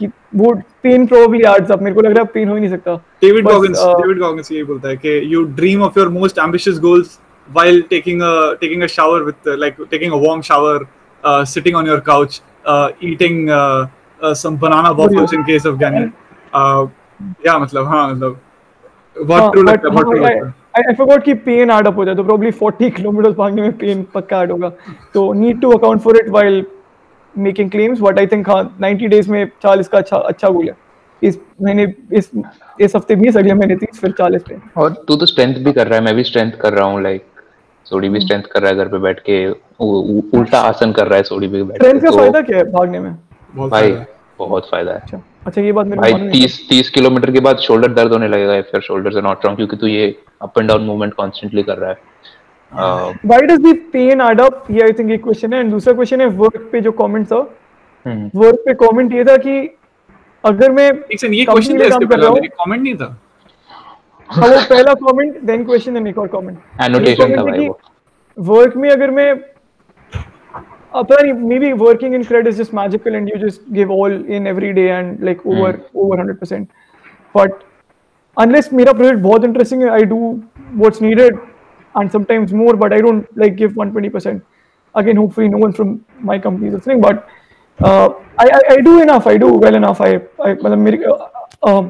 [0.00, 2.70] कि वो पेन प्रोबेबली एड्स अप मेरे को लग रहा है पेन हो ही नहीं
[2.70, 3.00] सकता
[3.46, 9.24] Goggins uh, David Goggins यही बोलता है कि goals while taking a taking a shower
[9.24, 10.76] with uh, like taking a warm shower
[11.24, 13.88] uh, sitting on your couch uh, eating uh,
[14.20, 16.04] uh, some banana waffles in case of Gani
[16.52, 16.86] uh,
[17.44, 18.40] yeah मतलब हाँ मतलब
[19.16, 21.70] बहुत हाँ, true but लगता है बहुत true हाँ, लगता है I forgot कि पेन
[21.70, 24.68] ऐड अप हो जाए तो probably 40 किलोमीटर भागने में पेन पक्का ऐड होगा
[25.14, 26.62] तो need to account for it while
[27.36, 30.76] making claims but I think हाँ 90 days में 40 का अच्छा अच्छा गोल है।
[31.22, 31.86] इस महीने
[32.18, 32.30] इस
[32.80, 35.86] इस हफ़्ते 20 अगले महीने 30 फिर 40 पे। और तू तो स्ट्रेंथ भी कर
[35.86, 37.24] रहा है मैं भी स्ट्रेंथ कर रहा हूँ लाइक
[37.86, 39.46] सोडी भी स्ट्रेंथ कर रहा है घर पे बैठ के
[40.38, 42.64] उल्टा आसन कर रहा है सोडी भी बैठ के ट्रेंड का तो फ़ायदा क्या है
[42.72, 43.14] भागने में?
[43.56, 43.92] भाई
[44.38, 47.40] बहुत फ़ायदा है। अच्छा अच्छा ये बात मेरे भाई मालूम नहीं तीस तीस किलोमीटर के
[47.40, 50.68] बाद शोल्डर दर्द होने लगेगा your shoulders are not strong क्योंकि तू ये up and
[50.68, 52.08] down movement constantly कर रहा है।
[52.72, 54.70] Uh, why does the pain add up?
[54.70, 57.38] ये आई थिंक एक क्वेश्चन है। एंड दूसरा क्वेश्चन है वर्क पे जो कमेंट था
[58.34, 59.54] वर्क पे कमेंट ये था कि
[60.44, 63.16] अगर मैं ये क्वेश्चन था इसके कर पहले हूँ। कमेंट नहीं था।
[64.28, 67.78] हाँ, वो पहला कमेंट देन क्वेश्चन एंड एक और कमेंट annotation था भाई वो।
[68.36, 69.30] वर्क में अगर मैं
[70.92, 74.46] अपना नहीं maybe working in CRED is just magical and you just give all in
[74.46, 76.64] every day and like over over 100%
[77.34, 77.52] but
[78.36, 80.18] unless मेरा प्रोजेक्ट बहुत इंटरेस्टिंग है I do
[80.74, 81.38] what's needed
[81.94, 84.42] and sometimes more but i don't like give 120%
[84.94, 87.28] again hopefully no one from my company is listening but
[87.78, 90.00] uh, I, I i do enough i do well enough.
[90.00, 90.12] I
[90.46, 90.98] i मतलब मेरी
[91.68, 91.84] uh,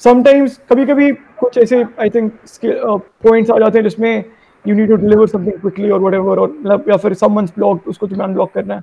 [0.00, 1.10] sometimes कभी कभी
[1.40, 2.32] कुछ ऐसे I think
[2.64, 4.24] points आ जाते हैं जिसमें
[4.64, 8.06] you need to deliver something quickly और whatever और मतलब या फिर समवंस ब्लॉक उसको
[8.06, 8.80] तुम्हें अनब्लॉक करना है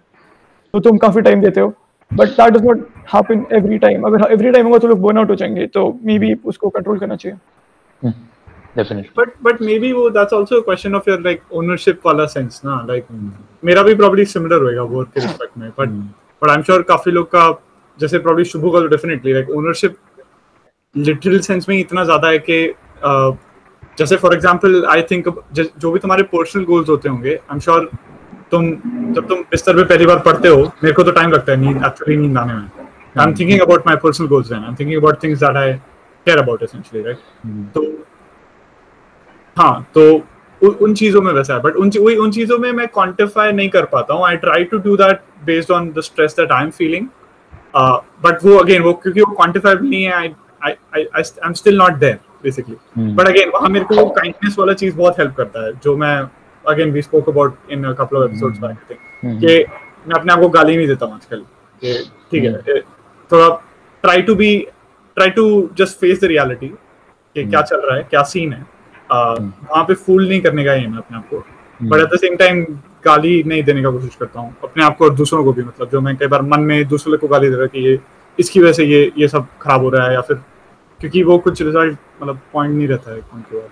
[0.73, 1.73] तो तुम काफ़ी टाइम देते हो
[2.11, 5.29] but that does not happen every time अगर एवरी टाइम होगा तो लोग बर्न आउट
[5.29, 7.37] हो जाएँगे तो मे बी उसको कंट्रोल करना चाहिए
[8.77, 12.65] डेफिनेटली but but maybe वो that's also a question of your like ownership वाला sense
[12.65, 13.11] ना like
[13.65, 15.89] मेरा भी probably similar होएगा work के respect में but
[16.41, 17.45] but I'm sure काफ़ी लोग का
[17.99, 19.99] जैसे probably शुभू का तो definitely like ownership
[21.07, 22.73] literal sense में इतना ज़्यादा है कि
[23.05, 23.35] uh,
[23.97, 27.89] जैसे फॉर एग्ज़ाम्पल आई थिंक जो भी तुम्हारे पर्सनल गोल्स होते होंगे आई एम श्योर
[28.51, 28.69] तुम
[29.13, 31.85] जब तुम बिस्तर पे पहली बार पढ़ते हो मेरे को तो टाइम लगता है नींद
[31.85, 32.69] एक्चुअली नींद आने में।
[33.19, 35.73] I am thinking about my personal goals then I am thinking about things that I
[36.25, 37.17] care about essentially right
[37.73, 37.85] तो
[39.57, 40.11] हाँ तो
[40.61, 43.85] उ- उन चीज़ों में वैसा है बट उन उन चीज़ों में मैं क्वांटिफाई नहीं कर
[43.85, 47.07] पाता हूँ। I try to do that based on the stress that I am feeling
[48.23, 50.27] but वो अगेन वो क्योंकि वो क्वांटिफाइबल नहीं है I
[50.65, 50.73] I
[51.15, 52.75] I am still not there basically
[53.15, 56.15] but again वहाँ मेरे को काइंडनेस वाला चीज़ बहुत हेल्प करता है जो मैं
[56.65, 59.63] again we spoke about in couple of episodes back I think कि
[60.07, 61.39] मैं अपने आप को गाली नहीं देता हूँ आजकल
[61.81, 61.93] कि
[62.31, 62.79] ठीक है
[63.31, 63.49] थोड़ा
[64.03, 64.55] try to be
[65.17, 65.45] try to
[65.77, 68.65] just face the reality कि क्या चल रहा है क्या सीन है।
[69.13, 71.43] वहाँ पे फूल नहीं करने का एम है अपने आप को।
[71.89, 72.63] But at the same time
[73.05, 75.89] गाली नहीं देने का कोशिश करता हूँ। अपने आप को और दूसरों को भी मतलब
[75.89, 77.99] जो मैं कई बार मन में दूसरे को गाली दे रहा कि ये
[78.39, 80.37] इसकी वजह से ये ये सब खराब हो रहा है या फिर
[80.99, 83.69] क्योंकि वो कुछ रिज़ल्ट मतलब पॉइंट नहीं रहता है बाद।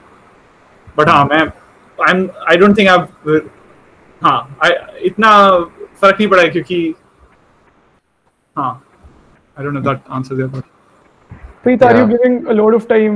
[0.98, 3.40] बट हाँ मैं I am I don't think I
[4.22, 5.30] हाँ I- इतना
[6.02, 6.96] फ़र्क नहीं पड़ा है क्योंकि
[8.56, 8.72] हाँ
[9.58, 10.62] I don't know that answer your
[11.64, 13.16] Preet, are you giving a lot of time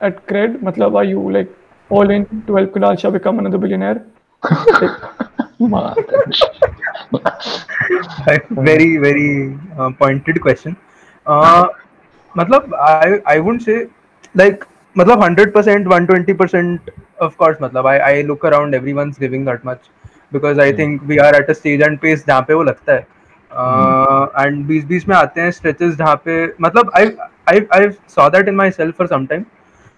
[0.00, 0.60] at Cred?
[0.60, 1.48] Matlab, are you like
[1.88, 4.04] all in to help Kunal Shah become another billionaire?
[8.50, 10.76] very very uh, pointed question
[11.26, 11.66] uh,
[12.36, 13.86] मतलब I I wouldn't say
[14.34, 14.66] like
[14.98, 16.90] मतलब 100% 120%
[17.20, 19.88] of course मतलब I I look around everyone's giving that much
[20.32, 23.06] because I think we are at a stage and pace जहाँ पे वो लगता है
[24.44, 27.10] and बीच बीच में आते हैं स्ट्रेचेस जहाँ पे मतलब I
[27.52, 29.46] I I saw that in myself for some time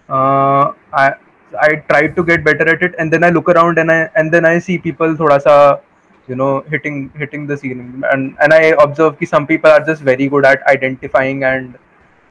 [0.08, 1.14] uh, I
[1.60, 4.32] I try to get better at it and then I look around and I and
[4.32, 5.80] then I see people थोड़ा सा
[6.28, 10.02] you know hitting hitting the ceiling and and I observe कि some people are just
[10.02, 11.74] very good at identifying and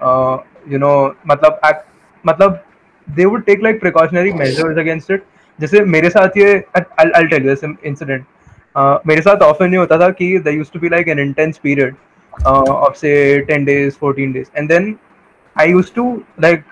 [0.01, 1.87] uh, you know मतलब act,
[2.27, 2.59] मतलब
[3.15, 5.25] they would take like precautionary measures against it
[5.61, 8.25] जैसे मेरे साथ ये I'll, I'll tell you this incident
[8.75, 11.59] uh, मेरे साथ often ये होता था कि there used to be like an intense
[11.59, 11.95] period
[12.45, 14.97] uh, of say 10 days 14 days and then
[15.55, 16.63] I used to like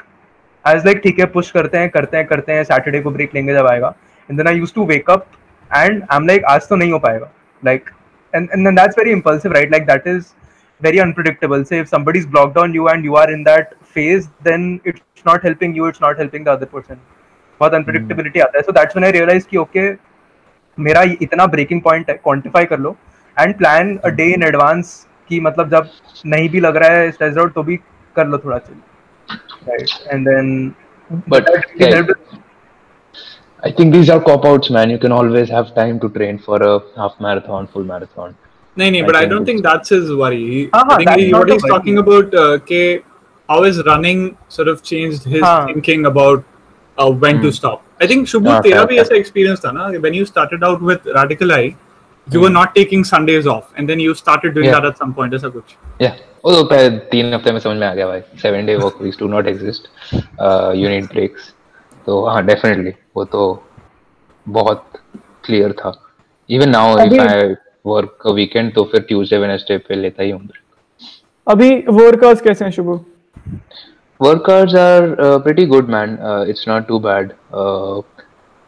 [0.66, 3.54] I like ठीक है पुश करते हैं करते हैं करते हैं सैटरडे को ब्रेक लेंगे
[3.54, 3.94] जब आएगा.
[4.30, 7.30] And then I used to wake and I am like आज तो नहीं हो पाएगा.
[7.62, 7.90] Like
[8.32, 10.24] and and that's very impulsive right like that is
[10.80, 14.26] very unpredictable say if somebody is block down you and you are in that phase
[14.44, 16.96] then it's not helping you it's not helping the other person
[17.60, 17.78] बहुत hmm.
[17.78, 19.90] Unpredictability आता है। So that's one I realise की okay
[20.78, 22.96] मेरा इतना breaking point है quantify कर लो
[23.36, 25.88] and plan a day in advance कि मतलब जब
[26.26, 27.76] नहीं भी लग रहा है स्ट्रेस आउट तो भी
[28.16, 28.95] कर लो थोड़ा चलिए
[29.66, 29.90] Right.
[30.10, 30.76] And then,
[31.26, 32.02] but yeah,
[33.62, 34.90] I think these are cop outs, man.
[34.90, 38.36] You can always have time to train for a half marathon, full marathon.
[38.76, 40.68] No, no, but I don't think that's his worry.
[40.72, 42.98] Uh-huh, I think he, what he's talking about, uh, how
[43.48, 45.66] how is running sort of changed his huh.
[45.66, 46.44] thinking about
[46.98, 47.42] uh, when hmm.
[47.44, 47.82] to stop.
[48.00, 51.06] I think Shubhu, okay, ah, tera bhi experience tha na, when you started out with
[51.06, 52.40] Radical Eye, you hmm.
[52.40, 54.80] were not taking Sundays off, and then you started doing yeah.
[54.80, 55.32] that at some point.
[55.32, 55.76] Aisa kuch.
[55.98, 56.18] Yeah.
[56.46, 59.18] वो तो पहले तीन हफ़्ते में समझ में आ गया भाई seven day work weeks
[59.18, 59.88] do not exist
[60.76, 61.52] you need breaks
[62.06, 63.40] तो हाँ डेफिनेटली वो तो
[64.46, 64.84] बहुत
[65.44, 65.92] क्लियर था
[66.50, 67.54] even now if I
[67.86, 70.48] work weekend तो फिर ट्यूसडे वेडनेसडे पे लेता ही हूँ
[71.46, 72.98] अभी वर्कर्स कैसे हैं शुभ
[74.20, 76.18] hours are uh, pretty good, man.
[76.18, 77.34] Uh, it's not too bad.
[77.52, 78.02] Uh,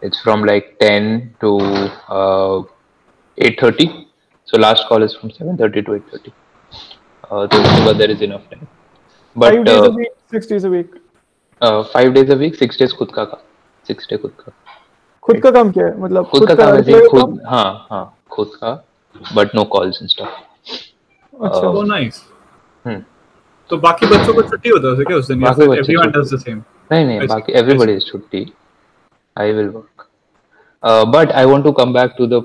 [0.03, 1.53] it's from like 10 to
[2.09, 2.63] uh,
[3.39, 4.07] 8.30.
[4.49, 6.33] So last call is from 7.30 to 8.30.
[7.31, 8.67] Uh, उसके बाद there is enough time.
[9.37, 10.95] Five But days a uh, week six days a week
[11.61, 13.39] uh, five days a week, six days खुद का का
[13.87, 14.53] six day खुद का
[15.23, 18.73] खुद का काम क्या है मतलब खुद का काम ही खुद हाँ हाँ खुद का
[19.35, 20.35] but no calls and stuff.
[21.33, 22.21] अच्छा Oh nice.
[22.85, 23.03] हम्म
[23.71, 26.41] तो बाकी बच्चों को छुट्टी होता है क्या उस दिन बाकी बच्चे everyone does the
[26.45, 26.61] same.
[26.93, 28.45] नहीं नहीं बाकी everybody is छुट्टी
[29.37, 30.07] I will work
[30.83, 32.41] uh, but I want to come back to the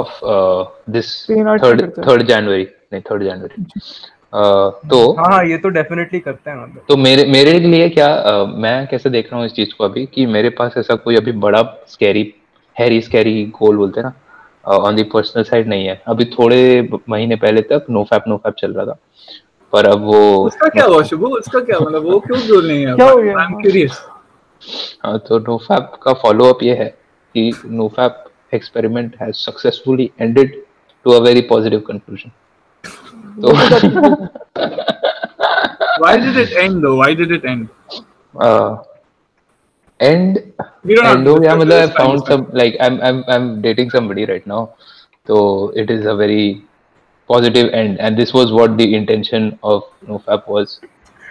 [0.00, 3.64] third करते हैं। third January नहीं third January.
[4.34, 8.08] Uh, तो हाँ हाँ ये तो डेफिनेटली करते हैं मतलब तो मेरे मेरे लिए क्या
[8.24, 11.16] uh, मैं कैसे देख रहा हूँ इस चीज़ को अभी कि मेरे पास ऐसा कोई
[11.16, 12.34] अभी बड़ा स्कैरी
[12.78, 14.12] हैरी स्कैरी गोल बोलते हैं ना
[14.76, 18.54] ऑन दी पर्सनल साइड नहीं है। अभी थोड़े महीने पहले तक नो फैप नो फैप
[18.58, 18.98] चल रहा था।
[19.72, 21.26] पर अब वो उसका क्या हुआ शुभू?
[21.26, 22.94] उसका क्या मतलब वो क्यों गोल नहीं है?
[22.94, 23.38] क्या हो गया?
[23.38, 24.02] आई एम क्यूरियस
[25.04, 26.88] हाँ तो नोफैप का फॉलो अप ये है
[27.34, 30.64] कि NoFap experiment has successfully ended
[31.04, 32.32] to a very positive conclusion.
[33.40, 33.52] So
[35.98, 36.96] Why did it end though?
[36.96, 37.68] Why did it end?
[38.34, 38.82] Uh,
[40.00, 40.52] end.
[40.84, 44.74] We don't end yeah, I found some like I'm I'm I'm dating somebody right now,
[45.26, 46.64] so it is a very
[47.28, 50.80] positive end, and this was what the intention of NoFap was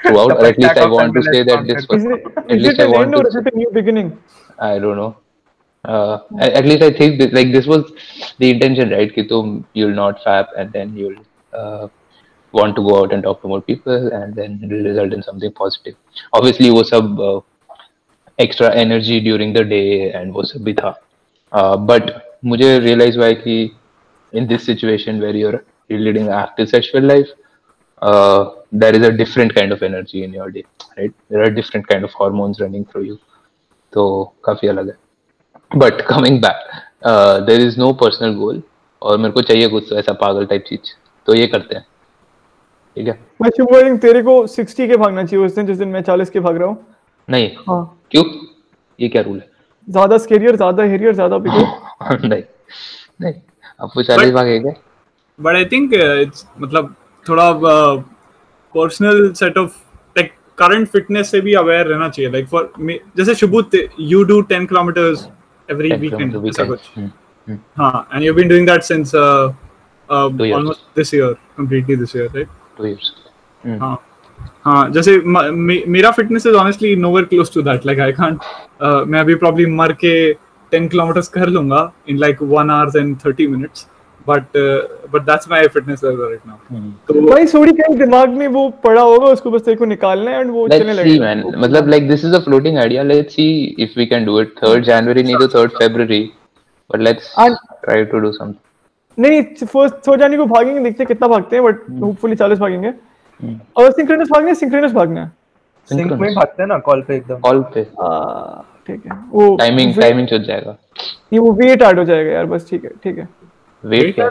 [0.03, 0.31] throughout.
[0.37, 2.05] or at least I want to say that this was.
[2.05, 3.19] It, at least I want to.
[3.19, 4.17] Or is it a new beginning?
[4.59, 5.17] I don't know.
[5.85, 7.91] Uh, at least I think this, like this was
[8.37, 9.13] the intention, right?
[9.13, 11.15] कि तुम you'll not fap and then you'll
[11.53, 11.87] uh,
[12.51, 15.23] want to go out and talk to more people and then it will result in
[15.23, 15.95] something positive.
[16.33, 17.41] Obviously वो सब uh,
[18.39, 20.95] extra energy during the day and वो सब भी था.
[21.53, 22.11] Uh, but
[22.45, 27.27] मुझे realize हुआ है कि situation where you're leading an active sexual life,
[28.01, 30.63] uh, there is a different kind of energy in your day,
[30.97, 31.13] right?
[31.29, 33.17] There are different kind of hormones running through you.
[33.93, 35.10] तो काफ़ी अलग है
[35.77, 36.69] but coming back
[37.47, 38.61] there is no personal goal
[39.01, 40.93] और मेरे को चाहिए कुछ ऐसा पागल टाइप चीज़।
[41.27, 41.85] तो ये करते हैं।
[42.97, 43.19] ठीक है?
[43.41, 46.01] मैं शुभ आई थिंक तेरे को 60 के भागना चाहिए उस दिन जिस दिन मैं
[46.03, 46.85] 40 के भाग रहा हूँ।
[47.29, 48.23] नहीं। हाँ। क्यों?
[48.99, 49.49] ये क्या रूल है?
[49.87, 52.43] ज़्यादा स्केरियर ज़्यादा हेरियर ज़्यादा बिगर नहीं।
[53.21, 53.33] नहीं।
[53.79, 54.73] अब वो चालीस But- भागेगा
[55.39, 56.93] but I think uh, it's मतलब
[57.25, 57.45] थोड़ा
[58.75, 59.69] personal set of
[60.15, 63.61] like current fitness से भी aware रहना चाहिए। Like for me जैसे Shubhu
[64.11, 65.23] you do 10 kilometers
[65.73, 69.51] every weekend ऐसा कुछ हम्म, हाँ and you've been doing that since uh,
[70.09, 73.11] uh, almost this year completely this year right two years
[73.81, 73.97] हाँ
[74.65, 78.39] हाँ जैसे मेरा fitness is honestly nowhere close to that like I can't
[79.07, 80.13] मैं अभी problem मर के
[80.71, 83.87] 10 किलोमीटर्स कर लूँगा in like 1 hours and 30 minutes
[84.27, 84.57] but
[85.13, 89.01] but that's my fitness level right now तो भाई थोड़ी कहीं दिमाग में वो पड़ा
[89.01, 91.61] होगा उसको बस तेरे को निकालना है एंड वो चलने Let's see, लगेगा man.
[91.63, 93.03] मतलब like this is a floating idea.
[93.11, 93.49] Let's see
[93.85, 94.53] if we can do it.
[94.63, 96.21] Third January नहीं तो third February.
[96.89, 98.59] But let's And- try to do something.
[99.17, 102.93] नहीं फ़र्स्ट थर्ड जाने को भागेंगे देखते कितना भागते हैं बट होपफुली 40 भागेंगे
[103.77, 105.25] और सिंक्रोनस भागना सिंक्रोनस भागना
[105.89, 107.83] सिंक में भागते हैं ना कॉल पे एकदम Call पे
[108.87, 110.75] ठीक है वो टाइमिंग टाइमिंग चल जाएगा.
[111.33, 113.27] ये वो वेट ऐड हो जाएगा यार बस ठीक है ठीक है
[113.83, 114.29] Wait क्या?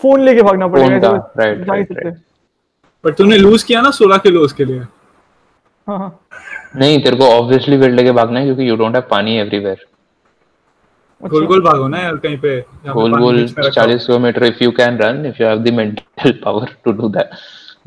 [0.00, 3.16] फ़ोन लेके भागना पड़ेगा ही सकते। right.
[3.18, 4.80] तूने लूज किया ना 16 किलो उसके लिए
[5.86, 6.18] हाँ हाँ
[6.76, 9.86] नहीं तेरे को ऑब्वियसली वेट लेके भागना है क्योंकि you don't have pani everywhere
[11.20, 12.58] गोल गोल भागो ना यार कहीं पे
[12.88, 15.62] गोल गोल बीच में रखा हो। 40 kilometer if you can run if you have
[15.62, 17.30] the mental power to do that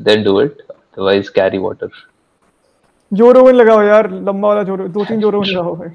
[0.08, 1.88] then do it otherwise carry water
[3.12, 5.88] Joe Rogan लगाओ यार लंबा वाला जो दो तीन जो रोगन लगाओ भाई।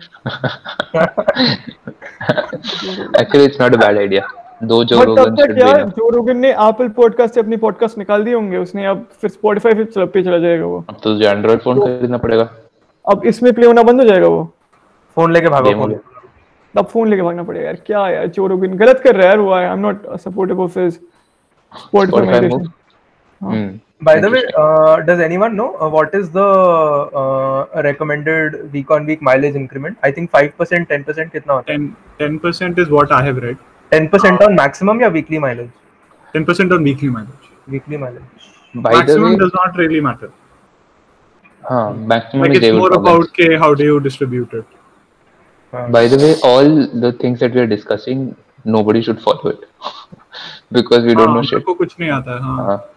[3.22, 4.28] Actually it's not a bad idea
[4.64, 8.24] दो जो रोगन तब तक यार जो रोगन ने एप्पल पॉडकास्ट से अपनी पॉडकास्ट निकाल
[8.24, 11.30] दिए होंगे उसने अब फिर स्पॉटिफाई पे चला पे चला जाएगा वो। अब तो तुझे
[11.30, 12.50] एंड्रॉइड फ़ोन खरीदना पड़ेगा।
[13.06, 14.44] अब इसमें प्ले होना बंद हो जाएगा वो।
[15.18, 16.00] फ़ोन लेके भागो फ़ोन।
[16.76, 19.40] अब फ़ोन लेके भागना पड़ेगा यार क्या यार जो रोगन गलत कर रहा है यार
[19.40, 20.94] वो I am not supportive of his
[21.74, 23.80] Spotify move.
[23.97, 24.05] Hmm.
[24.07, 26.47] By the way, uh, does anyone know uh, what is the
[27.23, 29.99] uh, recommended week on week mileage increment?
[30.03, 31.79] I think 5%, 10% कितना होता है?
[32.23, 33.59] 10 10% is what I have read
[33.95, 35.71] 10% on maximum या weekly mileage?
[36.35, 37.49] 10% on weekly mileage.
[37.77, 38.49] Weekly mileage.
[38.75, 40.31] By the Maximum way, does not really matter.
[41.71, 41.83] हाँ,
[42.13, 43.09] maximum Like is it's David more Robbins.
[43.09, 44.65] about okay, how do you distribute it.
[45.97, 46.71] By the way, all
[47.05, 48.25] the things that we are discussing,
[48.65, 49.61] nobody should follow it
[50.73, 51.61] because we don't हाँ, know shit.
[51.63, 52.89] सबको कुछ नहीं आता है हाँ हाँ, uh, just-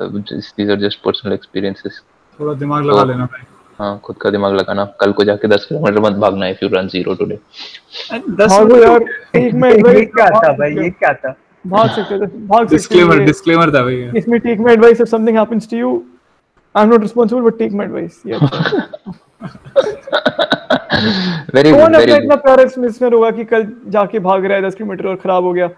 [0.00, 2.00] These are just personal experiences.
[2.38, 3.42] थोड़ा दिमाग लगा तो- लेना भाई।
[3.78, 6.88] हाँ, खुद का दिमाग लगाना। कल को जाके 10 किलोमीटर मत भागना if you run
[6.94, 7.38] zero today.
[8.30, 9.04] दस भागो यार
[9.36, 10.74] एक मैं ये क्या था भाई?
[10.74, 11.34] ये क्या था?
[11.66, 15.08] भाग सकते हो भाग सकते डिस्क्लेमर हो डिस्क्लेमर था भैया इसमें take my advice if
[15.08, 15.90] something happens to you
[16.74, 18.38] I am not responsible but take my advice ये
[21.72, 22.34] कौन good, अपना very इतना.
[22.36, 25.68] प्यारा लिसनर होगा कि कल जाके भाग रहा है दस किलोमीटर और खराब हो गया?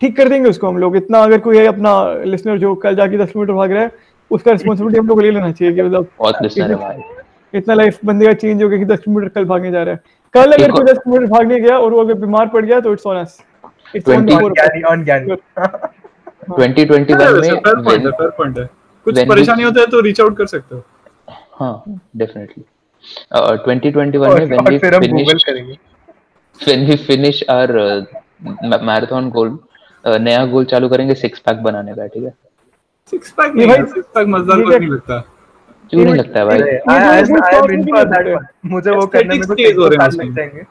[0.00, 3.18] ठीक कर देंगे उसको हम लोग। इतना अगर कोई है अपना लिसनर जो कल जाके
[3.18, 3.90] दस किलोमीटर भाग रहा है
[4.30, 7.02] उसका रिस्पॉन्सिबिलिटी हम लोग ले लेना चाहिए कि मतलब बहुत listener है भाई.
[7.54, 10.00] इतना लाइफ बंदे का चेंज हो गया कि दस किलोमीटर कल भागने जा रहा है।
[10.34, 13.06] कल अगर कोई दस किलोमीटर भागने गया और वो अगर बीमार पड़ गया तो it's
[13.06, 13.42] on us
[13.96, 14.82] it's on 20 on Gyani.
[14.82, 18.68] on Gyani 2021 में fair point when- fair point
[19.04, 20.82] कुछ परेशानी होता है तो रीच आउट कर सकते हो।
[21.60, 21.84] हाँ,
[22.16, 22.62] definitely.
[23.66, 25.76] 2021 में when we फिर हम Google finish
[26.60, 27.68] when we finish our
[28.88, 29.56] marathon goal uh,
[30.06, 32.34] नया गोल चालू करेंगे सिक्स पैक बनाने का ठीक है?
[33.10, 35.18] सिक्स पैक नहीं भाई- सिक्स पैक मज़ेदार ये को नहीं लगता।
[35.90, 36.58] क्यों नहीं लगता है भाई?
[36.58, 38.36] ये.
[38.66, 40.62] मुझे वो करने में कुछ Aesthetics हो रहे हैं साल लग जाएँगे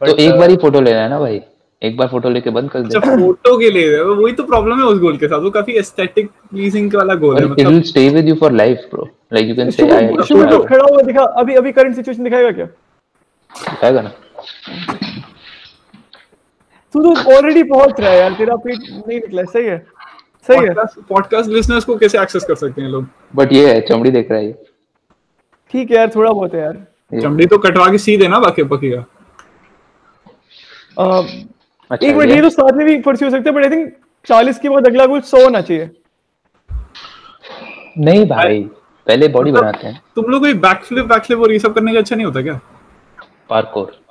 [0.00, 1.40] तो एक uh, बार ही फ़ोटो लेना है ना भाई?
[1.82, 4.84] एक बार फ़ोटो लेके बंद कर अच्छा दे फ़ोटो के लिए वही तो प्रॉब्लम है
[4.84, 9.08] उस गोल के साथ। वो काफ़ी एस्थेटिक प्लीजिंग वाला गोल है मतलब for life bro.
[9.32, 12.24] Like you can say I शुभ शुभ तो खड़ा हुआ दिखा अभी अभी करंट सिचुएशन
[12.24, 12.66] दिखाएगा क्या?
[13.70, 14.10] दिखाएगा ना।
[16.94, 19.86] तू तो ऑलरेडी पहुँच रहा है यार तेरा पेट नहीं निकला सही है
[20.50, 20.74] सही है।
[21.08, 23.06] पॉडकास्ट लिसनर्स को कैसे एक्सेस कर सकते हैं लोग?
[23.36, 24.52] बट ये है चमड़ी देख रहा है ये।
[25.70, 26.86] ठीक है यार थोड़ा बहुत है यार।
[27.20, 29.04] चमड़ी तो कटवा के सी देना बाकी बाकी का।
[30.98, 31.22] अ,
[31.90, 33.70] अच्छा एक मिनट ये। ये तो साथ में भी परस्यू हो सकता है बट आई
[33.70, 33.96] थिंक
[34.26, 35.90] 40 के बाद अगला गोल 100 होना चाहिए।
[37.98, 38.62] नहीं भाई
[39.06, 41.98] पहले बॉडी मतलब- बनाते हैं। तुम लोग कोई बैकफ्लिप बैकफ्लिप और ये सब करने का
[41.98, 42.60] अच्छा नहीं होता क्या?
[43.50, 44.03] पार्कोर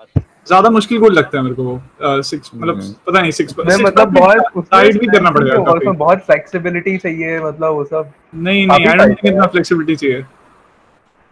[0.48, 4.14] ज़्यादा मुश्किल गोल लगता है मेरे को वो सिक्स मतलब पता नहीं सिक्स मैं मतलब
[4.14, 8.88] बहुत साइड भी करना पड़ेगा उसमें काफ़ी। बहुत फ्लेक्सिबिलिटी चाहिए मतलब वो सब। नहीं नहीं
[8.88, 10.22] आई डोंट थिंक इतना फ्लेक्सिबिलिटी चाहिए।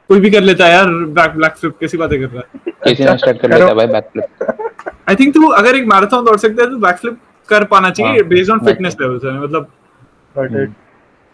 [0.09, 2.71] कोई भी कर लेता है यार बैक बैक फ्लिप कैसी बातें कर रहा है?
[2.87, 4.25] किसी ने स्टार्ट कर लेता है भाई बैकफ्लिप
[5.09, 7.17] आई थिंक तू अगर एक मैराथन दौड़ सकता है तो बैक फ्लिप
[7.49, 9.71] कर पाना चाहिए बेस्ड ऑन फिटनेस लेवल्स है मतलब।
[10.35, 10.73] It-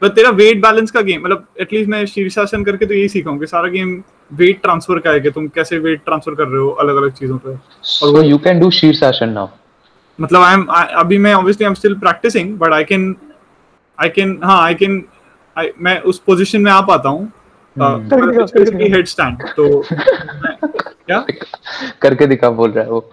[0.02, 3.40] बट तेरा वेट बैलेंस का गेम मतलब एटलीस्ट मैं शीर्षासन करके तो यही सीखा हूँ
[3.40, 4.02] कि सारा गेम
[4.32, 7.38] वेट ट्रांसफ़र का है कि तुम कैसे वेट ट्रांसफ़र कर रहे हो अलग अलग चीज़ों
[7.38, 9.48] पे। So you can do shirshasana now
[10.20, 13.16] मतलब आई एम अभी मैं obviously I am still practicing but I can
[13.98, 15.04] I can हाँ आई कैन
[15.80, 17.32] मैं उस पोजीशन में आ पाता हूँ।
[17.76, 19.84] करके दिखाओ, करके दिखाओ। हेड स्टैंड तो
[21.08, 21.26] क्या?
[22.02, 23.10] करके दिखा बोल रहा है वो।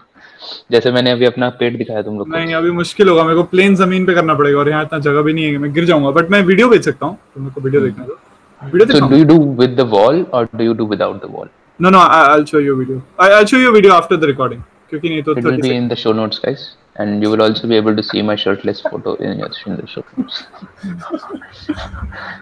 [0.74, 3.74] जैसे मैंने अभी अपना पेट दिखाया तुम लोग नहीं अभी मुश्किल होगा मेरे को प्लेन
[3.76, 6.30] ज़मीन पे करना पड़ेगा और यहाँ इतना जगह भी नहीं है मैं गिर जाऊँगा बट
[6.30, 9.38] मैं वीडियो भेज सकता हूँ तो मेरे को वीडियो देखना दो दिखाऊँ do you do
[9.62, 11.48] with the wall or do you do without the wall?
[11.80, 14.60] No no I will show you video I will show you video after the recording
[14.90, 16.64] क्योंकि नहीं तो It will 30 be in the show notes, guys,
[17.02, 19.86] and you will also be able to see my shirtless photo in your in the
[19.94, 20.42] show notes.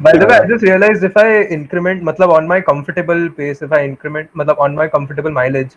[0.07, 1.29] By the way, I just realized if I
[1.59, 5.77] increment, मतलब on my comfortable pace, if I increment, मतलब on my comfortable mileage,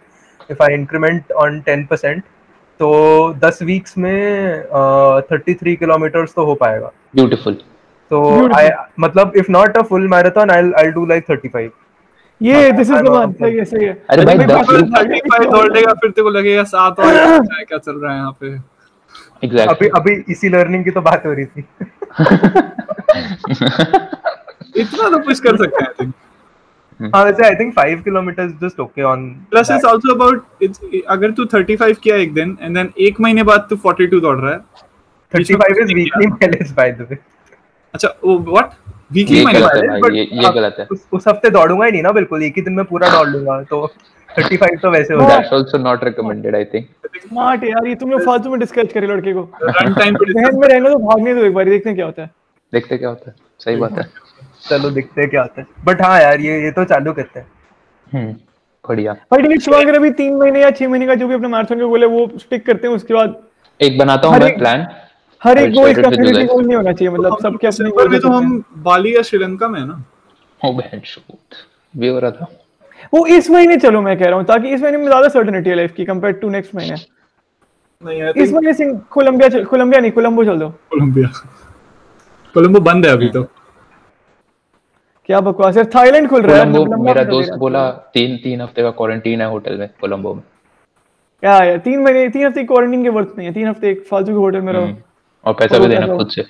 [0.49, 2.34] if I increment on 10%,
[2.79, 2.87] तो
[3.43, 6.91] दस weeks में uh, 33 kilometers तो हो पाएगा.
[7.11, 7.55] So Beautiful.
[8.55, 8.63] I
[8.99, 11.69] मतलब if not a full marathon, I'll I'll do like 35.
[12.41, 14.97] ये दिस इज़ द वन सही है सही है अरे भाई मैं दस बिल्कुल लोग-
[14.97, 17.13] थर्टी फाइव दौड़ लेगा फिर तेरे को लगेगा सात और
[17.45, 18.57] क्या क्या चल रहा है यहाँ पे
[19.43, 19.69] Exactly.
[19.69, 21.61] अभी अभी इसी लर्निंग की तो बात हो रही थी.
[24.77, 26.13] इतना तो पुश कर सकते हैं आई थिंक
[26.99, 29.23] हाँ वैसे I think 5 kilometers just okay on.
[29.51, 29.77] Plus that.
[29.77, 30.79] It's also about it's
[31.15, 34.51] अगर तू 35 किया एक दिन एंड देन एक महीने बाद तू 42 दौड़ रहा
[34.51, 34.59] है
[35.33, 37.17] 35 is weekly mileage by the way.
[37.93, 38.71] अच्छा वो व्हाट
[39.13, 39.53] वीकली भाई,
[40.01, 40.85] But ये गलत है.
[40.91, 43.61] उस, उस हफ़्ते दौड़ूँगा ही नहीं ना बिल्कुल एक ही दिन में पूरा दौड़ लूँगा
[43.69, 43.85] तो
[44.29, 46.85] 35 तो वैसे हो। जाएगा That's also not recommended, I think.
[47.27, 50.89] Smart यार ये तुमने फालतू में डिस्कस करे लड़के को रन टाइम पे में रहने
[50.89, 52.31] दो भागने दो एक बार देखते हैं क्या होता है
[52.73, 53.35] देखते क्या होता है.
[53.59, 54.03] सही बात है.
[54.65, 57.47] चलो देखते हैं क्या होता है बट हाँ यार ये ये तो चालू करते हैं
[58.07, 58.33] हम्म.
[58.85, 59.11] बढ़िया.
[59.31, 62.27] अगर अभी तीन महीने या छह महीने का जो भी अपना मैराथन का है वो
[62.39, 63.35] स्टिक करते हैं उसके बाद
[63.79, 64.85] एक बनाता हूँ मैं प्लान.
[65.41, 68.29] हर एक गोल फिनिशिंग गोल नहीं होना चाहिए मतलब सबके अपने दिसंबर goals में तो
[68.29, 70.03] हम बाली या श्रीलंका में है ना
[70.61, 71.55] ओ बहन शूट.
[71.93, 72.47] भी हो रहा था.
[73.13, 75.75] वो इस महीने चलो मैं कह रहा हूँ ताकि इस महीने में ज़्यादा सर्टेनिटी है
[75.75, 76.95] लाइफ की कंपेयर टू नेक्स्ट महीने
[78.01, 81.27] नहीं इस महीने से कोलंबिया कोलंबिया नहीं कोलंबो चल दो कोलंबिया
[82.55, 83.43] कोलंबो बंद है अभी तो
[85.25, 85.83] क्या बकवास है?
[85.85, 89.77] थाईलैंड खुल रहा है कोलंबो मेरा दोस्त बोला तीन तीन हफ़्ते का क्वारंटीन है होटल
[89.77, 90.43] में कोलंबो में.
[91.43, 91.77] क्या है?
[91.79, 94.61] तीन महीने तीन हफ़्ते क्वारंटीन के वर्थ नहीं है। तीन हफ़्ते एक फालतू के होटल
[94.61, 94.95] में रहो। हम्म,
[95.43, 96.41] और पैसा भी देना खुद से।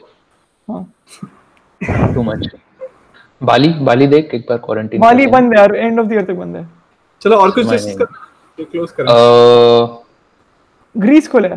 [0.68, 2.50] हाँ। टू मच
[3.42, 6.34] बाली बाली देख एक बार क्वारंटीन माली बंद है यार एंड ऑफ़ द ईयर तक
[6.36, 6.68] बंद है।
[7.22, 9.06] चलो और कुछ डिस्कस कर क्लोज कर।
[10.96, 11.48] ग्रीस खोला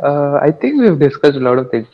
[0.00, 1.88] I think we have discussed lot of things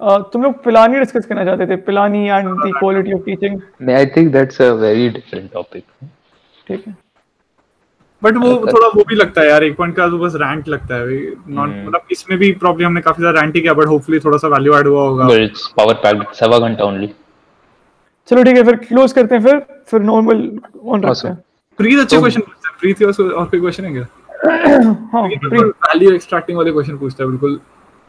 [0.00, 4.06] uh, तुम लोग पिलानी डिस्कस करना चाहते थे Pilani and the quality of teaching I
[4.16, 5.84] think that's a very different topic
[6.66, 6.94] ठीक है।
[8.22, 10.94] बट वो थोड़ा वो भी लगता है यार एक पॉइंट का तो बस रैंट लगता
[10.94, 14.18] है नॉट हम्म। मतलब इसमें भी प्रॉब्लम हमने काफ़ी ज़्यादा रैंट ही किया बट होपफुली
[14.20, 17.12] थोड़ा सा वैल्यू ऐड हुआ होगा। बट इट्स पावर पैक्ड सवा घंटा ओनली
[18.28, 19.58] चलो ठीक है फिर क्लोज करते हैं फिर
[19.90, 20.40] फिर नॉर्मल
[20.84, 21.36] ऑन रखते हैं।
[21.78, 24.06] प्रीत अच्छे क्वेश्चन पूछता है। प्रीत और कोई क्वेश्चन है क्या?
[24.44, 27.60] वैल्यू एक्सट्रैक्टिंग वाले क्वेश्चन पूछता है बिल्कुल।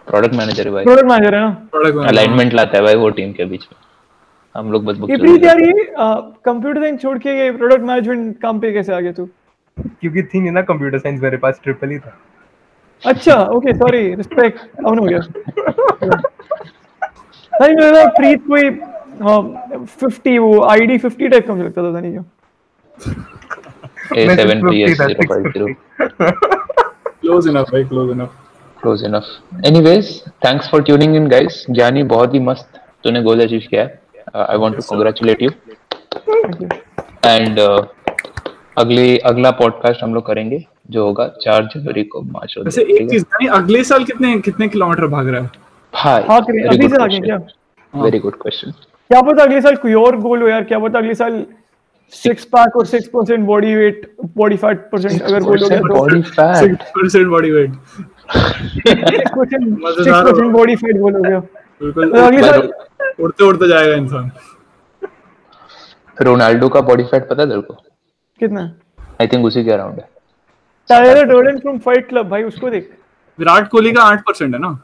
[0.08, 1.50] प्रोडक्ट मैनेजर है भाई। प्रोडक्ट मैनेजर है ना?
[1.72, 3.78] प्रोडक्ट अलाइनमेंट लाता है भाई वो टीम के बीच में।
[4.56, 8.40] हम लोग बस बुक ये प्रीत यार ये कंप्यूटर साइंस छोड़ के ये प्रोडक्ट मैनेजमेंट
[8.42, 9.26] काम पे कैसे आ गया तू?
[9.78, 12.18] क्योंकि थी नहीं ना कंप्यूटर साइंस मेरे पास ट्रिपल ही था।
[13.04, 15.20] अच्छा ओके सॉरी रिस्पेक्ट डाउन हो गया।
[17.54, 18.70] नहीं मुझे लगा प्रीत कोई
[19.22, 19.42] हाँ
[20.02, 22.24] 50 वो आईडी 50 टाइप का मुझे लगता था नहीं क्या
[24.18, 25.68] ए मैं सेवन पी 650 एस था, zero five zero
[26.02, 26.34] 650
[27.22, 28.36] close enough भाई close enough
[28.82, 30.12] close enough anyways
[30.46, 34.00] thanks for tuning in guys Gyani बहुत ही मस्त तूने गोल अचीव किया है
[34.46, 36.68] I want to congratulate you thank you
[37.26, 37.60] and
[38.78, 43.48] अगले अगला पॉडकास्ट हम लोग करेंगे जो होगा चार जनवरी को मार्च वैसे एक चीज़
[43.52, 45.50] अगले साल कितने कितने किलोमीटर भाग रहा है?
[45.94, 47.36] हाय हाँ अभी से आगे क्या?
[47.94, 51.14] वेरी गुड क्वेश्चन क्या पता अगले साल कोई और गोल हो यार क्या पता अगले
[51.16, 51.46] साल
[52.14, 56.84] सिक्स पैक और six percent body weight body fat percent अगर गया तो body fat
[56.96, 57.72] 6% body weight
[58.32, 62.70] six percent body fat goal गया बिल्कुल। तो अगले साल
[63.20, 64.32] उड़ते उड़ते जाएगा इंसान।
[66.18, 67.74] रोनाल्डो का बॉडी फैट पता है तेरे को?
[68.42, 68.62] कितना?
[69.22, 70.08] आई थिंक उसी के अराउंड है।
[70.90, 72.90] Tyler Durden from Fight Club भाई उसको देख।
[73.40, 74.78] विराट कोहली का 8% है ना?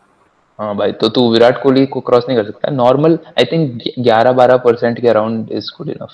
[0.59, 4.57] हाँ भाई तो तू विराट कोहली को क्रॉस नहीं कर सकता। नॉर्मल आई थिंक 11-12
[4.65, 6.09] परसेंट के around is good enough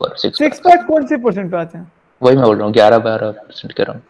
[0.00, 1.90] for six six pack कौन से परसेंट पे आते हैं?
[2.20, 4.02] वही मैं बोल रहा हूँ 11-12 परसेंट के अराउंड।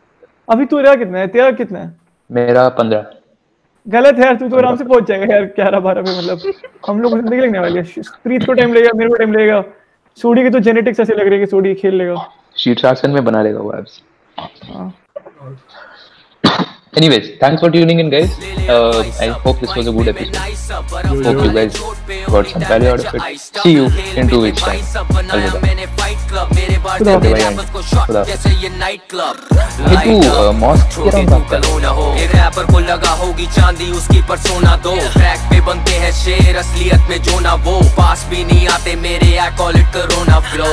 [0.48, 1.26] अभी तेरा कितना है?
[1.28, 1.94] तेरा कितना है?
[2.30, 3.04] मेरा 15
[3.86, 6.52] गलत है यार तू तो आराम से पहुँच जाएगा यार ग्यारह बारह पे मतलब।
[6.86, 9.62] हम लोग ज़िंदगी लगने वाली है। प्रीत को टाइम लगेगा मेरे को टाइम लगेगा
[10.18, 12.14] सोडी के तो जेनेटिक्स ऐसे लग रहे हैं कि सोडी खेल लेगा।
[12.58, 14.00] शीर्षासन में बना लेगा वो एप्स
[14.38, 14.92] हाँ।
[16.96, 18.30] Anyways, thanks for tuning in, guys.
[18.66, 20.34] Uh, I hope this was a good episode.
[21.26, 21.76] Hope you guys
[22.24, 23.38] got some value out of it.
[23.38, 24.80] See you in two weeks' time.
[26.96, 27.12] तू,
[30.22, 30.52] uh,
[31.50, 31.60] कर।
[33.20, 37.78] होगी चांदी उसकी persona दो track पे बनते हैं शेर असलियत में जो ना वो
[37.98, 40.68] पास भी नहीं आते मेरे I call it corona flow